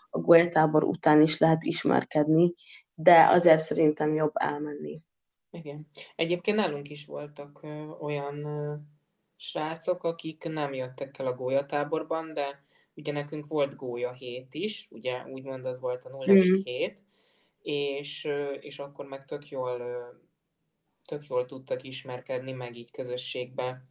a 0.09 0.19
golyatábor 0.19 0.83
után 0.83 1.21
is 1.21 1.37
lehet 1.37 1.63
ismerkedni, 1.63 2.53
de 2.93 3.25
azért 3.29 3.61
szerintem 3.61 4.13
jobb 4.13 4.31
elmenni. 4.33 5.01
Igen. 5.51 5.87
Egyébként 6.15 6.57
nálunk 6.57 6.89
is 6.89 7.05
voltak 7.05 7.59
ö, 7.63 7.85
olyan 7.99 8.45
ö, 8.45 8.75
srácok, 9.35 10.03
akik 10.03 10.43
nem 10.43 10.73
jöttek 10.73 11.19
el 11.19 11.27
a 11.27 11.35
gólyatáborban, 11.35 12.33
de 12.33 12.65
ugye 12.95 13.11
nekünk 13.11 13.47
volt 13.47 13.75
gólya 13.75 14.13
hét 14.13 14.53
is, 14.53 14.87
ugye 14.91 15.25
úgymond 15.25 15.65
az 15.65 15.79
volt 15.79 16.05
a 16.05 16.09
nulladik 16.09 16.57
mm. 16.57 16.61
hét, 16.63 17.03
és, 17.61 18.27
és 18.59 18.79
akkor 18.79 19.05
meg 19.05 19.25
tök 19.25 19.49
jól 19.49 19.81
tök 21.07 21.27
jól 21.27 21.45
tudtak 21.45 21.83
ismerkedni, 21.83 22.51
meg 22.51 22.75
így 22.75 22.91
közösségbe 22.91 23.85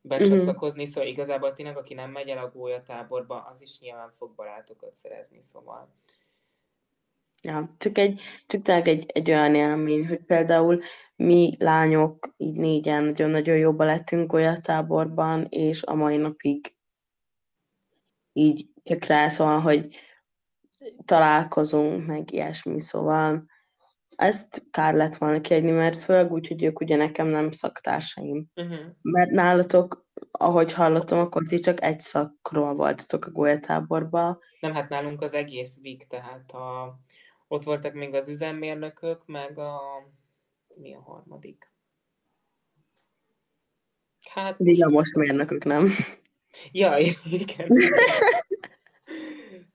becsatlakozni, 0.00 0.80
uh-huh. 0.80 0.94
szóval 0.94 1.10
igazából 1.10 1.52
tényleg, 1.52 1.76
aki 1.76 1.94
nem 1.94 2.10
megy 2.10 2.28
el 2.28 2.38
a 2.38 2.50
gólyatáborba, 2.50 3.48
az 3.52 3.62
is 3.62 3.80
nyilván 3.80 4.10
fog 4.10 4.34
barátokat 4.34 4.94
szerezni, 4.94 5.42
szóval. 5.42 5.94
Ja, 7.42 7.74
csak 7.78 7.98
egy, 7.98 8.20
csak 8.46 8.62
tényleg 8.62 8.88
egy, 8.88 9.10
egy 9.12 9.30
olyan 9.30 9.54
élmény, 9.54 10.06
hogy 10.06 10.24
például 10.24 10.82
mi 11.16 11.56
lányok 11.58 12.34
így 12.36 12.56
négyen 12.56 13.04
nagyon-nagyon 13.04 13.56
jobban 13.56 13.86
lettünk 13.86 14.30
golyatáborban, 14.30 15.46
és 15.48 15.82
a 15.82 15.94
mai 15.94 16.16
napig 16.16 16.74
így 18.32 18.68
csak 18.82 19.04
rá 19.04 19.28
szóval, 19.28 19.60
hogy 19.60 19.96
találkozunk, 21.04 22.06
meg 22.06 22.32
ilyesmi, 22.32 22.80
szóval 22.80 23.49
ezt 24.20 24.62
kár 24.70 24.94
lett 24.94 25.16
volna 25.16 25.40
kiadni, 25.40 25.70
mert 25.70 26.02
főleg 26.02 26.32
úgy, 26.32 26.48
hogy 26.48 26.62
ők 26.62 26.80
ugye 26.80 26.96
nekem 26.96 27.26
nem 27.26 27.50
szaktársaim. 27.50 28.46
Uh-huh. 28.54 28.78
Mert 29.02 29.30
nálatok, 29.30 30.06
ahogy 30.30 30.72
hallottam, 30.72 31.18
akkor 31.18 31.42
ti 31.48 31.58
csak 31.58 31.82
egy 31.82 32.00
szakról 32.00 32.74
voltatok 32.74 33.26
a 33.26 33.30
golyatáborban. 33.30 34.38
Nem, 34.60 34.72
hát 34.72 34.88
nálunk 34.88 35.22
az 35.22 35.34
egész 35.34 35.78
vik, 35.80 36.06
tehát 36.06 36.50
a, 36.50 36.98
ott 37.48 37.62
voltak 37.62 37.94
még 37.94 38.14
az 38.14 38.28
üzemmérnökök, 38.28 39.26
meg 39.26 39.58
a... 39.58 39.80
mi 40.80 40.94
a 40.94 41.00
harmadik? 41.00 41.72
Hát... 44.30 44.58
most 44.88 45.14
mérnökök, 45.14 45.64
nem? 45.64 45.88
Ja, 46.72 46.98
igen. 47.40 47.68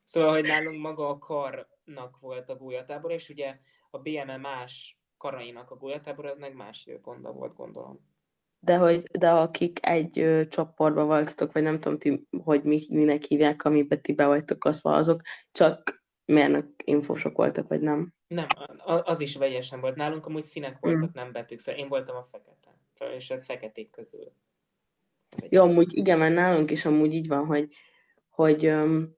szóval, 0.06 0.32
hogy 0.32 0.43
nálunk 0.43 0.82
maga 0.82 1.10
a 1.10 1.18
karnak 1.18 2.20
volt 2.20 2.50
a 2.50 2.56
gólyatábor, 2.56 3.12
és 3.12 3.30
ugye 3.30 3.56
a 3.96 4.00
BME 4.00 4.38
más 4.38 4.98
karainak 5.18 5.72
a 5.72 5.76
golyatábor, 5.76 6.26
az 6.26 6.38
meg 6.38 6.56
más 6.56 6.86
időpontban 6.86 7.36
volt, 7.36 7.56
gondolom. 7.56 8.14
De, 8.60 8.78
hogy, 8.78 9.02
de 9.02 9.32
akik 9.32 9.86
egy 9.86 10.20
ö, 10.20 10.48
csoportban 10.48 11.06
voltatok, 11.06 11.52
vagy 11.52 11.64
nem 11.64 11.80
tudom, 11.80 11.98
ti, 11.98 12.28
hogy 12.43 12.64
mi, 12.64 12.86
minek 12.89 13.24
hívják, 13.24 13.64
amiben 13.64 14.02
ti 14.02 14.14
be 14.14 14.26
vagytok 14.26 14.66
oszva, 14.66 14.91
azok 14.91 15.22
csak 15.52 16.04
mérnök 16.26 16.68
infósok 16.84 17.38
voltak, 17.38 17.68
vagy 17.68 17.82
nem. 17.82 18.14
Nem, 18.28 18.48
az 18.84 19.20
is 19.20 19.36
vegyesen 19.36 19.80
volt. 19.80 19.96
Nálunk 19.96 20.26
amúgy 20.26 20.43
színek 20.43 20.78
voltak, 20.80 21.10
mm. 21.10 21.14
nem 21.14 21.32
betűk. 21.32 21.60
Szóval 21.60 21.82
én 21.82 21.88
voltam 21.88 22.16
a 22.16 22.24
fekete. 22.24 22.78
És 23.16 23.32
a 23.32 23.39
feketék 23.39 23.89
közül. 23.89 24.32
Jó, 25.50 25.64
amúgy 25.64 25.98
igen, 25.98 26.18
mert 26.18 26.34
nálunk 26.34 26.72
is 26.72 26.86
amúgy 26.86 27.14
így 27.14 27.28
van, 27.28 27.46
hogy, 27.46 27.76
hogy 28.30 28.68
um, 28.68 29.16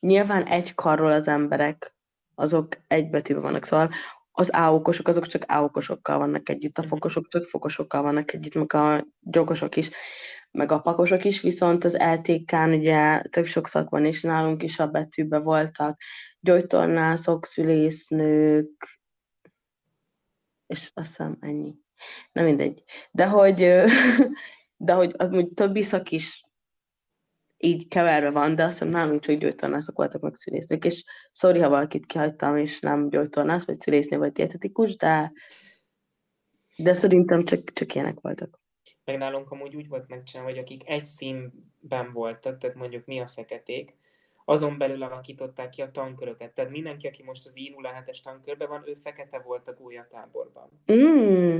nyilván 0.00 0.46
egy 0.46 0.74
karról 0.74 1.10
az 1.10 1.28
emberek, 1.28 1.96
azok 2.34 2.68
egy 2.86 3.10
betűben 3.10 3.42
vannak, 3.42 3.64
szóval 3.64 3.90
az 4.38 4.54
áokosok, 4.54 5.08
azok 5.08 5.26
csak 5.26 5.44
áokosokkal 5.46 6.18
vannak 6.18 6.48
együtt, 6.48 6.78
a 6.78 6.80
mhm. 6.80 6.90
fokosok 6.90 7.28
csak 7.28 7.44
fokosokkal 7.44 8.02
vannak 8.02 8.32
együtt, 8.32 8.54
meg 8.54 8.72
a 8.72 9.06
gyogosok 9.20 9.76
is, 9.76 9.90
meg 10.50 10.72
a 10.72 10.80
pakosok 10.80 11.24
is, 11.24 11.40
viszont 11.40 11.84
az 11.84 11.96
LTK-n 11.96 12.72
ugye 12.72 13.20
tök 13.20 13.46
sok 13.46 13.68
szak 13.68 13.90
van, 13.90 14.04
és 14.04 14.22
nálunk 14.22 14.62
is 14.62 14.78
a 14.78 14.86
betűbe 14.86 15.38
voltak 15.38 16.00
gyógytornászok, 16.40 17.46
szülésznők, 17.46 19.00
és 20.66 20.90
azt 20.94 21.06
hiszem 21.06 21.36
ennyi. 21.40 21.74
Nem 22.32 22.44
mindegy. 22.44 22.82
De 23.10 23.26
hogy, 23.28 23.56
de 24.86 24.92
hogy 24.92 25.14
az 25.16 25.32
úgy 25.32 25.52
többi 25.52 25.82
szak 25.82 26.10
is 26.10 26.47
így 27.58 27.88
keverve 27.88 28.30
van, 28.30 28.54
de 28.54 28.64
azt 28.64 28.72
hiszem 28.78 28.88
nálunk 28.88 29.20
csak 29.20 29.36
gyógytornászok 29.36 29.96
voltak 29.96 30.20
meg 30.22 30.34
szülésznők, 30.34 30.84
és 30.84 31.04
sorry, 31.32 31.60
ha 31.60 31.68
valakit 31.68 32.06
kihagytam, 32.06 32.56
és 32.56 32.80
nem 32.80 33.08
gyógytornász, 33.08 33.64
vagy 33.64 33.80
szülésznő, 33.80 34.18
vagy 34.18 34.32
dietetikus, 34.32 34.96
de, 34.96 35.32
de 36.76 36.94
szerintem 36.94 37.44
csak, 37.44 37.72
csak 37.72 37.94
ilyenek 37.94 38.20
voltak. 38.20 38.60
Meg 39.04 39.18
nálunk 39.18 39.50
amúgy 39.50 39.76
úgy 39.76 39.88
volt 39.88 40.08
megcsinálva, 40.08 40.50
hogy 40.50 40.60
akik 40.60 40.88
egy 40.88 41.06
színben 41.06 42.12
voltak, 42.12 42.58
tehát 42.58 42.76
mondjuk 42.76 43.06
mi 43.06 43.20
a 43.20 43.26
feketék, 43.26 43.96
azon 44.44 44.78
belül 44.78 45.02
alakították 45.02 45.70
ki 45.70 45.82
a 45.82 45.90
tanköröket. 45.90 46.52
Tehát 46.54 46.70
mindenki, 46.70 47.06
aki 47.06 47.22
most 47.22 47.46
az 47.46 47.52
I07-es 47.54 48.22
tankörben 48.22 48.68
van, 48.68 48.88
ő 48.88 48.94
fekete 48.94 49.38
volt 49.38 49.68
a 49.68 49.74
gólyatáborban. 49.74 50.82
Mm. 50.92 51.58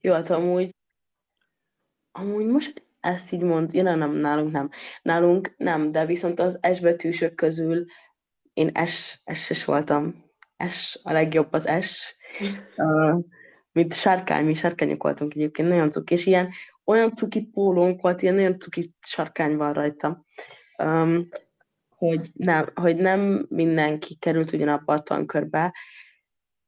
Jó, 0.00 0.12
hát 0.12 0.30
amúgy, 0.30 0.74
amúgy 2.12 2.46
most 2.46 2.86
ezt 3.04 3.32
így 3.32 3.42
mond, 3.42 3.74
ja, 3.74 3.82
nem, 3.82 3.98
nem, 3.98 4.12
nálunk 4.12 4.52
nem. 4.52 4.70
Nálunk 5.02 5.54
nem, 5.56 5.92
de 5.92 6.06
viszont 6.06 6.40
az 6.40 6.58
S 6.74 6.80
betűsök 6.80 7.34
közül 7.34 7.84
én 8.52 8.72
S, 8.86 9.20
S-es 9.34 9.64
voltam. 9.64 10.24
S, 10.70 10.98
a 11.02 11.12
legjobb 11.12 11.52
az 11.52 11.68
S. 11.80 12.16
Uh, 12.76 13.24
mint 13.72 13.94
sárkány, 13.94 14.44
mi 14.44 14.54
sárkányok 14.54 15.02
voltunk 15.02 15.34
egyébként, 15.34 15.68
nagyon 15.68 15.90
cuki, 15.90 16.14
és 16.14 16.26
ilyen 16.26 16.50
olyan 16.84 17.14
cuki 17.16 17.42
pólónk 17.42 18.00
volt, 18.00 18.22
ilyen 18.22 18.34
nagyon 18.34 18.58
cuki 18.58 18.94
sarkány 19.00 19.56
van 19.56 19.72
rajta. 19.72 20.24
Um, 20.82 21.28
hogy 21.88 22.30
nem, 22.32 22.70
hogy 22.74 22.96
nem 22.96 23.46
mindenki 23.48 24.14
került 24.14 24.52
ugyanabba 24.52 24.92
a 24.92 25.00
tankörbe, 25.00 25.74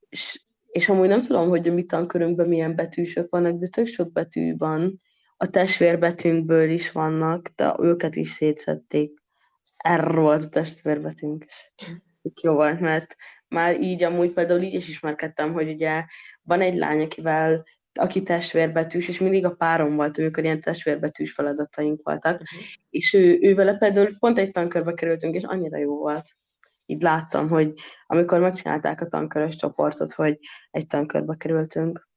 és, 0.09 0.45
és 0.67 0.89
amúgy 0.89 1.09
nem 1.09 1.23
tudom, 1.23 1.49
hogy 1.49 1.69
a 1.69 1.73
mi 1.73 1.85
tankörünkben 1.85 2.49
milyen 2.49 2.75
betűsök 2.75 3.31
vannak, 3.31 3.59
de 3.59 3.67
tök 3.67 3.87
sok 3.87 4.13
betű 4.13 4.57
van, 4.57 4.97
a 5.37 5.51
testvérbetűnkből 5.51 6.71
is 6.71 6.93
vannak, 6.93 7.49
de 7.57 7.77
őket 7.81 8.17
is 8.17 8.31
szétszedték. 8.31 9.23
R 9.95 10.15
volt 10.15 10.45
a 10.45 10.49
testvérbetűnk. 10.49 11.45
Jó 12.43 12.55
volt, 12.55 12.81
mert 12.81 13.17
már 13.49 13.81
így 13.81 14.03
amúgy 14.03 14.33
például 14.33 14.63
így 14.63 14.75
is 14.75 14.89
ismerkedtem, 14.89 15.53
hogy 15.53 15.69
ugye 15.69 16.05
van 16.43 16.61
egy 16.61 16.77
lány, 16.77 17.03
akivel 17.03 17.65
aki 17.93 18.23
testvérbetűs, 18.23 19.09
és 19.09 19.19
mindig 19.19 19.45
a 19.45 19.55
párom 19.55 19.97
volt, 19.97 20.19
amikor 20.19 20.45
ilyen 20.45 20.61
testvérbetűs 20.61 21.33
feladataink 21.33 22.01
voltak, 22.03 22.41
uh-huh. 22.41 22.61
és 22.91 23.15
ő, 23.15 23.39
ő 23.41 23.55
vele 23.55 23.75
például 23.75 24.19
pont 24.19 24.39
egy 24.39 24.51
tankörbe 24.51 24.95
kerültünk, 24.95 25.35
és 25.35 25.43
annyira 25.43 25.79
jó 25.79 25.97
volt. 25.97 26.29
Így 26.87 27.03
láttam, 27.03 27.49
hogy 27.49 27.73
amikor 28.07 28.41
megcsinálták 28.41 29.01
a 29.01 29.09
tankörös 29.09 29.57
csoportot, 29.57 30.13
hogy 30.13 30.39
egy 30.71 30.87
tankörbe 30.87 31.35
kerültünk. 31.37 32.09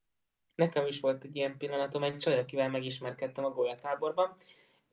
Nekem 0.59 0.85
is 0.85 0.99
volt 0.99 1.23
egy 1.23 1.35
ilyen 1.35 1.57
pillanatom, 1.57 2.03
egy 2.03 2.15
csaj, 2.15 2.37
akivel 2.37 2.69
megismerkedtem 2.69 3.45
a 3.45 3.49
golyatáborban, 3.49 4.35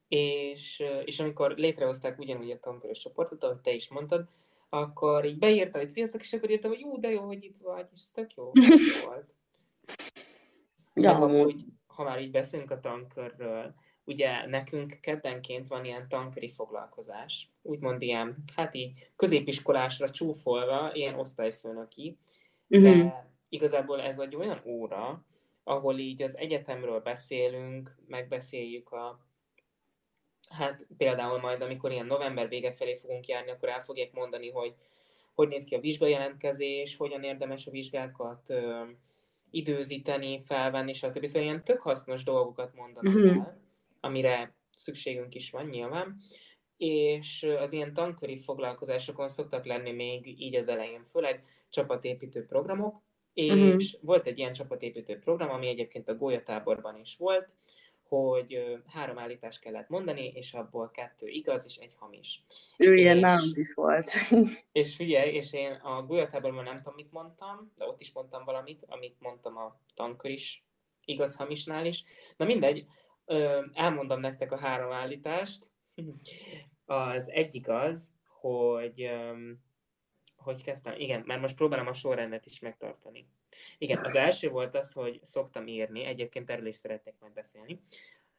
és, 0.09 0.85
és 1.05 1.21
amikor 1.21 1.51
létrehozták 1.57 2.19
ugyanúgy 2.19 2.51
a 2.51 2.61
tankörös 2.61 2.99
csoportot, 2.99 3.45
ahogy 3.45 3.57
te 3.57 3.73
is 3.73 3.89
mondtad, 3.89 4.29
akkor 4.69 5.25
így 5.25 5.39
beírtam, 5.39 5.81
hogy 5.81 5.91
sziasztok, 5.91 6.21
és 6.21 6.33
akkor 6.33 6.51
írtam, 6.51 6.71
hogy 6.71 6.81
jó, 6.81 6.99
de 6.99 7.11
jó, 7.11 7.23
hogy 7.23 7.45
itt 7.45 7.57
vagy, 7.59 7.87
és 7.93 7.99
ez 7.99 8.11
tök 8.11 8.35
jó, 8.35 8.51
volt. 9.07 9.35
Ja, 10.95 11.15
amúgy, 11.15 11.65
ha 11.87 12.03
már 12.03 12.21
így 12.21 12.31
beszélünk 12.31 12.71
a 12.71 12.81
tankörről, 12.81 13.75
ugye 14.05 14.47
nekünk 14.47 14.99
keddenként 15.01 15.69
van 15.69 15.85
ilyen 15.85 16.09
tanköri 16.09 16.51
foglalkozás, 16.51 17.51
úgymond 17.63 18.03
ilyen, 18.03 18.37
hát 18.57 18.75
így 18.75 19.11
középiskolásra 19.17 20.11
csúfolva, 20.11 20.91
ilyen 20.95 21.15
osztályfőnöki, 21.15 22.19
de 22.67 22.91
uh-huh. 22.91 23.13
igazából 23.49 24.01
ez 24.01 24.19
egy 24.19 24.37
olyan 24.37 24.63
óra, 24.65 25.25
ahol 25.69 25.99
így 25.99 26.23
az 26.23 26.37
egyetemről 26.37 27.01
beszélünk, 27.01 27.97
megbeszéljük 28.07 28.91
a 28.93 29.21
hát 30.51 30.87
például 30.97 31.41
majd, 31.41 31.63
amikor 31.63 31.93
ilyen 31.93 32.07
november 32.07 32.49
vége 32.49 32.73
felé 32.73 32.97
fogunk 32.97 33.27
járni, 33.27 33.51
akkor 33.51 33.69
el 33.69 33.83
fogják 33.83 34.13
mondani, 34.13 34.51
hogy 34.51 34.75
hogy 35.35 35.49
néz 35.49 35.65
ki 35.65 35.75
a 35.75 35.81
vizsgajelentkezés, 35.81 36.97
hogyan 36.97 37.23
érdemes 37.23 37.67
a 37.67 37.71
vizsgákat 37.71 38.51
ö, 38.51 38.83
időzíteni, 39.51 40.41
felvenni, 40.41 40.93
stb. 40.93 41.27
Szóval 41.27 41.43
ilyen 41.43 41.65
tök 41.65 41.81
hasznos 41.81 42.25
dolgokat 42.25 42.75
mondanak 42.75 43.15
uh-huh. 43.15 43.37
el, 43.37 43.61
amire 44.01 44.55
szükségünk 44.77 45.35
is 45.35 45.51
van 45.51 45.67
nyilván, 45.67 46.17
és 46.77 47.43
az 47.59 47.73
ilyen 47.73 47.93
tanköri 47.95 48.39
foglalkozásokon 48.39 49.29
szoktak 49.29 49.65
lenni 49.65 49.93
még 49.93 50.41
így 50.41 50.55
az 50.55 50.69
elején, 50.69 51.03
főleg 51.03 51.43
csapatépítő 51.69 52.47
programok, 52.47 53.03
és 53.37 53.53
uh-huh. 53.53 53.83
volt 54.01 54.27
egy 54.27 54.39
ilyen 54.39 54.53
csapatépítő 54.53 55.19
program, 55.19 55.51
ami 55.51 55.69
egyébként 55.69 56.09
a 56.09 56.17
gólyatáborban 56.17 56.99
is 57.01 57.17
volt, 57.17 57.55
hogy 58.09 58.79
három 58.87 59.19
állítást 59.19 59.61
kellett 59.61 59.89
mondani, 59.89 60.33
és 60.35 60.53
abból 60.53 60.91
kettő 60.91 61.27
igaz, 61.27 61.65
és 61.67 61.77
egy 61.77 61.95
hamis. 61.99 62.45
Ő 62.77 62.95
ilyen 62.95 63.19
nálunk 63.19 63.57
is 63.57 63.75
volt. 63.75 64.11
és 64.73 64.97
figyelj, 64.97 65.35
és 65.35 65.53
én 65.53 65.73
a 65.73 66.03
gólyatáborban 66.03 66.65
nem 66.65 66.77
tudom, 66.77 66.95
mit 66.95 67.13
mondtam, 67.13 67.73
de 67.77 67.87
ott 67.87 68.01
is 68.01 68.13
mondtam 68.13 68.45
valamit, 68.45 68.85
amit 68.89 69.21
mondtam 69.21 69.57
a 69.57 69.81
tankör 69.95 70.31
is, 70.31 70.65
igaz-hamisnál 71.05 71.87
is. 71.87 72.05
Na 72.37 72.45
mindegy, 72.45 72.87
elmondom 73.73 74.21
nektek 74.21 74.53
a 74.53 74.59
három 74.59 74.93
állítást. 74.93 75.71
Az 76.85 77.31
egyik 77.31 77.69
az, 77.69 78.13
hogy 78.41 79.11
hogy 80.47 80.63
kezdtem? 80.63 80.95
Igen, 80.97 81.23
mert 81.27 81.41
most 81.41 81.57
próbálom 81.57 81.87
a 81.87 81.95
sorrendet 81.95 82.47
is 82.47 82.59
megtartani. 82.59 83.29
Igen, 83.79 83.99
az 83.99 84.15
első 84.15 84.49
volt 84.49 84.75
az, 84.75 84.93
hogy 84.93 85.21
szoktam 85.23 85.67
írni, 85.67 86.05
egyébként 86.05 86.51
erről 86.51 86.67
is 86.67 86.77
szeretnék 86.77 87.15
majd 87.21 87.33
beszélni. 87.33 87.81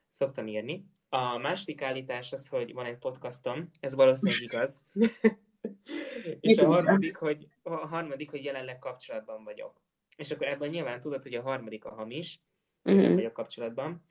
Szoktam 0.10 0.48
írni. 0.48 0.86
A 1.10 1.38
második 1.38 1.82
állítás 1.82 2.32
az, 2.32 2.48
hogy 2.48 2.74
van 2.74 2.86
egy 2.86 2.98
podcastom, 2.98 3.72
ez 3.80 3.96
valószínűleg 3.96 4.42
igaz. 4.52 4.86
és 6.40 6.58
a 6.58 6.66
harmadik, 6.66 7.18
hogy, 7.18 7.48
a 7.64 7.76
harmadik, 7.76 8.30
hogy 8.30 8.44
jelenleg 8.44 8.80
kapcsolatban 8.80 9.44
vagyok. 9.44 9.82
És 10.16 10.32
akkor 10.32 10.48
ebben 10.48 10.70
nyilván 10.70 11.00
tudod, 11.00 11.24
hogy 11.24 11.34
a 11.34 11.42
harmadik 11.42 11.86
a 11.86 11.94
hamis, 11.94 12.42
uh-huh. 12.84 13.14
vagy 13.14 13.26
a 13.26 13.32
kapcsolatban. 13.32 14.04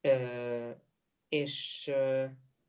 Ö, 0.00 0.70
és 1.28 1.90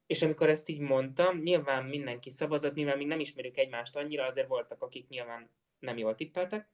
és 0.06 0.22
amikor 0.22 0.50
ezt 0.50 0.70
így 0.70 0.80
mondtam, 0.80 1.38
nyilván 1.38 1.86
mindenki 1.86 2.30
szavazott, 2.30 2.74
mivel 2.74 2.98
még 2.98 3.08
nem 3.08 3.20
ismerjük 3.20 3.58
egymást 3.58 3.96
annyira, 3.96 4.26
azért 4.26 4.48
voltak, 4.48 4.82
akik 4.82 5.08
nyilván 5.08 5.50
nem 5.80 5.98
jól 5.98 6.16
tippeltek. 6.16 6.70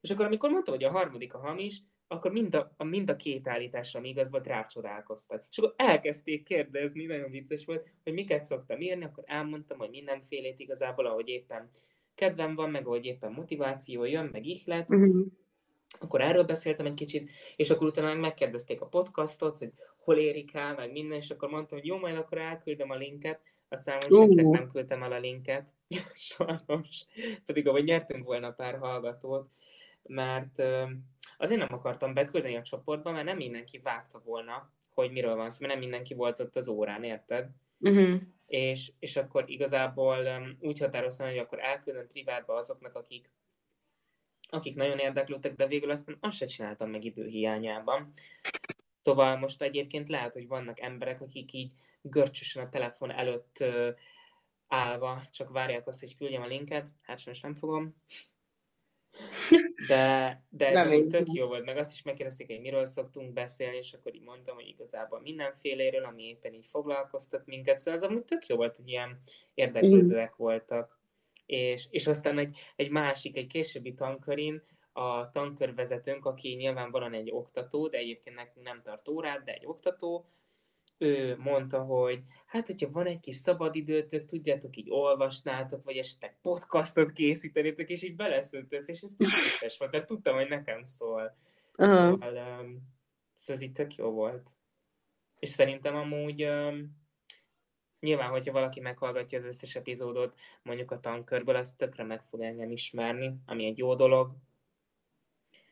És 0.00 0.10
akkor 0.10 0.24
amikor 0.24 0.50
mondtam, 0.50 0.74
hogy 0.74 0.84
a 0.84 0.90
harmadik 0.90 1.34
a 1.34 1.38
hamis, 1.38 1.82
akkor 2.06 2.32
mind 2.32 2.54
a, 2.54 2.74
a, 2.76 2.84
mind 2.84 3.10
a 3.10 3.16
két 3.16 3.48
állításra, 3.48 3.98
ami 3.98 4.08
igaz 4.08 4.30
volt, 4.30 4.46
rácsodálkoztak. 4.46 5.46
És 5.50 5.58
akkor 5.58 5.74
elkezdték 5.76 6.44
kérdezni, 6.44 7.04
nagyon 7.04 7.30
vicces 7.30 7.64
volt, 7.64 7.88
hogy 8.02 8.12
miket 8.12 8.44
szoktam 8.44 8.80
írni, 8.80 9.04
akkor 9.04 9.24
elmondtam, 9.26 9.78
hogy 9.78 9.90
mindenfélét 9.90 10.58
igazából, 10.58 11.06
ahogy 11.06 11.28
éppen 11.28 11.70
kedvem 12.14 12.54
van, 12.54 12.70
meg 12.70 12.86
ahogy 12.86 13.04
éppen 13.04 13.32
motiváció 13.32 14.04
jön, 14.04 14.28
meg 14.32 14.46
ihlet. 14.46 14.90
Uh-huh. 14.90 15.26
Akkor 16.00 16.20
erről 16.20 16.44
beszéltem 16.44 16.86
egy 16.86 16.94
kicsit, 16.94 17.30
és 17.56 17.70
akkor 17.70 17.86
utána 17.86 18.08
meg 18.08 18.18
megkérdezték 18.18 18.80
a 18.80 18.86
podcastot, 18.86 19.58
hogy 19.58 19.72
hol 19.96 20.16
érik 20.16 20.54
el, 20.54 20.74
meg 20.74 20.92
minden, 20.92 21.18
és 21.18 21.30
akkor 21.30 21.48
mondtam, 21.48 21.78
hogy 21.78 21.86
jó, 21.86 21.98
majd 21.98 22.16
akkor 22.16 22.38
elküldöm 22.38 22.90
a 22.90 22.96
linket, 22.96 23.40
aztán 23.68 23.94
most 23.94 24.10
uh. 24.10 24.50
nem 24.50 24.68
küldtem 24.68 25.02
el 25.02 25.12
a 25.12 25.18
linket, 25.18 25.68
sajnos, 26.36 27.04
pedig 27.46 27.68
ahogy 27.68 27.84
nyertünk 27.84 28.24
volna 28.24 28.50
pár 28.50 28.78
hallgatót, 28.78 29.48
mert 30.02 30.62
azért 31.38 31.60
nem 31.60 31.78
akartam 31.78 32.14
beküldeni 32.14 32.56
a 32.56 32.62
csoportba, 32.62 33.10
mert 33.10 33.24
nem 33.24 33.36
mindenki 33.36 33.78
vágta 33.78 34.22
volna, 34.24 34.72
hogy 34.94 35.10
miről 35.10 35.34
van 35.34 35.50
szó, 35.50 35.58
mert 35.60 35.72
nem 35.72 35.82
mindenki 35.82 36.14
volt 36.14 36.40
ott 36.40 36.56
az 36.56 36.68
órán, 36.68 37.04
érted? 37.04 37.48
Uh-huh. 37.80 38.20
És, 38.46 38.92
és 38.98 39.16
akkor 39.16 39.44
igazából 39.46 40.16
úgy 40.60 40.78
határoztam, 40.78 41.26
hogy 41.26 41.38
akkor 41.38 41.60
elküldöm 41.60 42.08
privátba 42.08 42.54
azoknak, 42.54 42.94
akik 42.94 43.30
akik 44.54 44.74
nagyon 44.74 44.98
érdeklődtek, 44.98 45.54
de 45.54 45.66
végül 45.66 45.90
aztán 45.90 46.16
azt 46.20 46.36
se 46.36 46.46
csináltam 46.46 46.90
meg 46.90 47.04
időhiányában. 47.04 48.12
Szóval 49.02 49.36
most 49.36 49.62
egyébként 49.62 50.08
lehet, 50.08 50.32
hogy 50.32 50.46
vannak 50.46 50.80
emberek, 50.80 51.20
akik 51.20 51.52
így 51.52 51.72
görcsösen 52.02 52.64
a 52.64 52.68
telefon 52.68 53.10
előtt 53.10 53.64
állva, 54.68 55.22
csak 55.32 55.50
várják 55.50 55.86
azt, 55.86 56.00
hogy 56.00 56.16
küldjem 56.16 56.42
a 56.42 56.46
linket, 56.46 56.88
hát 57.02 57.18
sajnos 57.18 57.42
nem 57.42 57.54
fogom. 57.54 57.94
De, 59.86 60.42
de 60.48 60.68
ez 60.68 60.86
amúgy 60.86 61.08
tök 61.08 61.32
jó 61.32 61.46
volt, 61.46 61.64
meg 61.64 61.76
azt 61.76 61.92
is 61.92 62.02
megkérdezték, 62.02 62.46
hogy 62.46 62.60
miről 62.60 62.86
szoktunk 62.86 63.32
beszélni, 63.32 63.76
és 63.76 63.92
akkor 63.92 64.14
így 64.14 64.22
mondtam, 64.22 64.54
hogy 64.54 64.68
igazából 64.68 65.20
mindenféléről, 65.20 66.04
ami 66.04 66.22
éppen 66.22 66.52
így 66.52 66.66
foglalkoztat 66.66 67.46
minket, 67.46 67.78
szóval 67.78 68.00
az 68.00 68.06
amúgy 68.06 68.24
tök 68.24 68.46
jó 68.46 68.56
volt, 68.56 68.76
hogy 68.76 68.88
ilyen 68.88 69.20
érdeklődőek 69.54 70.36
voltak. 70.36 70.98
És, 71.46 71.86
és 71.90 72.06
aztán 72.06 72.38
egy, 72.38 72.58
egy 72.76 72.90
másik, 72.90 73.36
egy 73.36 73.46
későbbi 73.46 73.94
tankörin 73.94 74.62
a 74.92 75.30
tankörvezetőnk, 75.30 76.24
aki 76.24 76.54
nyilvánvalóan 76.54 77.14
egy 77.14 77.30
oktató, 77.32 77.88
de 77.88 77.98
egyébként 77.98 78.36
nekünk 78.36 78.66
nem 78.66 78.80
tart 78.80 79.08
órát, 79.08 79.44
de 79.44 79.52
egy 79.52 79.66
oktató, 79.66 80.26
ő 80.98 81.36
mondta, 81.38 81.82
hogy 81.82 82.22
hát, 82.46 82.66
hogyha 82.66 82.90
van 82.90 83.06
egy 83.06 83.20
kis 83.20 83.36
szabadidőtök, 83.36 84.24
tudjátok, 84.24 84.76
így 84.76 84.90
olvasnátok, 84.90 85.84
vagy 85.84 85.96
esetleg 85.96 86.38
podcastot 86.42 87.12
készítenétek, 87.12 87.88
és 87.88 88.02
így 88.02 88.16
beleszültesz, 88.16 88.88
és 88.88 89.00
ez 89.00 89.16
vicces 89.16 89.78
volt, 89.78 89.90
tehát 89.90 90.06
tudtam, 90.06 90.34
hogy 90.34 90.48
nekem 90.48 90.84
szól. 90.84 91.36
Uh-huh. 91.76 91.96
Szóval, 91.96 92.34
um, 92.34 92.82
szóval 93.32 93.56
ez 93.56 93.60
így 93.60 93.72
tök 93.72 93.94
jó 93.94 94.10
volt. 94.10 94.50
És 95.38 95.48
szerintem 95.48 95.96
amúgy 95.96 96.44
um, 96.44 97.03
nyilván, 98.04 98.30
hogyha 98.30 98.52
valaki 98.52 98.80
meghallgatja 98.80 99.38
az 99.38 99.46
összes 99.46 99.74
epizódot, 99.74 100.34
mondjuk 100.62 100.90
a 100.90 101.00
tankörből, 101.00 101.56
az 101.56 101.72
tökre 101.72 102.04
meg 102.04 102.22
fog 102.22 102.40
engem 102.40 102.70
ismerni, 102.70 103.34
ami 103.46 103.64
egy 103.64 103.78
jó 103.78 103.94
dolog. 103.94 104.30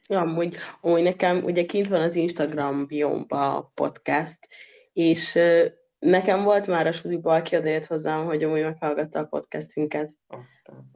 Amúgy, 0.09 0.57
amúgy 0.80 1.03
nekem 1.03 1.45
ugye 1.45 1.64
kint 1.64 1.89
van 1.89 2.01
az 2.01 2.16
Instagram 2.16 2.87
biomba 2.87 3.57
a 3.57 3.70
podcast, 3.74 4.49
és 4.93 5.39
nekem 5.99 6.43
volt 6.43 6.66
már 6.66 6.87
a 6.87 6.93
suliba, 6.93 7.35
aki 7.35 7.57
odajött 7.57 7.87
hozzám, 7.87 8.24
hogy 8.24 8.43
amúgy 8.43 8.62
meghallgatta 8.62 9.18
a 9.18 9.24
podcastünket. 9.24 10.12
Aztán. 10.26 10.89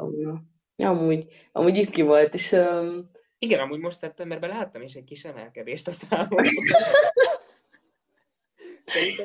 Amúgy, 0.76 1.24
amúgy 1.52 1.76
itt 1.76 1.90
ki 1.90 2.02
volt, 2.02 2.34
és... 2.34 2.52
Um... 2.52 3.10
Igen, 3.38 3.60
amúgy 3.60 3.78
most 3.78 3.96
szeptemberben 3.96 4.50
láttam 4.50 4.82
is 4.82 4.94
egy 4.94 5.04
kis 5.04 5.24
emelkedést 5.24 5.88
a 5.88 5.90
számon. 6.08 6.44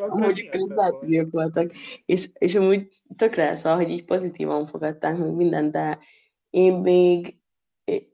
Amúgy 0.10 0.50
közvetlenül 0.50 1.28
voltak, 1.32 1.72
és, 2.06 2.30
és 2.34 2.56
amúgy 2.56 2.92
tökre 3.16 3.56
szóval, 3.56 3.78
hogy 3.78 3.90
így 3.90 4.06
pozitívan 4.06 4.66
fogadták 4.68 5.18
meg 5.18 5.34
mindent, 5.34 5.72
de 5.72 6.00
én 6.50 6.74
még 6.74 7.40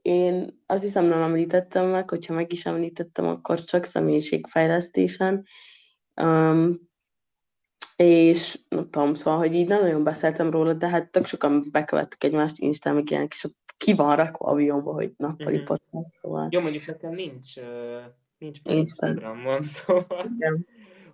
én 0.02 0.62
azt 0.66 0.82
hiszem 0.82 1.04
nem 1.04 1.20
említettem 1.22 1.86
meg, 1.86 2.08
hogyha 2.08 2.34
meg 2.34 2.52
is 2.52 2.66
említettem, 2.66 3.26
akkor 3.26 3.64
csak 3.64 3.84
személyiségfejlesztésen, 3.84 5.44
Um, 6.22 6.88
és 7.96 8.60
nem 8.68 8.90
tudom, 8.90 9.14
szóval, 9.14 9.38
hogy 9.38 9.54
így 9.54 9.68
nem 9.68 9.80
nagyon 9.80 10.04
beszéltem 10.04 10.50
róla, 10.50 10.72
de 10.72 10.88
hát 10.88 11.10
tök 11.10 11.26
sokan 11.26 11.68
bekövettük 11.70 12.24
egymást 12.24 12.58
Instán, 12.58 12.94
meg 12.94 13.10
ilyenek, 13.10 13.32
és 13.32 13.44
ott 13.44 13.56
ki 13.76 13.94
van 13.94 14.16
rakva 14.16 14.46
aviónba, 14.46 14.92
hogy 14.92 15.12
nappali 15.16 15.56
mm-hmm. 15.56 15.64
podcast, 15.64 16.12
szóval. 16.12 16.48
Jó, 16.50 16.60
mondjuk 16.60 16.86
nekem 16.86 17.12
nincs, 17.12 17.54
nincs 18.38 18.58
Instagramon, 18.64 19.62
szóval, 19.76 20.30
Igen. 20.36 20.66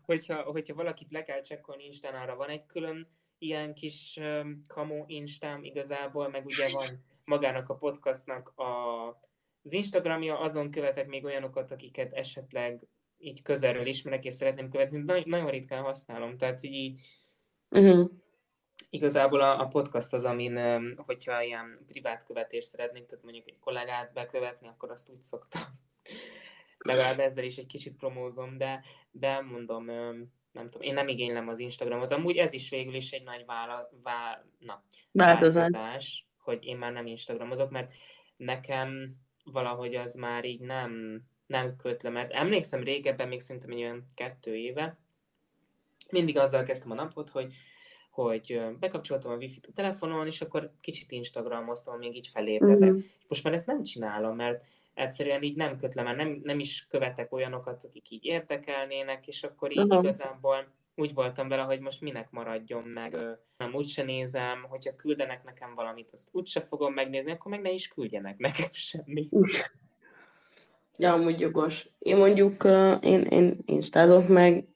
Hogyha, 0.05 0.43
hogyha 0.43 0.75
valakit 0.75 1.11
le 1.11 1.23
kell 1.23 1.41
csekkolni 1.41 1.85
Instán, 1.85 2.15
arra 2.15 2.37
van 2.37 2.49
egy 2.49 2.67
külön 2.67 3.09
ilyen 3.39 3.75
kis 3.75 4.19
um, 4.21 4.63
kamu 4.67 5.05
Instám 5.07 5.65
igazából, 5.65 6.29
meg 6.29 6.45
ugye 6.45 6.65
van 6.73 7.05
magának 7.25 7.69
a 7.69 7.75
podcastnak 7.75 8.49
a, 8.59 9.09
az 9.63 9.73
Instagramja, 9.73 10.39
azon 10.39 10.71
követek 10.71 11.07
még 11.07 11.25
olyanokat, 11.25 11.71
akiket 11.71 12.13
esetleg 12.13 12.87
így 13.19 13.43
közelről 13.43 13.87
ismerek, 13.87 14.25
és 14.25 14.35
szeretném 14.35 14.71
követni, 14.71 15.05
de 15.05 15.23
nagyon 15.25 15.51
ritkán 15.51 15.83
használom, 15.83 16.37
tehát 16.37 16.63
így 16.63 17.01
uh-huh. 17.71 18.11
igazából 18.91 19.41
a, 19.41 19.61
a 19.61 19.67
podcast 19.67 20.13
az, 20.13 20.25
amin, 20.25 20.57
hogyha 20.97 21.43
ilyen 21.43 21.79
privát 21.87 22.25
követést 22.25 22.69
szeretnék, 22.69 23.07
tehát 23.07 23.25
mondjuk 23.25 23.49
egy 23.49 23.59
kollégát 23.59 24.13
bekövetni, 24.13 24.69
akkor 24.69 24.91
azt 24.91 25.11
úgy 25.11 25.23
szoktam. 25.23 25.63
Legalább 26.89 27.19
ezzel 27.19 27.45
is 27.45 27.57
egy 27.57 27.67
kicsit 27.67 27.97
promózom, 27.97 28.57
de, 28.57 28.85
de 29.11 29.41
mondom, 29.41 29.85
nem 30.53 30.67
tudom, 30.67 30.83
én 30.83 30.95
nem 30.95 31.09
igénylem 31.09 31.49
az 31.49 31.59
Instagramot. 31.59 32.11
Amúgy 32.11 32.37
ez 32.37 32.53
is 32.53 32.71
végül 32.71 32.95
is 32.95 33.11
egy 33.11 33.23
nagy 33.23 33.45
vála, 33.47 33.91
vá, 34.03 34.45
na, 34.59 34.83
változás. 35.13 35.71
változás, 35.71 36.27
hogy 36.39 36.65
én 36.65 36.77
már 36.77 36.93
nem 36.93 37.07
Instagramozok, 37.07 37.71
mert 37.71 37.93
nekem 38.37 39.17
valahogy 39.45 39.95
az 39.95 40.15
már 40.15 40.45
így 40.45 40.61
nem, 40.61 41.23
nem 41.47 41.77
köt 41.77 42.03
le, 42.03 42.11
mert 42.11 42.33
emlékszem 42.33 42.83
régebben, 42.83 43.29
még 43.29 43.41
szerintem 43.41 43.71
egy 43.71 43.83
olyan 43.83 44.05
kettő 44.15 44.57
éve, 44.57 44.99
mindig 46.11 46.39
azzal 46.39 46.63
kezdtem 46.63 46.91
a 46.91 46.95
napot, 46.95 47.31
hogy, 47.31 47.55
hogy 48.11 48.61
bekapcsoltam 48.81 49.33
a 49.33 49.37
wifi-t 49.37 49.67
a 49.67 49.73
telefonon, 49.73 50.27
és 50.27 50.41
akkor 50.41 50.73
kicsit 50.81 51.13
Instagramoztam, 51.13 51.99
még 51.99 52.17
így 52.17 52.29
felébredek. 52.29 52.91
Mm-hmm. 52.91 53.01
Most 53.29 53.45
már 53.45 53.53
ezt 53.53 53.67
nem 53.67 53.83
csinálom, 53.83 54.37
mert 54.37 54.65
egyszerűen 54.95 55.43
így 55.43 55.57
nem 55.57 55.77
köt 55.77 55.95
le, 55.95 56.03
mert 56.03 56.17
nem, 56.17 56.41
nem 56.43 56.59
is 56.59 56.87
követek 56.91 57.33
olyanokat, 57.33 57.85
akik 57.85 58.11
így 58.11 58.25
érdekelnének, 58.25 59.27
és 59.27 59.43
akkor 59.43 59.71
így 59.71 59.79
uh-huh. 59.79 60.03
igazából 60.03 60.73
úgy 60.95 61.15
voltam 61.15 61.49
vele, 61.49 61.63
hogy 61.63 61.81
most 61.81 62.01
minek 62.01 62.31
maradjon 62.31 62.83
meg, 62.83 63.17
nem 63.57 63.75
úgyse 63.75 64.03
nézem, 64.03 64.67
hogyha 64.69 64.97
küldenek 64.97 65.45
nekem 65.45 65.75
valamit, 65.75 66.09
azt 66.13 66.29
úgyse 66.33 66.61
fogom 66.61 66.93
megnézni, 66.93 67.31
akkor 67.31 67.51
meg 67.51 67.61
ne 67.61 67.71
is 67.71 67.89
küldjenek 67.89 68.39
nekem 68.39 68.69
semmit. 68.91 69.29
Ja, 70.97 71.13
amúgy 71.13 71.41
jogos. 71.41 71.89
Én 71.99 72.17
mondjuk, 72.17 72.65
én, 73.01 73.23
én 73.23 73.59
instázok 73.65 74.29
meg, 74.29 74.69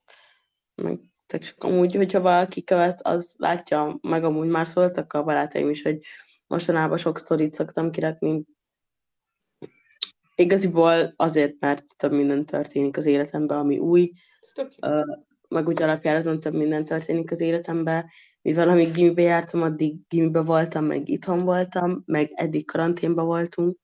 meg 0.74 0.98
csak 1.26 1.54
amúgy, 1.58 1.94
hogyha 1.94 2.20
valaki 2.20 2.64
követ, 2.64 3.00
az 3.02 3.34
látja, 3.38 3.98
meg 4.00 4.24
amúgy 4.24 4.48
már 4.48 4.66
szóltak 4.66 5.12
a 5.12 5.24
barátaim 5.24 5.70
is, 5.70 5.82
hogy 5.82 6.00
mostanában 6.46 6.98
sok 6.98 7.18
sztorit 7.18 7.54
szoktam 7.54 7.90
kirakni. 7.90 8.44
Igaziból 10.40 11.12
azért, 11.16 11.54
mert 11.60 11.84
több 11.96 12.12
minden 12.12 12.46
történik 12.46 12.96
az 12.96 13.06
életemben, 13.06 13.58
ami 13.58 13.78
új. 13.78 14.12
meg 15.48 15.68
úgy 15.68 15.82
alapjára 15.82 16.18
azon 16.18 16.40
több 16.40 16.54
minden 16.54 16.84
történik 16.84 17.30
az 17.30 17.40
életemben, 17.40 18.06
mivel 18.42 18.68
amíg 18.68 18.92
gimibe 18.92 19.22
jártam, 19.22 19.62
addig 19.62 19.96
gimibe 20.08 20.40
voltam, 20.40 20.84
meg 20.84 21.08
itthon 21.08 21.38
voltam, 21.38 22.02
meg 22.06 22.30
eddig 22.34 22.66
karanténba 22.66 23.24
voltunk, 23.24 23.78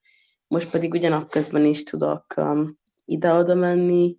most 0.47 0.71
pedig 0.71 0.93
ugyanak 0.93 1.31
közben 1.31 1.65
is 1.65 1.83
tudok 1.83 2.25
um, 2.37 2.79
ide-oda 3.05 3.55
menni, 3.55 4.19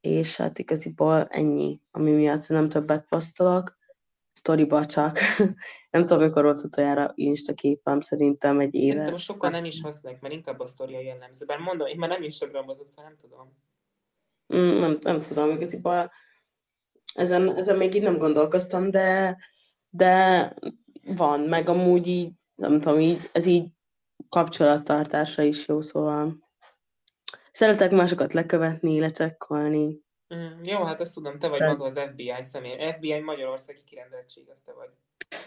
és 0.00 0.36
hát 0.36 0.58
igaziból 0.58 1.26
ennyi, 1.30 1.80
ami 1.90 2.10
miatt 2.10 2.48
nem 2.48 2.68
többet 2.68 3.06
posztolok. 3.08 3.76
Sztoriba 4.32 4.86
csak. 4.86 5.18
nem 5.90 6.06
tudom, 6.06 6.22
mikor 6.22 6.42
volt 6.42 6.62
utoljára 6.62 7.12
Insta 7.14 7.54
képem, 7.54 8.00
szerintem 8.00 8.60
egy 8.60 8.74
éve. 8.74 8.94
Szerintem 8.94 9.16
sokan 9.16 9.50
nem 9.50 9.64
is 9.64 9.80
használják, 9.80 10.22
mert 10.22 10.34
inkább 10.34 10.60
a 10.60 10.66
sztoria 10.66 11.00
jellemző. 11.00 11.46
Bár 11.46 11.58
mondom, 11.58 11.86
én 11.86 11.98
már 11.98 12.08
nem 12.08 12.22
Instagramozok, 12.22 12.86
szóval 12.86 13.04
nem 13.04 13.16
tudom. 13.16 13.56
Mm, 14.54 14.78
nem, 14.78 14.98
nem 15.00 15.20
tudom, 15.20 15.50
igaziból 15.50 16.10
ezen, 17.14 17.56
ezen 17.56 17.76
még 17.76 17.94
így 17.94 18.02
nem 18.02 18.18
gondolkoztam, 18.18 18.90
de, 18.90 19.38
de 19.88 20.54
van, 21.04 21.40
meg 21.40 21.68
amúgy 21.68 22.06
így, 22.06 22.32
nem 22.54 22.80
tudom, 22.80 23.00
így, 23.00 23.30
ez 23.32 23.46
így 23.46 23.66
kapcsolattartásra 24.28 25.42
is 25.42 25.68
jó, 25.68 25.80
szóval 25.80 26.38
szeretek 27.52 27.90
másokat 27.90 28.32
lekövetni, 28.32 29.00
lecsekkolni. 29.00 30.00
Mm, 30.34 30.62
jó, 30.64 30.84
hát 30.84 31.00
ezt 31.00 31.14
tudom, 31.14 31.38
te 31.38 31.48
vagy 31.48 31.60
maga 31.60 31.84
az 31.84 32.00
FBI 32.10 32.32
személy. 32.40 32.92
FBI 32.92 33.20
Magyarországi 33.20 33.82
kirendeltség, 33.84 34.48
az 34.52 34.60
te 34.60 34.72
vagy. 34.72 34.88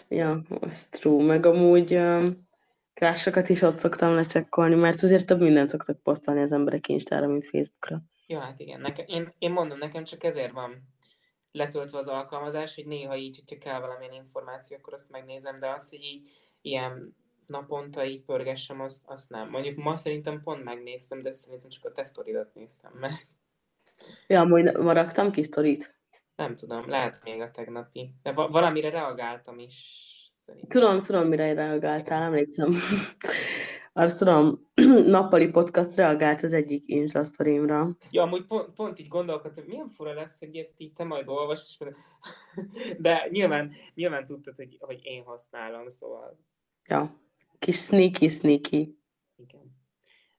Ja, 0.08 0.42
az 0.60 0.88
true. 0.88 1.24
Meg 1.24 1.46
amúgy 1.46 1.94
um, 1.94 2.48
krásokat 2.94 3.48
is 3.48 3.62
ott 3.62 3.78
szoktam 3.78 4.14
lecsekkolni, 4.14 4.74
mert 4.74 5.02
azért 5.02 5.26
több 5.26 5.40
mindent 5.40 5.68
szoktak 5.68 6.02
posztolni 6.02 6.42
az 6.42 6.52
emberek 6.52 6.88
Instára, 6.88 7.26
mint 7.26 7.46
Facebookra. 7.46 8.02
Ja, 8.26 8.40
hát 8.40 8.60
igen. 8.60 8.80
Nekem, 8.80 9.04
én, 9.08 9.34
én 9.38 9.50
mondom, 9.50 9.78
nekem 9.78 10.04
csak 10.04 10.24
ezért 10.24 10.52
van 10.52 10.88
letöltve 11.52 11.98
az 11.98 12.08
alkalmazás, 12.08 12.74
hogy 12.74 12.86
néha 12.86 13.16
így, 13.16 13.36
hogyha 13.36 13.64
kell 13.64 13.80
valamilyen 13.80 14.12
információ, 14.12 14.76
akkor 14.76 14.92
azt 14.92 15.10
megnézem, 15.10 15.58
de 15.58 15.68
az, 15.68 15.88
hogy 15.88 16.02
így 16.02 16.28
ilyen 16.60 17.16
naponta 17.46 18.04
így 18.04 18.22
pörgessem, 18.22 18.80
azt, 18.80 19.04
azt 19.06 19.30
nem. 19.30 19.48
Mondjuk 19.48 19.76
ma 19.76 19.96
szerintem 19.96 20.42
pont 20.42 20.64
megnéztem, 20.64 21.22
de 21.22 21.32
szerintem 21.32 21.68
csak 21.68 21.84
a 21.84 21.92
tesztoridat 21.92 22.54
néztem 22.54 22.92
meg. 23.00 23.12
Ja, 24.26 24.40
amúgy 24.40 24.76
maradtam 24.76 25.30
ki 25.30 25.42
sztorit. 25.42 25.94
Nem 26.36 26.56
tudom, 26.56 26.88
lehet 26.88 27.24
még 27.24 27.40
a 27.40 27.50
tegnapi. 27.50 28.14
De 28.22 28.32
va- 28.32 28.50
valamire 28.50 28.90
reagáltam 28.90 29.58
is. 29.58 30.04
Szerintem. 30.38 30.80
Tudom, 30.80 31.02
tudom, 31.02 31.28
mire 31.28 31.54
reagáltál, 31.54 32.22
emlékszem. 32.22 32.72
Azt 33.92 34.18
tudom, 34.18 34.68
nappali 35.16 35.48
podcast 35.48 35.94
reagált 35.94 36.42
az 36.42 36.52
egyik 36.52 36.82
Insta 36.86 37.24
sztorimra. 37.24 37.96
Ja, 38.10 38.22
amúgy 38.22 38.44
pont, 38.44 38.74
pont 38.74 38.98
így 38.98 39.08
gondolkodtam, 39.08 39.64
hogy 39.64 39.72
milyen 39.72 39.88
fura 39.88 40.12
lesz, 40.14 40.38
hogy 40.38 40.56
ezt 40.56 40.74
így 40.76 40.92
te 40.92 41.04
majd 41.04 41.28
olvasd, 41.28 41.94
de 42.98 43.26
nyilván, 43.30 43.72
nyilván 43.94 44.26
tudtad, 44.26 44.56
hogy, 44.56 44.76
hogy 44.80 45.00
én 45.02 45.22
használom, 45.24 45.88
szóval. 45.88 46.38
Ja. 46.88 47.20
Kis 47.58 47.76
sneaky, 47.76 48.28
sneaky. 48.28 48.98
Igen. 49.36 49.75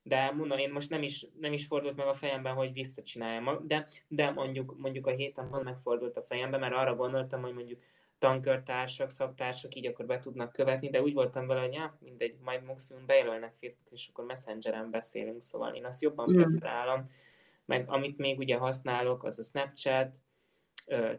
De 0.07 0.31
mondom, 0.31 0.57
én 0.57 0.71
most 0.71 0.89
nem 0.89 1.03
is, 1.03 1.25
nem 1.39 1.53
is 1.53 1.65
fordult 1.65 1.95
meg 1.95 2.07
a 2.07 2.13
fejemben, 2.13 2.53
hogy 2.53 2.73
visszacsináljam, 2.73 3.67
de, 3.67 3.87
de 4.07 4.29
mondjuk, 4.31 4.77
mondjuk 4.77 5.07
a 5.07 5.11
héten 5.11 5.49
van 5.49 5.63
megfordult 5.63 6.17
a 6.17 6.21
fejemben, 6.21 6.59
mert 6.59 6.73
arra 6.73 6.95
gondoltam, 6.95 7.41
hogy 7.41 7.53
mondjuk 7.53 7.79
tankörtársak, 8.17 9.09
szaktársak 9.09 9.75
így 9.75 9.85
akkor 9.85 10.05
be 10.05 10.19
tudnak 10.19 10.51
követni, 10.51 10.89
de 10.89 11.01
úgy 11.01 11.13
voltam 11.13 11.47
vele, 11.47 11.61
hogy 11.61 11.73
ja, 11.73 11.97
mindegy, 11.99 12.35
majd 12.43 12.63
maximum 12.63 13.05
bejelölnek 13.05 13.53
Facebook, 13.53 13.91
és 13.91 14.07
akkor 14.07 14.25
Messengeren 14.25 14.89
beszélünk, 14.89 15.41
szóval 15.41 15.73
én 15.73 15.85
azt 15.85 16.01
jobban 16.01 16.33
preferálom. 16.33 17.03
Meg 17.65 17.89
amit 17.89 18.17
még 18.17 18.37
ugye 18.37 18.55
használok, 18.55 19.23
az 19.23 19.39
a 19.39 19.43
Snapchat, 19.43 20.15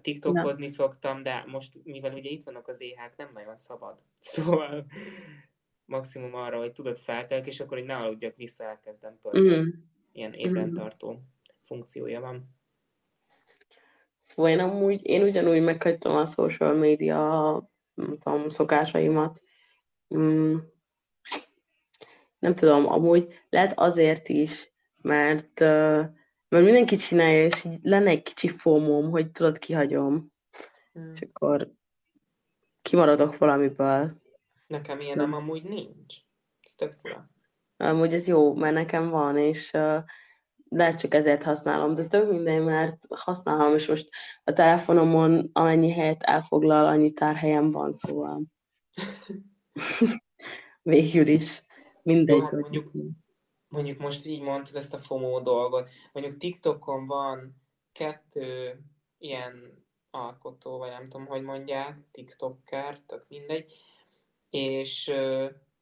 TikTokozni 0.01 0.62
ja. 0.62 0.70
szoktam, 0.70 1.22
de 1.22 1.45
most, 1.47 1.72
mivel 1.84 2.12
ugye 2.12 2.30
itt 2.30 2.43
vannak 2.43 2.68
az 2.68 2.80
éhák, 2.80 3.16
nem 3.16 3.30
nagyon 3.34 3.57
szabad. 3.57 3.99
Szóval 4.20 4.86
maximum 5.89 6.34
arra, 6.34 6.59
hogy 6.59 6.72
tudod 6.72 6.99
felkelk, 6.99 7.47
és 7.47 7.61
akkor 7.61 7.76
hogy 7.76 7.86
ne 7.86 7.97
aludjak 7.97 8.36
vissza, 8.36 8.64
elkezdem 8.64 9.18
tölteni. 9.22 9.57
Mm. 9.57 9.68
Ilyen 10.12 10.32
ébrentartó 10.32 11.12
mm. 11.12 11.16
funkciója 11.61 12.20
van. 12.20 12.57
Vagy 14.34 14.51
én 14.51 14.59
amúgy, 14.59 15.07
én 15.07 15.22
ugyanúgy 15.22 15.62
meghagytam 15.62 16.16
a 16.16 16.26
social 16.26 16.74
media 16.74 17.16
nem 17.95 18.18
tudom, 18.18 18.49
szokásaimat. 18.49 19.43
Mm. 20.16 20.57
Nem 22.39 22.55
tudom, 22.55 22.86
amúgy 22.86 23.43
lehet 23.49 23.78
azért 23.78 24.28
is, 24.28 24.72
mert, 25.03 25.61
mert 26.49 26.64
mindenki 26.64 26.97
csinálja, 26.97 27.45
és 27.45 27.66
lenne 27.82 28.11
egy 28.11 28.22
kicsi 28.22 28.49
fómom, 28.49 29.11
hogy 29.11 29.30
tudod, 29.30 29.59
kihagyom. 29.59 30.32
Mm. 30.99 31.12
És 31.12 31.20
akkor 31.20 31.72
kimaradok 32.82 33.39
valamiből. 33.39 34.16
Nekem 34.69 35.01
ilyen 35.01 35.16
nem 35.16 35.33
amúgy 35.33 35.62
nincs. 35.62 36.14
Ez 36.61 36.75
tök 36.75 36.93
fura. 36.93 37.31
Amúgy 37.77 38.12
ez 38.12 38.27
jó, 38.27 38.55
mert 38.55 38.75
nekem 38.75 39.11
van, 39.11 39.37
és 39.37 39.73
uh, 39.73 39.99
lehet 40.69 40.99
csak 40.99 41.14
ezért 41.14 41.43
használom, 41.43 41.95
de 41.95 42.07
tök 42.07 42.31
minden, 42.31 42.62
mert 42.62 43.07
használom, 43.09 43.75
és 43.75 43.87
most 43.87 44.09
a 44.45 44.53
telefonomon 44.53 45.51
amennyi 45.53 45.91
helyet 45.93 46.23
elfoglal, 46.23 46.87
annyi 46.87 47.12
tárhelyem 47.12 47.71
van, 47.71 47.93
szóval 47.93 48.43
végül 50.83 51.27
is 51.27 51.64
mindegy. 52.03 52.41
Hát 52.41 52.53
mondjuk, 52.53 52.87
mondjuk 53.69 53.99
most 53.99 54.27
így 54.27 54.41
mondtad 54.41 54.77
ezt 54.77 54.95
a 54.95 54.99
FOMO 54.99 55.41
dolgot, 55.41 55.89
mondjuk 56.12 56.37
TikTokon 56.37 57.07
van 57.07 57.62
kettő 57.93 58.81
ilyen 59.19 59.87
alkotó, 60.11 60.79
vagy 60.79 60.91
nem 60.91 61.09
tudom, 61.09 61.27
hogy 61.27 61.43
mondják, 61.43 61.99
TikToker, 62.11 63.01
tök 63.07 63.25
mindegy, 63.29 63.73
és 64.51 65.13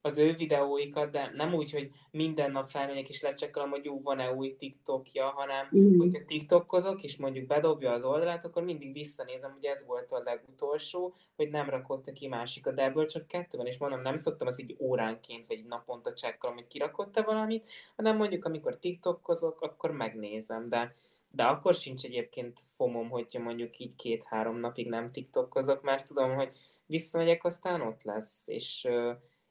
az 0.06 0.18
ő 0.18 0.34
videóikat, 0.34 1.10
de 1.10 1.30
nem 1.34 1.54
úgy, 1.54 1.72
hogy 1.72 1.90
minden 2.10 2.52
nap 2.52 2.70
felmegyek 2.70 3.08
és 3.08 3.22
lecsekkelem, 3.22 3.70
hogy 3.70 3.84
jó, 3.84 4.00
van-e 4.02 4.32
új 4.32 4.56
TikTokja, 4.56 5.26
hanem 5.26 5.68
mm. 5.76 5.98
hogyha 5.98 6.24
TikTokozok, 6.26 7.02
és 7.02 7.16
mondjuk 7.16 7.46
bedobja 7.46 7.92
az 7.92 8.04
oldalát, 8.04 8.44
akkor 8.44 8.62
mindig 8.62 8.92
visszanézem, 8.92 9.52
hogy 9.52 9.64
ez 9.64 9.86
volt 9.86 10.12
a 10.12 10.22
legutolsó, 10.24 11.14
hogy 11.36 11.50
nem 11.50 11.70
rakott 11.70 12.12
ki 12.12 12.28
másikat, 12.28 12.74
de 12.74 12.82
ebből 12.82 13.06
csak 13.06 13.26
kettő 13.26 13.56
van, 13.56 13.66
és 13.66 13.78
mondom, 13.78 14.02
nem 14.02 14.16
szoktam 14.16 14.46
az 14.46 14.60
így 14.60 14.76
óránként, 14.78 15.46
vagy 15.46 15.64
naponta 15.64 16.12
csekkelem, 16.12 16.56
hogy 16.56 16.66
kirakott-e 16.66 17.22
valamit, 17.22 17.68
hanem 17.96 18.16
mondjuk, 18.16 18.44
amikor 18.44 18.78
TikTokozok, 18.78 19.60
akkor 19.60 19.90
megnézem, 19.90 20.68
de 20.68 20.94
de 21.30 21.42
akkor 21.42 21.74
sincs 21.74 22.04
egyébként 22.04 22.60
fomom, 22.76 23.08
hogyha 23.08 23.42
mondjuk 23.42 23.78
így 23.78 23.96
két-három 23.96 24.56
napig 24.56 24.88
nem 24.88 25.12
TikTokozok, 25.12 25.82
mert 25.82 26.06
tudom, 26.06 26.34
hogy 26.34 26.54
visszamegyek, 26.86 27.44
aztán 27.44 27.80
ott 27.80 28.02
lesz, 28.02 28.48
és 28.48 28.88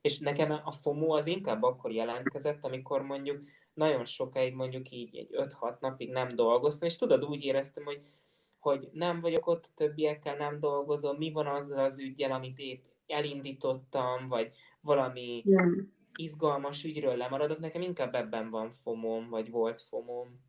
és 0.05 0.19
nekem 0.19 0.61
a 0.63 0.71
FOMO 0.71 1.15
az 1.15 1.27
inkább 1.27 1.63
akkor 1.63 1.91
jelentkezett, 1.91 2.63
amikor 2.63 3.01
mondjuk 3.01 3.41
nagyon 3.73 4.05
sokáig 4.05 4.53
mondjuk 4.53 4.91
így 4.91 5.15
egy 5.15 5.29
5-6 5.31 5.79
napig 5.79 6.11
nem 6.11 6.35
dolgoztam, 6.35 6.87
és 6.87 6.95
tudod, 6.95 7.23
úgy 7.23 7.43
éreztem, 7.43 7.83
hogy, 7.83 8.01
hogy 8.59 8.89
nem 8.91 9.21
vagyok 9.21 9.47
ott, 9.47 9.71
többiekkel 9.75 10.35
nem 10.35 10.59
dolgozom, 10.59 11.17
mi 11.17 11.31
van 11.31 11.47
azzal 11.47 11.83
az 11.83 11.99
ügyel, 11.99 12.31
amit 12.31 12.59
épp 12.59 12.83
elindítottam, 13.07 14.27
vagy 14.27 14.53
valami 14.81 15.41
yeah. 15.45 15.71
izgalmas 16.15 16.83
ügyről 16.83 17.15
lemaradok, 17.15 17.59
nekem 17.59 17.81
inkább 17.81 18.15
ebben 18.15 18.49
van 18.49 18.71
fomom, 18.71 19.29
vagy 19.29 19.49
volt 19.49 19.79
fomom. 19.79 20.39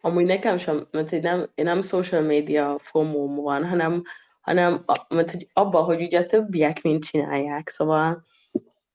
Amúgy 0.00 0.24
nekem 0.24 0.58
sem, 0.58 0.86
mert 0.90 1.10
nem, 1.10 1.50
én 1.54 1.64
nem 1.64 1.82
social 1.82 2.22
media 2.22 2.78
fomom 2.78 3.34
van, 3.34 3.68
hanem, 3.68 4.02
hanem 4.40 4.84
mert 5.08 5.30
hogy 5.30 5.48
abban, 5.52 5.84
hogy 5.84 6.02
ugye 6.02 6.18
a 6.18 6.26
többiek 6.26 6.82
mind 6.82 7.04
csinálják, 7.04 7.68
szóval 7.68 8.28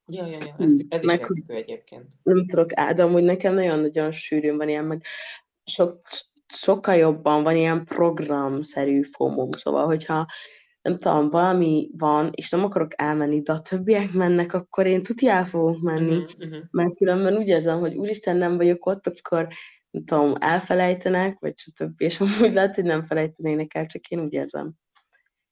Ja, 0.08 0.26
ja, 0.26 0.38
ja, 0.40 0.56
ez, 0.60 0.74
ez 0.90 1.02
is 1.02 1.06
meg, 1.06 1.44
egyébként. 1.48 2.06
Nem 2.24 2.46
tudok 2.46 2.74
de 2.74 3.04
amúgy 3.04 3.24
nekem 3.24 3.54
nagyon-nagyon 3.54 4.12
sűrűn 4.12 4.58
van 4.58 4.70
ilyen, 4.70 4.86
meg 4.86 5.04
sok, 5.64 6.02
sokkal 6.48 6.96
jobban 6.96 7.44
van 7.44 7.56
ilyen 7.56 7.86
programszerű 7.86 9.02
fomom, 9.02 9.52
szóval, 9.52 9.86
hogyha 9.86 10.26
nem 10.82 10.98
tudom, 10.98 11.30
valami 11.30 11.90
van, 11.98 12.32
és 12.36 12.50
nem 12.50 12.64
akarok 12.64 12.92
elmenni, 12.96 13.42
de 13.42 13.52
a 13.52 13.62
többiek 13.62 14.12
mennek, 14.12 14.54
akkor 14.54 14.86
én 14.86 15.04
tuti 15.04 15.28
el 15.28 15.46
fogok 15.46 15.82
menni, 15.82 16.16
uh-huh. 16.18 16.58
mert 16.72 16.96
különben 16.96 17.38
úgy 17.38 17.48
érzem, 17.48 17.80
hogy 17.80 17.96
úristen, 17.96 18.38
nem 18.38 18.58
vagyok 18.58 18.86
ott, 18.86 19.08
akkor 19.08 19.48
nem 19.90 20.04
tudom, 20.04 20.34
elfelejtenek, 20.40 21.40
vagy 21.40 21.58
stb. 21.58 22.02
És 22.02 22.20
amúgy 22.20 22.54
lehet, 22.54 22.76
hogy 22.76 22.84
nem 22.84 23.04
felejtenének 23.04 23.74
el, 23.76 23.86
csak 23.86 24.08
én 24.08 24.20
úgy 24.20 24.34
érzem. 24.34 24.74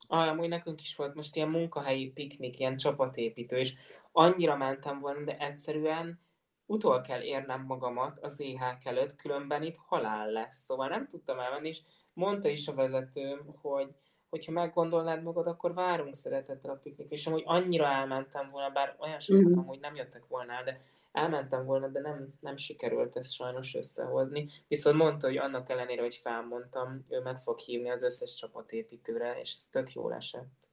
Amúgy 0.07 0.47
nekünk 0.47 0.81
is 0.81 0.95
volt 0.95 1.15
most 1.15 1.35
ilyen 1.35 1.49
munkahelyi 1.49 2.11
piknik, 2.11 2.59
ilyen 2.59 2.77
csapatépítő, 2.77 3.57
és 3.57 3.73
annyira 4.11 4.55
mentem 4.55 4.99
volna, 4.99 5.23
de 5.23 5.37
egyszerűen 5.37 6.19
utol 6.65 7.01
kell 7.01 7.21
érnem 7.21 7.65
magamat 7.65 8.19
az 8.19 8.39
éhák 8.39 8.85
előtt, 8.85 9.15
különben 9.15 9.63
itt 9.63 9.75
halál 9.77 10.31
lesz. 10.31 10.63
Szóval 10.63 10.87
nem 10.87 11.07
tudtam 11.07 11.39
elmenni, 11.39 11.67
és 11.67 11.81
mondta 12.13 12.49
is 12.49 12.67
a 12.67 12.73
vezetőm, 12.73 13.39
hogy 13.61 13.87
hogyha 14.29 14.51
meggondolnád 14.51 15.23
magad, 15.23 15.47
akkor 15.47 15.73
várunk 15.73 16.15
szeretettel 16.15 16.71
a 16.71 16.79
piknik. 16.83 17.11
És 17.11 17.27
amúgy 17.27 17.43
annyira 17.45 17.85
elmentem 17.85 18.49
volna, 18.49 18.69
bár 18.69 18.95
olyan 18.99 19.19
sokan 19.19 19.51
mm. 19.51 19.57
amúgy 19.57 19.79
nem 19.79 19.95
jöttek 19.95 20.27
volna 20.27 20.63
de 20.63 20.81
elmentem 21.13 21.65
volna, 21.65 21.87
de 21.87 21.99
nem, 21.99 22.33
nem 22.39 22.57
sikerült 22.57 23.17
ezt 23.17 23.33
sajnos 23.33 23.75
összehozni. 23.75 24.47
Viszont 24.67 24.97
mondta, 24.97 25.27
hogy 25.27 25.37
annak 25.37 25.69
ellenére, 25.69 26.01
hogy 26.01 26.15
felmondtam, 26.15 27.05
ő 27.09 27.19
meg 27.21 27.39
fog 27.39 27.59
hívni 27.59 27.89
az 27.89 28.03
összes 28.03 28.33
csapatépítőre, 28.33 29.39
és 29.41 29.53
ez 29.55 29.67
tök 29.71 29.93
jól 29.93 30.13
esett. 30.13 30.69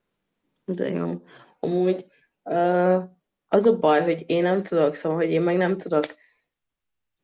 De 0.65 0.89
jó. 0.89 1.23
Amúgy 1.61 2.07
uh, 2.45 3.05
az 3.49 3.67
a 3.67 3.79
baj, 3.79 4.03
hogy 4.03 4.25
én 4.27 4.43
nem 4.43 4.63
tudok, 4.63 4.95
szóval, 4.95 5.19
hogy 5.19 5.31
én 5.31 5.43
meg 5.43 5.57
nem 5.57 5.79
tudok 5.79 6.05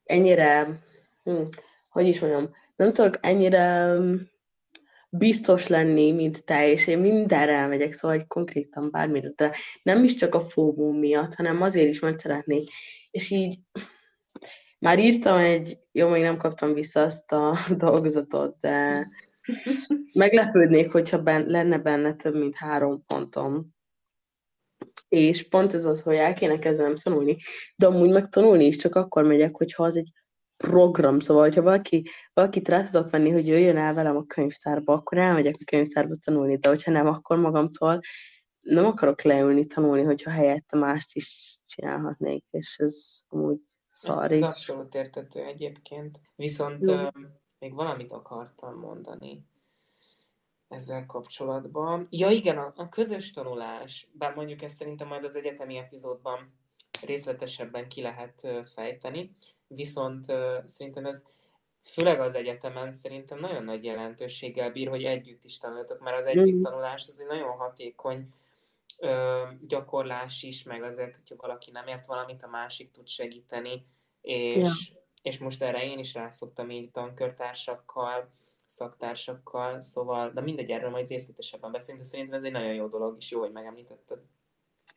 ennyire, 0.04 0.80
hm, 1.24 1.42
hogy 1.88 2.06
is 2.06 2.20
mondjam, 2.20 2.54
nem 2.76 2.92
tudok 2.92 3.14
ennyire 3.20 3.94
hm, 3.96 4.14
biztos 5.18 5.66
lenni, 5.66 6.12
mint 6.12 6.44
te, 6.44 6.70
és 6.70 6.86
én 6.86 6.98
mindenre 6.98 7.52
elmegyek, 7.52 7.92
szóval 7.92 8.16
hogy 8.16 8.26
konkrétan 8.26 8.90
bármire, 8.90 9.32
de 9.36 9.52
nem 9.82 10.04
is 10.04 10.14
csak 10.14 10.34
a 10.34 10.40
fóbó 10.40 10.92
miatt, 10.92 11.34
hanem 11.34 11.62
azért 11.62 11.88
is, 11.88 11.98
mert 11.98 12.18
szeretnék. 12.18 12.70
És 13.10 13.30
így 13.30 13.58
már 14.78 14.98
írtam 14.98 15.36
egy, 15.36 15.78
jó, 15.92 16.08
még 16.08 16.22
nem 16.22 16.36
kaptam 16.36 16.74
vissza 16.74 17.02
azt 17.02 17.32
a 17.32 17.58
dolgozatot, 17.76 18.56
de 18.60 19.08
meglepődnék, 20.12 20.90
hogyha 20.92 21.22
ben, 21.22 21.46
lenne 21.46 21.78
benne 21.78 22.14
több 22.14 22.34
mint 22.34 22.56
három 22.56 23.04
pontom 23.06 23.74
és 25.08 25.48
pont 25.48 25.74
ez 25.74 25.84
az, 25.84 26.02
hogy 26.02 26.14
el 26.14 26.34
kéne 26.34 26.58
kezdenem 26.58 26.96
tanulni, 26.96 27.36
de 27.76 27.86
amúgy 27.86 28.10
meg 28.10 28.28
tanulni 28.28 28.66
is 28.66 28.76
csak 28.76 28.94
akkor 28.94 29.24
megyek, 29.24 29.56
hogyha 29.56 29.84
az 29.84 29.96
egy 29.96 30.12
program, 30.56 31.20
szóval, 31.20 31.42
hogyha 31.42 31.62
valaki, 31.62 32.08
valakit 32.32 32.68
rá 32.68 32.82
tudok 32.82 33.10
venni, 33.10 33.30
hogy 33.30 33.46
jöjjön 33.46 33.76
el 33.76 33.94
velem 33.94 34.16
a 34.16 34.24
könyvtárba, 34.26 34.92
akkor 34.92 35.18
elmegyek 35.18 35.54
a 35.60 35.64
könyvtárba 35.64 36.14
tanulni, 36.24 36.56
de 36.56 36.68
hogyha 36.68 36.90
nem, 36.90 37.06
akkor 37.06 37.38
magamtól 37.38 38.00
nem 38.60 38.84
akarok 38.84 39.22
leülni 39.22 39.66
tanulni, 39.66 40.02
hogyha 40.02 40.30
helyette 40.30 40.76
mást 40.76 41.14
is 41.16 41.60
csinálhatnék, 41.66 42.44
és 42.50 42.76
ez 42.78 43.20
amúgy 43.28 43.58
szar 43.86 44.32
Ez, 44.32 44.42
abszolút 44.42 44.94
értető 44.94 45.44
egyébként. 45.44 46.20
Viszont 46.34 46.86
uh, 46.86 47.12
még 47.58 47.74
valamit 47.74 48.12
akartam 48.12 48.78
mondani 48.78 49.46
ezzel 50.68 51.06
kapcsolatban. 51.06 52.06
Ja 52.10 52.30
igen, 52.30 52.58
a, 52.58 52.72
a 52.76 52.88
közös 52.88 53.30
tanulás, 53.30 54.08
bár 54.12 54.34
mondjuk 54.34 54.62
ezt 54.62 54.78
szerintem 54.78 55.08
majd 55.08 55.24
az 55.24 55.36
egyetemi 55.36 55.76
epizódban 55.76 56.54
részletesebben 57.06 57.88
ki 57.88 58.00
lehet 58.00 58.48
fejteni, 58.74 59.36
viszont 59.68 60.24
szerintem 60.64 61.06
ez 61.06 61.24
főleg 61.82 62.20
az 62.20 62.34
egyetemen 62.34 62.94
szerintem 62.94 63.38
nagyon 63.38 63.64
nagy 63.64 63.84
jelentőséggel 63.84 64.70
bír, 64.70 64.88
hogy 64.88 65.04
együtt 65.04 65.44
is 65.44 65.58
tanultok, 65.58 66.00
mert 66.00 66.18
az 66.18 66.26
együtt 66.26 66.62
tanulás 66.62 67.08
az 67.08 67.20
egy 67.20 67.26
nagyon 67.26 67.56
hatékony 67.56 68.28
ö, 68.98 69.42
gyakorlás 69.66 70.42
is, 70.42 70.62
meg 70.62 70.82
azért, 70.82 71.16
hogyha 71.16 71.46
valaki 71.46 71.70
nem 71.70 71.86
ért 71.86 72.06
valamit, 72.06 72.42
a 72.42 72.48
másik 72.48 72.90
tud 72.90 73.08
segíteni, 73.08 73.86
és, 74.20 74.56
ja. 74.56 75.00
és 75.22 75.38
most 75.38 75.62
erre 75.62 75.84
én 75.84 75.98
is 75.98 76.14
rászoktam 76.14 76.70
így 76.70 76.90
tankörtársakkal, 76.90 78.30
szaktársakkal, 78.66 79.82
szóval, 79.82 80.30
de 80.30 80.40
mindegy, 80.40 80.70
erről 80.70 80.90
majd 80.90 81.08
részletesebben 81.08 81.72
beszélünk, 81.72 82.02
de 82.02 82.08
szerintem 82.08 82.34
ez 82.34 82.44
egy 82.44 82.52
nagyon 82.52 82.74
jó 82.74 82.86
dolog, 82.86 83.16
és 83.18 83.30
jó, 83.30 83.40
hogy 83.40 83.52
megemlítetted. 83.52 84.18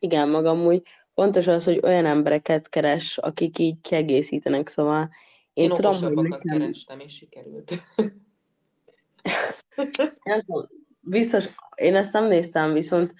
Igen, 0.02 0.28
magam 0.28 0.66
úgy 0.66 0.82
fontos 1.14 1.46
az, 1.46 1.64
hogy 1.64 1.80
olyan 1.82 2.06
embereket 2.06 2.68
keres, 2.68 3.18
akik 3.18 3.58
így 3.58 3.80
kiegészítenek, 3.80 4.68
szóval 4.68 5.10
én, 5.52 5.64
én 5.64 5.70
tudom, 5.70 6.02
hogy 6.02 6.14
nekem... 6.14 6.58
kerestem, 6.58 7.00
és 7.00 7.14
sikerült. 7.14 7.82
nem 10.24 10.42
tudom, 10.42 10.68
biztos, 11.00 11.48
én 11.74 11.96
ezt 11.96 12.12
nem 12.12 12.26
néztem, 12.26 12.72
viszont 12.72 13.14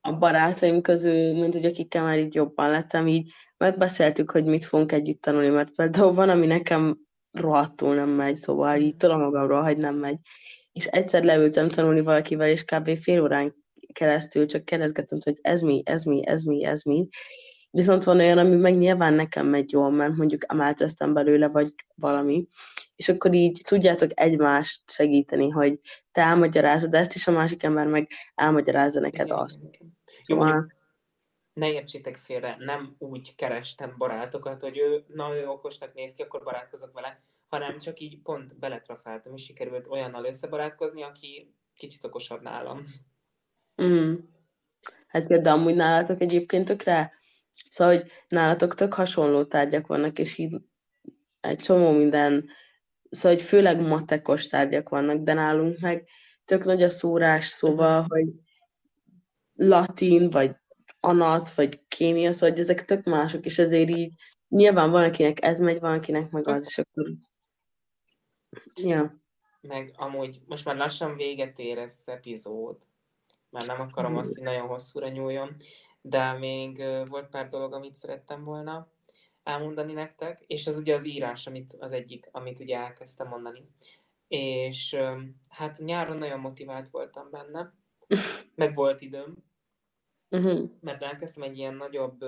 a 0.00 0.12
barátaim 0.12 0.80
közül, 0.80 1.32
mint 1.32 1.54
hogy 1.54 1.64
akikkel 1.64 2.02
már 2.02 2.18
így 2.18 2.34
jobban 2.34 2.70
lettem, 2.70 3.06
így 3.06 3.32
megbeszéltük, 3.56 4.30
hogy 4.30 4.44
mit 4.44 4.64
fogunk 4.64 4.92
együtt 4.92 5.20
tanulni, 5.20 5.48
mert 5.48 5.70
például 5.70 6.12
van, 6.12 6.28
ami 6.28 6.46
nekem 6.46 6.98
rohadtul 7.32 7.94
nem 7.94 8.08
megy, 8.08 8.36
szóval 8.36 8.76
így 8.76 8.96
tudom 8.96 9.20
magamról, 9.20 9.62
hogy 9.62 9.76
nem 9.76 9.94
megy. 9.94 10.18
És 10.72 10.86
egyszer 10.86 11.24
leültem 11.24 11.68
tanulni 11.68 12.00
valakivel, 12.00 12.48
és 12.48 12.64
kb. 12.64 12.96
fél 12.98 13.22
órán 13.22 13.61
keresztül 13.92 14.46
csak 14.46 14.64
kérdezgettem, 14.64 15.18
hogy 15.24 15.38
ez 15.42 15.60
mi, 15.60 15.82
ez 15.84 16.04
mi, 16.04 16.26
ez 16.26 16.42
mi, 16.44 16.64
ez 16.64 16.82
mi. 16.82 17.08
Viszont 17.70 18.04
van 18.04 18.18
olyan, 18.18 18.38
ami 18.38 18.56
meg 18.56 18.76
nyilván 18.76 19.14
nekem 19.14 19.46
megy 19.46 19.72
jól, 19.72 19.90
mert 19.90 20.16
mondjuk 20.16 20.52
emelteztem 20.52 21.12
belőle, 21.12 21.48
vagy 21.48 21.74
valami. 21.94 22.48
És 22.96 23.08
akkor 23.08 23.34
így 23.34 23.60
tudjátok 23.64 24.10
egymást 24.14 24.90
segíteni, 24.90 25.48
hogy 25.48 25.80
te 26.10 26.22
elmagyarázod 26.22 26.94
ezt, 26.94 27.14
és 27.14 27.26
a 27.26 27.30
másik 27.32 27.62
ember 27.62 27.86
meg 27.86 28.08
elmagyarázza 28.34 29.00
neked 29.00 29.26
igen, 29.26 29.38
azt. 29.38 29.74
Igen. 29.74 29.98
Szóval... 30.20 30.54
Jó, 30.54 30.60
ne 31.52 31.72
értsétek 31.72 32.16
félre, 32.16 32.56
nem 32.58 32.94
úgy 32.98 33.34
kerestem 33.34 33.94
barátokat, 33.98 34.60
hogy 34.60 34.78
ő, 34.78 35.04
na 35.08 35.36
ő 35.36 35.48
okosnak 35.48 35.94
néz 35.94 36.14
ki, 36.14 36.22
akkor 36.22 36.42
barátkozok 36.42 36.92
vele, 36.92 37.22
hanem 37.48 37.78
csak 37.78 38.00
így 38.00 38.22
pont 38.22 38.58
beletrafáltam, 38.58 39.34
és 39.34 39.44
sikerült 39.44 39.86
olyannal 39.86 40.24
összebarátkozni, 40.24 41.02
aki 41.02 41.54
kicsit 41.76 42.04
okosabb 42.04 42.42
nálam. 42.42 42.86
Mm. 43.82 44.14
Hát 45.06 45.42
de 45.42 45.50
amúgy 45.50 45.74
nálatok 45.74 46.20
egyébként 46.20 46.66
tökre, 46.66 47.12
szóval, 47.70 47.96
hogy 47.96 48.10
nálatok 48.28 48.74
tök 48.74 48.94
hasonló 48.94 49.44
tárgyak 49.44 49.86
vannak, 49.86 50.18
és 50.18 50.38
így 50.38 50.60
egy 51.40 51.58
csomó 51.58 51.90
minden, 51.90 52.48
szóval, 53.10 53.36
hogy 53.36 53.42
főleg 53.46 53.80
matekos 53.80 54.46
tárgyak 54.46 54.88
vannak, 54.88 55.22
de 55.22 55.32
nálunk 55.32 55.78
meg 55.80 56.08
tök 56.44 56.64
nagy 56.64 56.82
a 56.82 56.88
szórás, 56.88 57.46
szóval, 57.46 58.00
uh-huh. 58.00 58.18
hogy 58.18 58.28
latin, 59.54 60.30
vagy 60.30 60.56
anat, 61.00 61.54
vagy 61.54 61.86
kémia, 61.88 62.32
szóval, 62.32 62.50
hogy 62.50 62.58
ezek 62.58 62.84
tök 62.84 63.04
mások, 63.04 63.44
és 63.44 63.58
ezért 63.58 63.90
így 63.90 64.12
nyilván 64.48 64.90
van, 64.90 65.04
akinek 65.04 65.42
ez 65.42 65.60
megy, 65.60 65.80
van, 65.80 65.92
akinek 65.92 66.30
meg 66.30 66.48
az, 66.48 66.66
és 66.66 66.78
akkor... 66.78 67.12
Ja. 68.74 69.20
Meg 69.60 69.92
amúgy 69.96 70.40
most 70.46 70.64
már 70.64 70.76
lassan 70.76 71.16
véget 71.16 71.58
ér 71.58 71.78
ez 71.78 71.96
az 72.00 72.08
epizód, 72.08 72.76
már 73.52 73.66
nem 73.66 73.80
akarom 73.80 74.16
azt, 74.16 74.34
hogy 74.34 74.44
nagyon 74.44 74.66
hosszúra 74.66 75.08
nyúljon, 75.08 75.56
de 76.00 76.32
még 76.32 76.84
volt 77.08 77.28
pár 77.28 77.48
dolog, 77.48 77.72
amit 77.72 77.94
szerettem 77.94 78.44
volna 78.44 78.88
elmondani 79.42 79.92
nektek, 79.92 80.44
és 80.46 80.66
az 80.66 80.76
ugye 80.76 80.94
az 80.94 81.06
írás, 81.06 81.46
amit 81.46 81.76
az 81.78 81.92
egyik, 81.92 82.28
amit 82.30 82.60
ugye 82.60 82.76
elkezdtem 82.76 83.28
mondani. 83.28 83.68
És 84.28 84.96
hát 85.48 85.78
nyáron 85.78 86.16
nagyon 86.16 86.40
motivált 86.40 86.88
voltam 86.88 87.30
benne, 87.30 87.74
meg 88.54 88.74
volt 88.74 89.00
időm, 89.00 89.36
uh-huh. 90.30 90.70
mert 90.80 91.02
elkezdtem 91.02 91.42
egy 91.42 91.58
ilyen 91.58 91.74
nagyobb, 91.74 92.24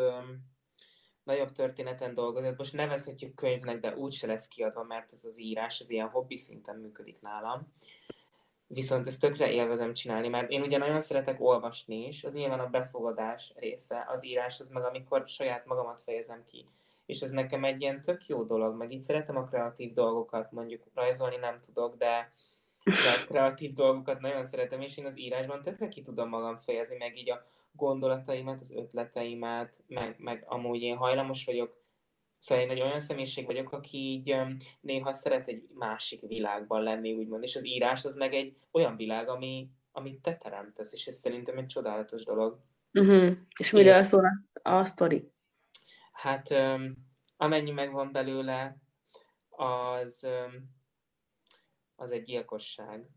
nagyobb 1.22 1.52
történeten 1.52 2.14
dolgozni. 2.14 2.54
Most 2.56 2.72
nevezhetjük 2.72 3.34
könyvnek, 3.34 3.80
de 3.80 3.96
úgyse 3.96 4.26
lesz 4.26 4.48
kiadva, 4.48 4.82
mert 4.82 5.12
ez 5.12 5.24
az 5.24 5.40
írás, 5.40 5.80
az 5.80 5.90
ilyen 5.90 6.08
hobbi 6.08 6.36
szinten 6.36 6.76
működik 6.76 7.20
nálam 7.20 7.68
viszont 8.74 9.06
ezt 9.06 9.20
tökre 9.20 9.50
élvezem 9.50 9.94
csinálni, 9.94 10.28
mert 10.28 10.50
én 10.50 10.62
ugye 10.62 10.78
nagyon 10.78 11.00
szeretek 11.00 11.40
olvasni 11.40 12.06
is, 12.06 12.24
az 12.24 12.34
nyilván 12.34 12.60
a 12.60 12.70
befogadás 12.70 13.52
része, 13.56 14.04
az 14.08 14.24
írás 14.24 14.60
az 14.60 14.68
meg, 14.68 14.84
amikor 14.84 15.22
saját 15.26 15.66
magamat 15.66 16.00
fejezem 16.00 16.44
ki. 16.46 16.68
És 17.06 17.20
ez 17.20 17.30
nekem 17.30 17.64
egy 17.64 17.80
ilyen 17.80 18.00
tök 18.00 18.26
jó 18.26 18.42
dolog, 18.42 18.76
meg 18.76 18.92
így 18.92 19.00
szeretem 19.00 19.36
a 19.36 19.44
kreatív 19.44 19.92
dolgokat, 19.92 20.52
mondjuk 20.52 20.82
rajzolni 20.94 21.36
nem 21.36 21.60
tudok, 21.60 21.96
de, 21.96 22.32
de 22.84 23.10
a 23.22 23.26
kreatív 23.26 23.72
dolgokat 23.72 24.20
nagyon 24.20 24.44
szeretem, 24.44 24.80
és 24.80 24.96
én 24.96 25.06
az 25.06 25.18
írásban 25.18 25.62
tökre 25.62 25.88
ki 25.88 26.02
tudom 26.02 26.28
magam 26.28 26.56
fejezni, 26.56 26.96
meg 26.96 27.16
így 27.16 27.30
a 27.30 27.44
gondolataimat, 27.72 28.60
az 28.60 28.72
ötleteimet, 28.72 29.82
meg, 29.86 30.14
meg 30.18 30.44
amúgy 30.46 30.82
én 30.82 30.96
hajlamos 30.96 31.44
vagyok 31.44 31.83
Szóval 32.44 32.64
én 32.64 32.70
egy 32.70 32.80
olyan 32.80 33.00
személyiség 33.00 33.46
vagyok, 33.46 33.72
aki 33.72 33.98
így 33.98 34.36
néha 34.80 35.12
szeret 35.12 35.48
egy 35.48 35.68
másik 35.74 36.20
világban 36.20 36.82
lenni, 36.82 37.12
úgymond, 37.12 37.42
és 37.42 37.56
az 37.56 37.66
írás 37.66 38.04
az 38.04 38.14
meg 38.14 38.34
egy 38.34 38.56
olyan 38.70 38.96
világ, 38.96 39.28
ami, 39.28 39.70
amit 39.92 40.22
te 40.22 40.36
teremtesz, 40.36 40.92
és 40.92 41.06
ez 41.06 41.14
szerintem 41.14 41.58
egy 41.58 41.66
csodálatos 41.66 42.24
dolog. 42.24 42.60
Uh-huh. 42.92 43.36
És 43.58 43.70
miről 43.70 44.02
szól 44.02 44.24
a, 44.62 44.70
a 44.70 44.84
sztori? 44.84 45.30
Hát 46.12 46.50
um, 46.50 46.94
amennyi 47.36 47.70
megvan 47.70 48.12
belőle, 48.12 48.76
az, 49.48 50.22
um, 50.22 50.70
az 51.96 52.10
egy 52.10 52.22
gyilkosság. 52.22 53.10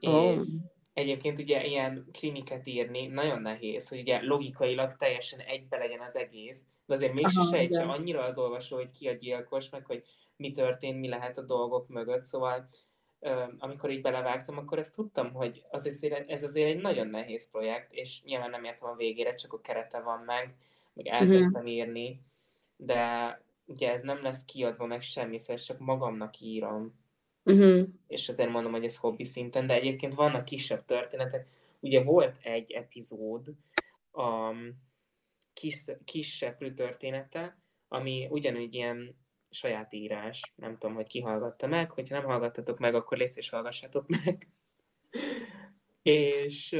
Oh. 0.00 0.32
És 0.32 0.48
egyébként 0.94 1.38
ugye 1.38 1.64
ilyen 1.64 2.08
krimiket 2.12 2.66
írni 2.66 3.06
nagyon 3.06 3.42
nehéz, 3.42 3.88
hogy 3.88 3.98
ugye 3.98 4.22
logikailag 4.22 4.92
teljesen 4.92 5.40
egybe 5.40 5.76
legyen 5.76 6.00
az 6.00 6.16
egész, 6.16 6.64
de 6.86 6.94
azért 6.94 7.12
mégse 7.12 7.42
sejtse 7.42 7.82
annyira 7.82 8.24
az 8.24 8.38
olvasó, 8.38 8.76
hogy 8.76 8.90
ki 8.90 9.08
a 9.08 9.12
gyilkos, 9.12 9.70
meg 9.70 9.84
hogy 9.86 10.02
mi 10.36 10.50
történt, 10.50 11.00
mi 11.00 11.08
lehet 11.08 11.38
a 11.38 11.42
dolgok 11.42 11.88
mögött, 11.88 12.24
szóval 12.24 12.68
amikor 13.58 13.90
így 13.90 14.00
belevágtam, 14.00 14.58
akkor 14.58 14.78
ezt 14.78 14.94
tudtam, 14.94 15.32
hogy 15.32 15.64
az 15.70 15.86
azért, 15.86 16.30
ez 16.30 16.44
azért 16.44 16.68
egy 16.68 16.80
nagyon 16.80 17.06
nehéz 17.06 17.50
projekt, 17.50 17.92
és 17.92 18.22
nyilván 18.22 18.50
nem 18.50 18.64
értem 18.64 18.88
a 18.88 18.96
végére, 18.96 19.34
csak 19.34 19.52
a 19.52 19.60
kerete 19.60 20.00
van 20.00 20.18
meg, 20.18 20.56
meg 20.92 21.04
mhm. 21.04 21.14
elkezdtem 21.14 21.62
uh-huh. 21.62 21.76
írni, 21.76 22.20
de 22.76 23.40
ugye 23.66 23.92
ez 23.92 24.02
nem 24.02 24.22
lesz 24.22 24.44
kiadva 24.44 24.86
meg 24.86 25.02
semmi, 25.02 25.38
szóval 25.38 25.62
csak 25.62 25.78
magamnak 25.78 26.40
írom. 26.40 27.02
Uh-huh. 27.44 27.88
És 28.06 28.28
azért 28.28 28.50
mondom, 28.50 28.72
hogy 28.72 28.84
ez 28.84 28.96
hobbi 28.96 29.24
szinten, 29.24 29.66
de 29.66 29.74
egyébként 29.74 30.14
vannak 30.14 30.44
kisebb 30.44 30.84
történetek. 30.84 31.48
Ugye 31.80 32.02
volt 32.02 32.38
egy 32.42 32.72
epizód, 32.72 33.54
um, 34.12 34.82
kis, 35.54 35.84
kis 36.04 36.36
seprű 36.36 36.72
története, 36.72 37.58
ami 37.88 38.26
ugyanúgy 38.30 38.74
ilyen 38.74 39.16
saját 39.50 39.92
írás. 39.92 40.52
Nem 40.56 40.78
tudom, 40.78 40.94
hogy 40.94 41.06
ki 41.06 41.20
hallgatta 41.20 41.66
meg, 41.66 41.90
hogyha 41.90 42.16
nem 42.16 42.24
hallgattatok 42.24 42.78
meg, 42.78 42.94
akkor 42.94 43.18
légy 43.18 43.32
és 43.36 43.48
hallgassátok 43.48 44.06
meg. 44.08 44.48
és, 46.02 46.76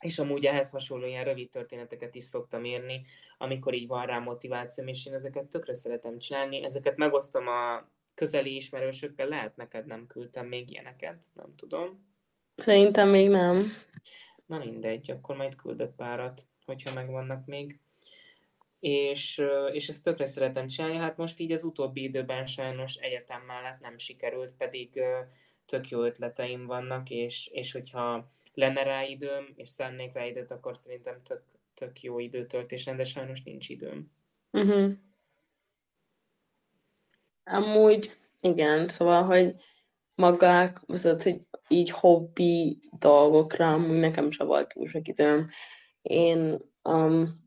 és 0.00 0.18
amúgy 0.18 0.44
ehhez 0.44 0.70
hasonló 0.70 1.06
ilyen 1.06 1.24
rövid 1.24 1.50
történeteket 1.50 2.14
is 2.14 2.24
szoktam 2.24 2.64
írni, 2.64 3.04
amikor 3.38 3.74
így 3.74 3.86
van 3.86 4.06
rá 4.06 4.18
motivációm, 4.18 4.86
és 4.86 5.06
én 5.06 5.14
ezeket 5.14 5.46
tökre 5.46 5.74
szeretem 5.74 6.18
csinálni. 6.18 6.64
Ezeket 6.64 6.96
megosztom 6.96 7.46
a 7.46 7.90
közeli 8.14 8.56
ismerősökkel, 8.56 9.28
lehet 9.28 9.56
neked 9.56 9.86
nem 9.86 10.06
küldtem 10.06 10.46
még 10.46 10.70
ilyeneket, 10.70 11.24
nem 11.32 11.54
tudom. 11.56 12.10
Szerintem 12.54 13.08
még 13.08 13.28
nem. 13.28 13.62
Na 14.46 14.58
mindegy, 14.58 15.10
akkor 15.10 15.36
majd 15.36 15.56
küldök 15.56 15.94
párat 15.94 16.46
hogyha 16.64 16.94
megvannak 16.94 17.46
még. 17.46 17.78
És, 18.80 19.42
és 19.72 19.88
ezt 19.88 20.02
tökre 20.02 20.26
szeretem 20.26 20.66
csinálni, 20.66 20.96
hát 20.96 21.16
most 21.16 21.40
így 21.40 21.52
az 21.52 21.64
utóbbi 21.64 22.02
időben 22.02 22.46
sajnos 22.46 22.94
egyetem 22.94 23.42
mellett 23.42 23.80
nem 23.80 23.98
sikerült, 23.98 24.54
pedig 24.56 25.00
tök 25.66 25.88
jó 25.88 26.02
ötleteim 26.02 26.66
vannak, 26.66 27.10
és, 27.10 27.46
és 27.52 27.72
hogyha 27.72 28.32
lenne 28.54 28.82
rá 28.82 29.02
időm, 29.04 29.52
és 29.56 29.68
szennék 29.68 30.12
rá 30.12 30.26
időt, 30.26 30.50
akkor 30.50 30.76
szerintem 30.76 31.22
tök, 31.22 31.42
tök 31.74 32.02
jó 32.02 32.18
időtöltés 32.18 32.84
de 32.84 33.04
sajnos 33.04 33.42
nincs 33.42 33.68
időm. 33.68 34.10
Uh-huh. 34.50 34.92
Amúgy 37.44 38.16
igen, 38.40 38.88
szóval, 38.88 39.22
hogy 39.22 39.54
magák, 40.14 40.80
szóval, 40.88 41.18
hogy 41.22 41.40
így 41.68 41.90
hobbi 41.90 42.78
dolgokra, 42.98 43.72
amúgy 43.72 43.98
nekem 43.98 44.30
sem 44.30 44.46
volt 44.46 44.68
túl 44.68 44.88
sok 44.88 45.08
időm. 45.08 45.50
Én 46.02 46.58
um, 46.82 47.42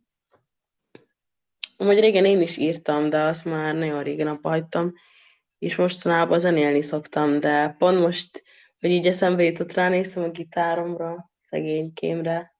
amúgy 1.77 1.99
régen 1.99 2.25
én 2.25 2.41
is 2.41 2.57
írtam, 2.57 3.09
de 3.09 3.21
azt 3.21 3.45
már 3.45 3.75
nagyon 3.75 4.03
régen 4.03 4.27
abba 4.27 4.49
hagytam, 4.49 4.93
és 5.59 5.75
mostanában 5.75 6.39
zenélni 6.39 6.81
szoktam, 6.81 7.39
de 7.39 7.75
pont 7.77 7.99
most, 7.99 8.43
hogy 8.79 8.89
így 8.89 9.07
eszembe 9.07 9.43
jutott, 9.43 9.73
ránéztem 9.73 10.23
a 10.23 10.29
gitáromra, 10.29 11.31
szegénykémre, 11.41 12.55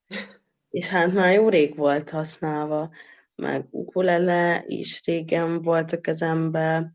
és 0.70 0.86
hát 0.86 1.12
már 1.12 1.34
jó 1.34 1.48
rég 1.48 1.76
volt 1.76 2.10
használva, 2.10 2.90
meg 3.34 3.66
ukulele 3.70 4.64
is 4.66 5.02
régen 5.04 5.62
volt 5.62 5.92
a 5.92 6.00
kezembe, 6.00 6.92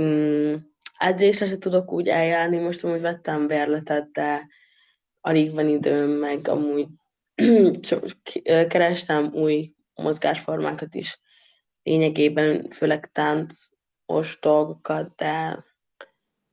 mm, 0.00 0.54
edzésre 0.98 1.46
se 1.46 1.58
tudok 1.58 1.92
úgy 1.92 2.08
eljárni, 2.08 2.58
most 2.58 2.84
amúgy 2.84 3.00
vettem 3.00 3.46
bérletet, 3.46 4.10
de 4.12 4.48
alig 5.20 5.54
van 5.54 5.68
időm, 5.68 6.10
meg 6.10 6.48
amúgy 6.48 6.86
kerestem 8.68 9.32
új 9.32 9.74
mozgásformákat 9.94 10.94
is, 10.94 11.20
lényegében 11.82 12.70
főleg 12.70 13.12
táncos 13.12 14.38
dolgokat, 14.40 15.14
de 15.16 15.64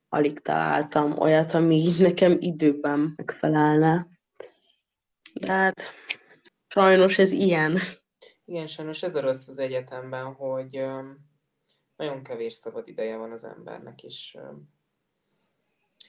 alig 0.09 0.39
találtam 0.39 1.19
olyat, 1.19 1.53
ami 1.53 1.93
nekem 1.99 2.37
időben 2.39 3.13
megfelelne. 3.15 4.07
De 5.33 5.51
hát 5.51 5.81
sajnos 6.67 7.17
ez 7.17 7.31
ilyen. 7.31 7.77
Igen, 8.45 8.67
sajnos 8.67 9.03
ez 9.03 9.15
a 9.15 9.21
rossz 9.21 9.47
az 9.47 9.59
egyetemben, 9.59 10.33
hogy 10.33 10.85
nagyon 11.97 12.23
kevés 12.23 12.53
szabad 12.53 12.87
ideje 12.87 13.17
van 13.17 13.31
az 13.31 13.43
embernek 13.43 14.03
is. 14.03 14.37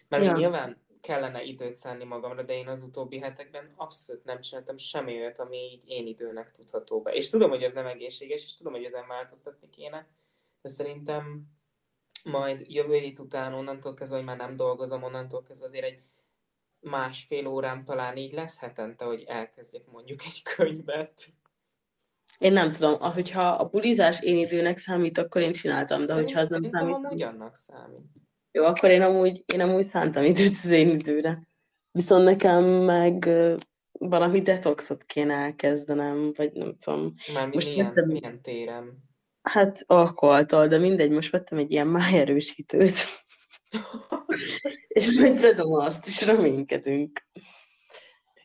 Mert 0.09 0.25
ja. 0.25 0.33
nyilván 0.33 0.87
kellene 1.01 1.43
időt 1.43 1.75
szánni 1.75 2.05
magamra, 2.05 2.43
de 2.43 2.53
én 2.53 2.69
az 2.69 2.83
utóbbi 2.83 3.19
hetekben 3.19 3.73
abszolút 3.77 4.25
nem 4.25 4.41
csináltam 4.41 4.77
semmi 4.79 5.19
olyat, 5.19 5.39
ami 5.39 5.57
így 5.57 5.83
én 5.87 6.07
időnek 6.07 6.51
tudható 6.51 7.03
be. 7.03 7.13
És 7.13 7.29
tudom, 7.29 7.51
hogy 7.51 7.63
ez 7.63 7.75
nem 7.75 7.87
egészséges, 7.87 8.45
és 8.45 8.55
tudom, 8.55 8.73
hogy 8.73 8.85
ezen 8.85 9.07
változtatni 9.07 9.71
kéne, 9.71 10.07
de 10.63 10.69
szerintem 10.69 11.43
majd 12.25 12.71
jövő 12.71 12.95
hét 12.95 13.19
után 13.19 13.55
onnantól 13.55 13.95
kezdve, 13.95 14.17
hogy 14.17 14.27
már 14.27 14.37
nem 14.37 14.57
dolgozom, 14.57 15.03
onnantól 15.03 15.43
kezdve 15.43 15.67
azért 15.67 15.85
egy 15.85 16.03
másfél 16.81 17.47
órám 17.47 17.85
talán 17.85 18.17
így 18.17 18.33
lesz 18.33 18.59
hetente, 18.59 19.05
hogy 19.05 19.23
elkezdjek 19.23 19.87
mondjuk 19.87 20.23
egy 20.23 20.43
könyvet. 20.43 21.29
Én 22.39 22.53
nem 22.53 22.73
tudom, 22.73 23.01
hogyha 23.01 23.49
a 23.49 23.69
bulizás 23.69 24.23
én 24.23 24.37
időnek 24.37 24.79
számít, 24.79 25.19
akkor 25.19 25.43
én 25.43 25.53
csináltam, 25.53 26.01
de, 26.01 26.07
de 26.07 26.15
hogyha 26.15 26.41
az 26.41 26.51
nem 26.51 26.65
számít... 26.65 26.95
amúgy 26.95 27.23
annak 27.23 27.57
számít. 27.57 28.07
Jó, 28.53 28.65
akkor 28.65 28.91
én 28.91 29.03
amúgy, 29.03 29.45
én 29.53 29.61
amúgy 29.61 29.85
szántam 29.85 30.25
időt 30.25 30.57
az 30.63 30.71
én 30.71 30.89
időre. 30.89 31.39
Viszont 31.91 32.25
nekem 32.25 32.65
meg 32.65 33.31
valami 33.93 34.43
detoxot 34.43 35.05
kéne 35.05 35.35
elkezdenem, 35.35 36.33
vagy 36.37 36.53
nem 36.53 36.77
tudom. 36.85 37.15
Már 37.35 37.49
most 37.49 37.69
milyen, 37.69 37.87
vettem, 37.87 38.07
milyen 38.07 38.43
téren? 38.43 39.05
Hát 39.43 39.83
alkoholtól, 39.87 40.67
de 40.67 40.79
mindegy, 40.79 41.11
most 41.11 41.31
vettem 41.31 41.59
egy 41.59 41.71
ilyen 41.71 41.87
májerősítőt. 41.87 42.95
és 44.89 45.11
majd 45.21 45.37
szedom 45.37 45.73
azt, 45.73 46.07
és 46.07 46.27
reménykedünk. 46.27 47.27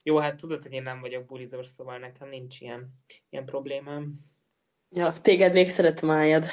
Jó, 0.04 0.18
hát 0.18 0.36
tudod, 0.36 0.64
hogy 0.64 0.72
én 0.72 0.84
nem 0.84 1.00
vagyok 1.00 1.26
bulizós, 1.26 1.68
szóval 1.68 1.98
nekem 1.98 2.30
nincs 2.30 2.62
ilyen, 2.62 2.94
ilyen 3.30 3.46
problémám. 3.46 4.20
Ja, 4.90 5.14
téged 5.22 5.54
még 5.54 5.70
szeret 5.70 6.02
májad. 6.02 6.46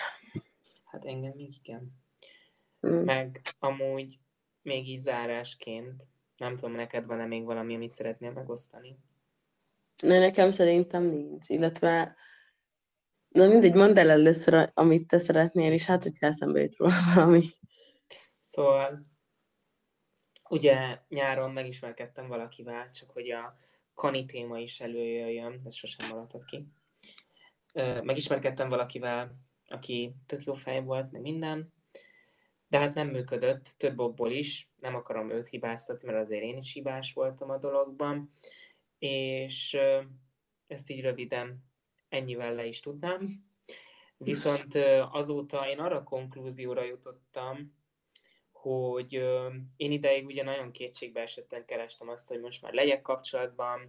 Hát 0.85 1.05
engem 1.05 1.33
még 1.35 1.55
igen. 1.63 1.93
Mm. 2.87 3.05
Meg 3.05 3.41
amúgy 3.59 4.19
még 4.63 4.89
így 4.89 5.01
zárásként, 5.01 6.09
nem 6.37 6.57
tudom, 6.57 6.75
neked 6.75 7.07
van-e 7.07 7.27
még 7.27 7.45
valami, 7.45 7.75
amit 7.75 7.93
szeretnél 7.93 8.33
megosztani? 8.33 8.99
Ne, 10.03 10.19
nekem 10.19 10.51
szerintem 10.51 11.03
nincs, 11.03 11.49
illetve 11.49 12.17
na 13.29 13.49
mindegy, 13.49 13.75
mondd 13.75 13.99
el 13.99 14.11
először, 14.11 14.71
amit 14.75 15.09
te 15.09 15.19
szeretnél, 15.19 15.73
és 15.73 15.85
hát, 15.85 16.03
hogyha 16.03 16.27
eszembe 16.27 16.61
jut 16.61 16.77
róla 16.77 16.95
valami. 17.15 17.51
Szóval, 18.41 19.07
ugye 20.51 20.99
nyáron 21.09 21.51
megismerkedtem 21.51 22.29
valakivel, 22.29 22.91
csak 22.91 23.11
hogy 23.11 23.31
a 23.31 23.57
kani 23.95 24.25
téma 24.25 24.59
is 24.59 24.81
előjöjjön, 24.81 25.61
ez 25.65 25.75
sosem 25.75 26.09
maradhat 26.09 26.45
ki. 26.45 26.67
Megismerkedtem 28.03 28.69
valakivel, 28.69 29.35
aki 29.67 30.15
tök 30.27 30.45
jó 30.45 30.55
fej 30.55 30.83
volt, 30.83 31.13
meg 31.13 31.21
minden, 31.21 31.73
de 32.69 32.79
hát 32.79 32.95
nem 32.95 33.09
működött, 33.09 33.75
több 33.77 33.99
okból 33.99 34.31
is, 34.31 34.71
nem 34.77 34.95
akarom 34.95 35.31
őt 35.31 35.49
hibáztatni, 35.49 36.09
mert 36.09 36.21
azért 36.21 36.43
én 36.43 36.57
is 36.57 36.73
hibás 36.73 37.13
voltam 37.13 37.51
a 37.51 37.59
dologban, 37.59 38.33
és 38.99 39.79
ezt 40.67 40.91
így 40.91 41.01
röviden 41.01 41.65
ennyivel 42.09 42.55
le 42.55 42.67
is 42.67 42.81
tudnám. 42.81 43.45
Viszont 44.17 44.75
azóta 45.11 45.69
én 45.69 45.79
arra 45.79 46.03
konklúzióra 46.03 46.85
jutottam, 46.85 47.79
hogy 48.61 49.13
én 49.77 49.93
ideig 49.93 50.27
ugye 50.27 50.43
nagyon 50.43 50.71
kétségbe 50.71 51.21
esetten 51.21 51.65
kerestem 51.65 52.09
azt, 52.09 52.29
hogy 52.29 52.41
most 52.41 52.63
már 52.63 52.73
legyek 52.73 53.03
kapcsolatban, 53.03 53.89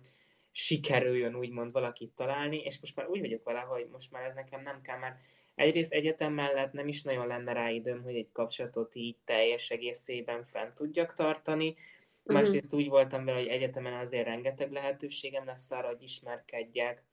sikerüljön 0.52 1.36
úgymond 1.36 1.72
valakit 1.72 2.12
találni, 2.16 2.58
és 2.58 2.80
most 2.80 2.96
már 2.96 3.08
úgy 3.08 3.20
vagyok 3.20 3.44
vele, 3.44 3.60
hogy 3.60 3.88
most 3.92 4.12
már 4.12 4.24
ez 4.24 4.36
nekem 4.36 4.62
nem 4.62 4.82
kell, 4.82 4.98
mert 4.98 5.20
egyrészt 5.56 5.94
egyetem 5.94 6.34
mellett 6.34 6.72
nem 6.72 6.88
is 6.88 7.02
nagyon 7.02 7.28
lenne 7.28 7.54
rá 7.54 7.70
időm, 7.70 8.04
hogy 8.04 8.16
egy 8.16 8.32
kapcsolatot 8.32 8.96
így 8.96 9.16
teljes 9.26 9.70
egészében 9.70 10.44
fent 10.44 10.74
tudjak 10.74 11.14
tartani. 11.14 11.76
Mhm. 12.24 12.34
Másrészt 12.34 12.74
úgy 12.74 12.88
voltam 12.88 13.26
vele, 13.26 13.38
hogy 13.38 13.48
egyetemen 13.48 13.94
azért 13.94 14.26
rengeteg 14.26 14.72
lehetőségem 14.72 15.46
lesz 15.46 15.72
arra, 15.72 15.88
hogy 15.88 16.04
ismerkedjek, 16.04 17.04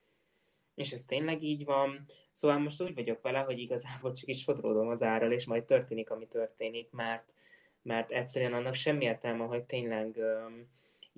és 0.78 0.92
ez 0.92 1.04
tényleg 1.04 1.42
így 1.42 1.64
van. 1.64 2.00
Szóval 2.32 2.58
most 2.58 2.82
úgy 2.82 2.94
vagyok 2.94 3.22
vele, 3.22 3.38
hogy 3.38 3.58
igazából 3.58 4.12
csak 4.12 4.28
is 4.28 4.44
fodródom 4.44 4.88
az 4.88 5.02
árral, 5.02 5.32
és 5.32 5.46
majd 5.46 5.64
történik, 5.64 6.10
ami 6.10 6.26
történik, 6.26 6.90
mert, 6.90 7.34
mert 7.82 8.10
egyszerűen 8.10 8.52
annak 8.52 8.74
semmi 8.74 9.04
értelme, 9.04 9.44
hogy 9.44 9.64
tényleg 9.64 10.16
um, 10.16 10.68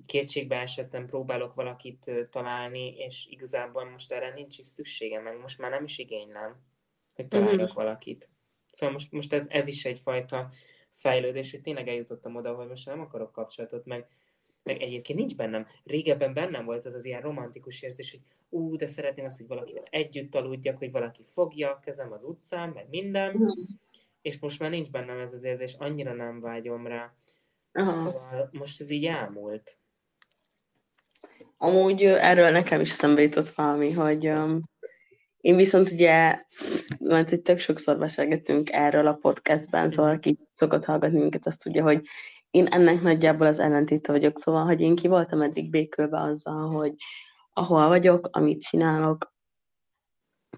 kétségbe 0.05 0.55
esettem, 0.55 1.05
próbálok 1.05 1.53
valakit 1.53 2.11
találni, 2.29 2.95
és 2.97 3.27
igazából 3.29 3.89
most 3.89 4.11
erre 4.11 4.33
nincs 4.33 4.57
is 4.57 4.65
szükségem, 4.65 5.23
meg 5.23 5.39
most 5.39 5.59
már 5.59 5.71
nem 5.71 5.83
is 5.83 5.97
igénylem 5.97 6.69
hogy 7.15 7.27
találjak 7.27 7.61
mm-hmm. 7.61 7.73
valakit. 7.73 8.29
Szóval 8.67 8.93
most, 8.93 9.11
most 9.11 9.33
ez, 9.33 9.47
ez 9.49 9.67
is 9.67 9.85
egyfajta 9.85 10.49
fejlődés, 10.91 11.51
hogy 11.51 11.61
tényleg 11.61 11.87
eljutottam 11.87 12.35
oda, 12.35 12.53
hogy 12.53 12.67
most 12.67 12.85
nem 12.85 12.99
akarok 12.99 13.31
kapcsolatot, 13.31 13.85
meg, 13.85 14.07
meg 14.63 14.81
egyébként 14.81 15.19
nincs 15.19 15.35
bennem. 15.35 15.65
Régebben 15.83 16.33
bennem 16.33 16.65
volt 16.65 16.85
az 16.85 16.93
az 16.93 17.05
ilyen 17.05 17.21
romantikus 17.21 17.81
érzés, 17.81 18.11
hogy 18.11 18.21
ú, 18.51 18.75
de 18.75 18.87
szeretném 18.87 19.25
azt, 19.25 19.37
hogy 19.37 19.47
valakivel 19.47 19.83
együtt 19.89 20.35
aludjak, 20.35 20.77
hogy 20.77 20.91
valaki 20.91 21.23
fogja 21.23 21.71
a 21.71 21.79
kezem 21.79 22.11
az 22.11 22.23
utcán, 22.23 22.69
meg 22.69 22.87
minden, 22.89 23.35
mm. 23.37 23.47
és 24.21 24.39
most 24.39 24.59
már 24.59 24.69
nincs 24.69 24.89
bennem 24.89 25.19
ez 25.19 25.33
az 25.33 25.43
érzés, 25.43 25.73
annyira 25.73 26.13
nem 26.13 26.41
vágyom 26.41 26.87
rá. 26.87 27.13
Aha. 27.71 27.91
Szóval 27.91 28.49
most 28.51 28.81
ez 28.81 28.89
így 28.89 29.05
elmúlt. 29.05 29.77
Amúgy 31.57 32.03
erről 32.03 32.49
nekem 32.49 32.81
is 32.81 32.91
eszembe 32.91 33.21
jutott 33.21 33.49
valami, 33.49 33.91
hogy 33.91 34.27
um, 34.27 34.59
én 35.37 35.55
viszont 35.55 35.91
ugye, 35.91 36.35
mert 36.99 37.29
hogy 37.29 37.41
tök 37.41 37.59
sokszor 37.59 37.97
beszélgetünk 37.97 38.71
erről 38.71 39.07
a 39.07 39.13
podcastben, 39.13 39.89
szóval 39.89 40.11
aki 40.11 40.39
szokott 40.49 40.85
hallgatni 40.85 41.19
minket, 41.19 41.47
azt 41.47 41.63
tudja, 41.63 41.83
hogy 41.83 42.01
én 42.51 42.65
ennek 42.65 43.01
nagyjából 43.01 43.47
az 43.47 43.59
ellentéte 43.59 44.11
vagyok, 44.11 44.39
szóval, 44.39 44.65
hogy 44.65 44.81
én 44.81 44.95
ki 44.95 45.07
voltam 45.07 45.41
eddig 45.41 45.69
békülve 45.69 46.19
azzal, 46.21 46.69
hogy 46.69 46.93
ahol 47.61 47.87
vagyok, 47.87 48.29
amit 48.31 48.61
csinálok, 48.61 49.33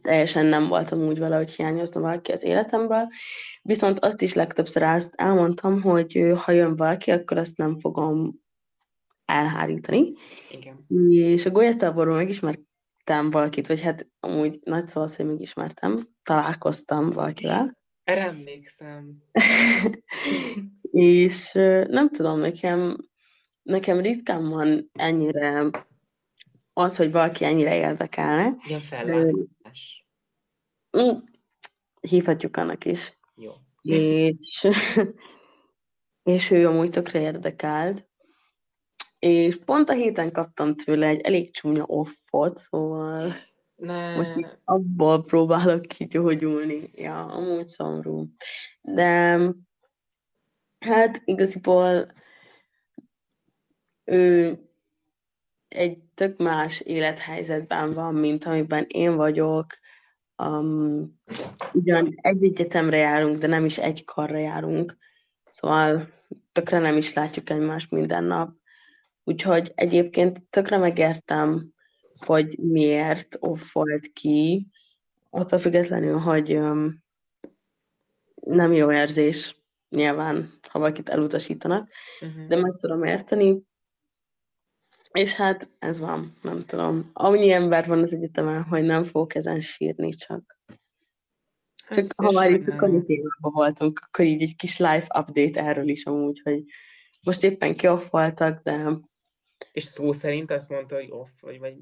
teljesen 0.02 0.46
nem 0.46 0.68
voltam 0.68 1.00
úgy 1.00 1.20
vele, 1.20 1.36
hogy 1.38 1.52
hiányozna 1.52 2.02
valaki 2.02 2.32
az 2.32 2.44
életemből, 2.44 3.08
viszont 3.62 4.00
azt 4.00 4.22
is 4.22 4.34
legtöbbször 4.34 4.84
azt 4.84 5.14
elmondtam, 5.16 5.82
hogy 5.82 6.32
ha 6.36 6.52
jön 6.52 6.76
valaki, 6.76 7.12
akkor 7.12 7.38
azt 7.38 7.58
nem 7.58 7.78
fogom 7.80 8.34
elhárítani. 9.26 10.14
Igen. 10.52 10.86
És 10.88 11.46
a 11.46 11.52
megismert 11.94 12.60
megismertem 13.04 13.32
valakit, 13.32 13.68
vagy 13.68 13.82
hát 13.82 14.08
amúgy 14.20 14.60
nagy 14.64 14.88
szó 14.88 15.02
az, 15.02 15.16
hogy 15.16 15.26
megismertem, 15.26 16.00
találkoztam 16.24 17.10
valakivel. 17.10 17.78
Erre 18.04 18.28
emlékszem. 18.28 19.18
és 20.92 21.52
nem 21.88 22.10
tudom, 22.10 22.40
nekem, 22.40 22.98
nekem 23.62 24.00
ritkán 24.00 24.50
van 24.50 24.90
ennyire 24.94 25.70
az, 26.74 26.96
hogy 26.96 27.12
valaki 27.12 27.46
ennyire 27.46 27.76
érdekelne. 27.76 28.56
Ilyen 28.68 28.80
fellátás. 28.80 30.06
Mm, 30.98 31.18
hívhatjuk 32.02 32.58
annak 32.58 32.86
is. 32.86 33.18
Jó. 33.36 33.52
És, 33.82 34.68
és 36.34 36.52
ő 36.52 36.68
amúgy 36.68 36.90
tökre 36.90 37.20
érdekelt, 37.20 38.08
és 39.20 39.60
pont 39.66 39.90
a 39.90 39.94
héten 39.94 40.32
kaptam 40.32 40.76
tőle 40.76 41.08
egy 41.08 41.22
elég 41.22 41.54
csúnya 41.54 41.84
offot, 41.86 42.58
szóval 42.58 43.34
ne. 43.76 44.16
most 44.16 44.60
abból 44.64 45.24
próbálok 45.24 45.82
kigyógyulni. 45.82 46.92
Ja, 46.94 47.26
amúgy 47.26 47.68
szomorú. 47.68 48.28
De 48.82 49.40
hát 50.80 51.22
igaziból 51.26 52.12
ő 54.04 54.58
egy 55.74 55.98
tök 56.14 56.38
más 56.38 56.80
élethelyzetben 56.80 57.92
van, 57.92 58.16
mint 58.16 58.46
amiben 58.46 58.86
én 58.88 59.16
vagyok. 59.16 59.66
Um, 60.38 61.20
ugyan 61.74 62.14
egy 62.22 62.44
egyetemre 62.44 62.98
járunk, 62.98 63.38
de 63.38 63.48
nem 63.48 63.66
is 63.66 63.78
egy 63.78 64.06
karra 64.06 64.38
járunk. 64.38 64.98
Szóval 65.50 66.10
tökre 66.52 66.80
nem 66.80 66.98
is 66.98 67.14
látjuk 67.14 67.50
egymást 67.50 67.92
minden 67.92 68.24
nap. 68.24 68.52
Úgyhogy 69.24 69.72
egyébként 69.76 70.50
tökre 70.50 70.78
megértem, 70.78 71.72
hogy 72.26 72.58
miért 72.58 73.38
offolt 73.40 74.08
ki, 74.14 74.68
attól 75.30 75.60
függetlenül, 75.60 76.18
hogy 76.18 76.56
um, 76.56 77.04
nem 78.36 78.72
jó 78.72 78.92
érzés 78.92 79.62
nyilván, 79.90 80.60
ha 80.70 80.80
valakit 80.80 81.10
elutasítanak, 81.10 81.90
uh-huh. 82.22 82.48
de 82.48 82.56
meg 82.56 82.76
tudom 82.78 83.04
érteni, 83.04 83.62
és 85.14 85.36
hát 85.36 85.70
ez 85.80 86.00
van, 86.00 86.34
nem 86.42 86.60
tudom. 86.60 87.10
Annyi 87.14 87.52
ember 87.52 87.88
van 87.88 88.02
az 88.02 88.14
egyetemen, 88.14 88.64
hogy 88.64 88.84
nem 88.84 89.06
fogok 89.06 89.36
ezen 89.36 89.62
sírni, 89.62 90.10
csak 90.14 90.58
hát 91.86 91.98
csak 91.98 92.14
ha 92.16 92.32
már 92.32 92.52
itt 92.52 92.68
a 92.68 92.76
témában 92.78 93.52
voltunk, 93.54 94.02
akkor 94.06 94.26
így 94.26 94.42
egy 94.42 94.56
kis 94.56 94.78
live 94.78 95.08
update 95.20 95.64
erről 95.64 95.88
is 95.88 96.06
amúgy, 96.06 96.42
hogy 96.44 96.64
most 97.26 97.44
éppen 97.44 97.76
kioffoltak, 97.76 98.64
de 98.64 99.00
és 99.72 99.84
szó 99.84 100.12
szerint 100.12 100.52
azt 100.52 100.70
mondta, 100.70 100.96
hogy 100.96 101.08
off, 101.10 101.30
vagy... 101.40 101.60
vagy... 101.60 101.76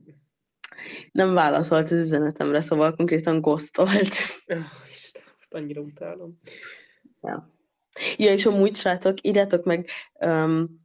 Nem 1.12 1.34
válaszolt 1.34 1.92
az 1.92 2.00
üzenetemre, 2.00 2.62
szóval 2.62 2.96
konkrétan 2.96 3.42
ghostolt. 3.42 4.16
Oh, 4.46 4.58
Isten, 4.88 5.24
azt 5.40 5.54
annyira 5.54 5.82
utálom. 5.82 6.40
Ja. 7.22 7.52
Ja, 8.18 8.34
és 8.34 8.46
amúgy, 8.46 8.76
srácok, 8.76 9.18
írjátok 9.22 9.64
meg 9.66 9.90
um, 10.14 10.81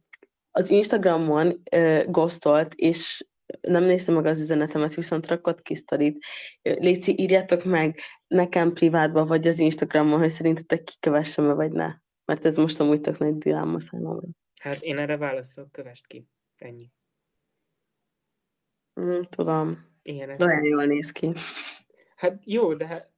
az 0.57 0.69
Instagramon 0.69 1.61
uh, 1.71 2.11
gosztolt, 2.11 2.73
és 2.73 3.25
nem 3.61 3.83
néztem 3.83 4.15
meg 4.15 4.25
az 4.25 4.39
üzenetemet, 4.39 4.93
viszont 4.93 5.27
rakott 5.27 5.61
ki 5.61 5.75
sztorit. 5.75 6.25
Léci, 6.61 7.13
írjátok 7.17 7.63
meg 7.63 7.99
nekem 8.27 8.73
privátba, 8.73 9.25
vagy 9.25 9.47
az 9.47 9.59
Instagramon, 9.59 10.19
hogy 10.19 10.29
szerintetek 10.29 10.83
kikövessem-e, 10.83 11.53
vagy 11.53 11.71
ne. 11.71 11.93
Mert 12.25 12.45
ez 12.45 12.57
most 12.57 12.79
amúgy 12.79 13.01
tök 13.01 13.17
nagy 13.17 13.37
dilemma 13.37 13.79
számomra. 13.79 14.27
Hát 14.59 14.81
én 14.81 14.97
erre 14.97 15.17
válaszolok, 15.17 15.71
kövest 15.71 16.07
ki. 16.07 16.27
Ennyi. 16.55 16.91
Mm, 18.99 19.21
tudom. 19.21 19.85
Ilyen 20.01 20.41
olyan 20.41 20.63
jól 20.63 20.85
néz 20.85 21.11
ki. 21.11 21.31
Hát 22.15 22.41
jó, 22.45 22.73
de 22.73 22.87
hát... 22.87 23.11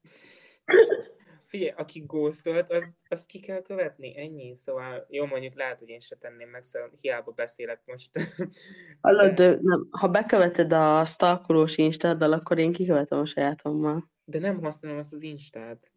Figyelj, 1.49 1.73
aki 1.75 2.03
ghostolt, 2.07 2.71
az, 2.71 2.95
azt 3.07 3.25
ki 3.25 3.39
kell 3.39 3.61
követni, 3.61 4.17
ennyi. 4.19 4.57
Szóval 4.57 5.05
jó, 5.09 5.25
mondjuk 5.25 5.53
lehet, 5.53 5.79
hogy 5.79 5.89
én 5.89 5.99
se 5.99 6.15
tenném 6.15 6.49
meg, 6.49 6.63
szóval 6.63 6.91
hiába 7.01 7.31
beszélek 7.31 7.81
most. 7.85 8.09
Hallod, 9.01 9.33
de... 9.33 9.57
nem, 9.61 9.87
ha 9.91 10.07
beköveted 10.07 10.73
a 10.73 11.05
stalkolós 11.05 11.77
instáddal, 11.77 12.33
akkor 12.33 12.57
én 12.57 12.71
kikövetem 12.71 13.19
a 13.19 13.25
sajátommal. 13.25 14.11
De 14.23 14.39
nem 14.39 14.61
használom 14.61 14.97
azt 14.97 15.13
az 15.13 15.21
instát. 15.21 15.91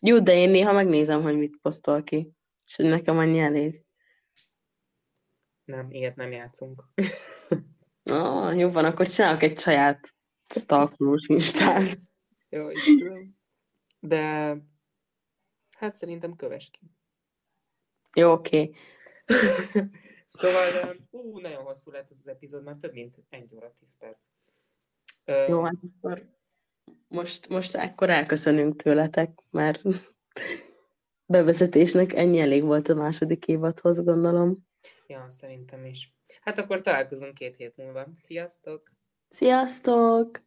Jó, 0.00 0.20
de 0.20 0.34
én 0.34 0.50
néha 0.50 0.72
megnézem, 0.72 1.22
hogy 1.22 1.38
mit 1.38 1.58
posztol 1.62 2.02
ki. 2.02 2.32
És 2.66 2.76
hogy 2.76 2.86
nekem 2.86 3.18
annyi 3.18 3.38
elég. 3.38 3.84
Nem, 5.64 5.90
ilyet 5.90 6.16
nem 6.16 6.32
játszunk. 6.32 6.84
ah, 8.12 8.58
jó 8.58 8.68
van, 8.68 8.84
akkor 8.84 9.06
csinálok 9.06 9.42
egy 9.42 9.58
saját 9.58 10.08
stalkolós 10.54 11.26
instát. 11.26 11.96
jó, 12.48 12.70
így 12.70 12.98
tudom. 12.98 13.36
De 13.98 14.56
hát 15.76 15.96
szerintem 15.96 16.36
kövess 16.36 16.70
ki. 16.70 16.80
Jó, 18.14 18.32
oké. 18.32 18.60
Okay. 18.60 18.74
szóval, 20.26 20.96
ú, 21.10 21.38
nagyon 21.38 21.62
hosszú 21.62 21.90
lett 21.90 22.10
ez 22.10 22.18
az 22.18 22.28
epizód, 22.28 22.62
már 22.62 22.76
több 22.76 22.92
mint 22.92 23.16
egy 23.28 23.54
óra, 23.54 23.74
tíz 23.78 23.96
perc. 23.98 24.26
Jó, 25.48 25.62
hát 25.62 25.74
akkor 26.00 26.36
most, 27.08 27.48
most 27.48 27.74
akkor 27.74 28.10
elköszönünk 28.10 28.82
tőletek, 28.82 29.42
mert 29.50 29.82
bevezetésnek 31.32 32.12
ennyi 32.12 32.38
elég 32.38 32.62
volt 32.62 32.88
a 32.88 32.94
második 32.94 33.46
évadhoz, 33.46 34.04
gondolom. 34.04 34.66
Ja, 35.06 35.26
szerintem 35.28 35.84
is. 35.84 36.14
Hát 36.40 36.58
akkor 36.58 36.80
találkozunk 36.80 37.34
két 37.34 37.56
hét 37.56 37.76
múlva. 37.76 38.06
Sziasztok! 38.18 38.90
Sziasztok! 39.28 40.40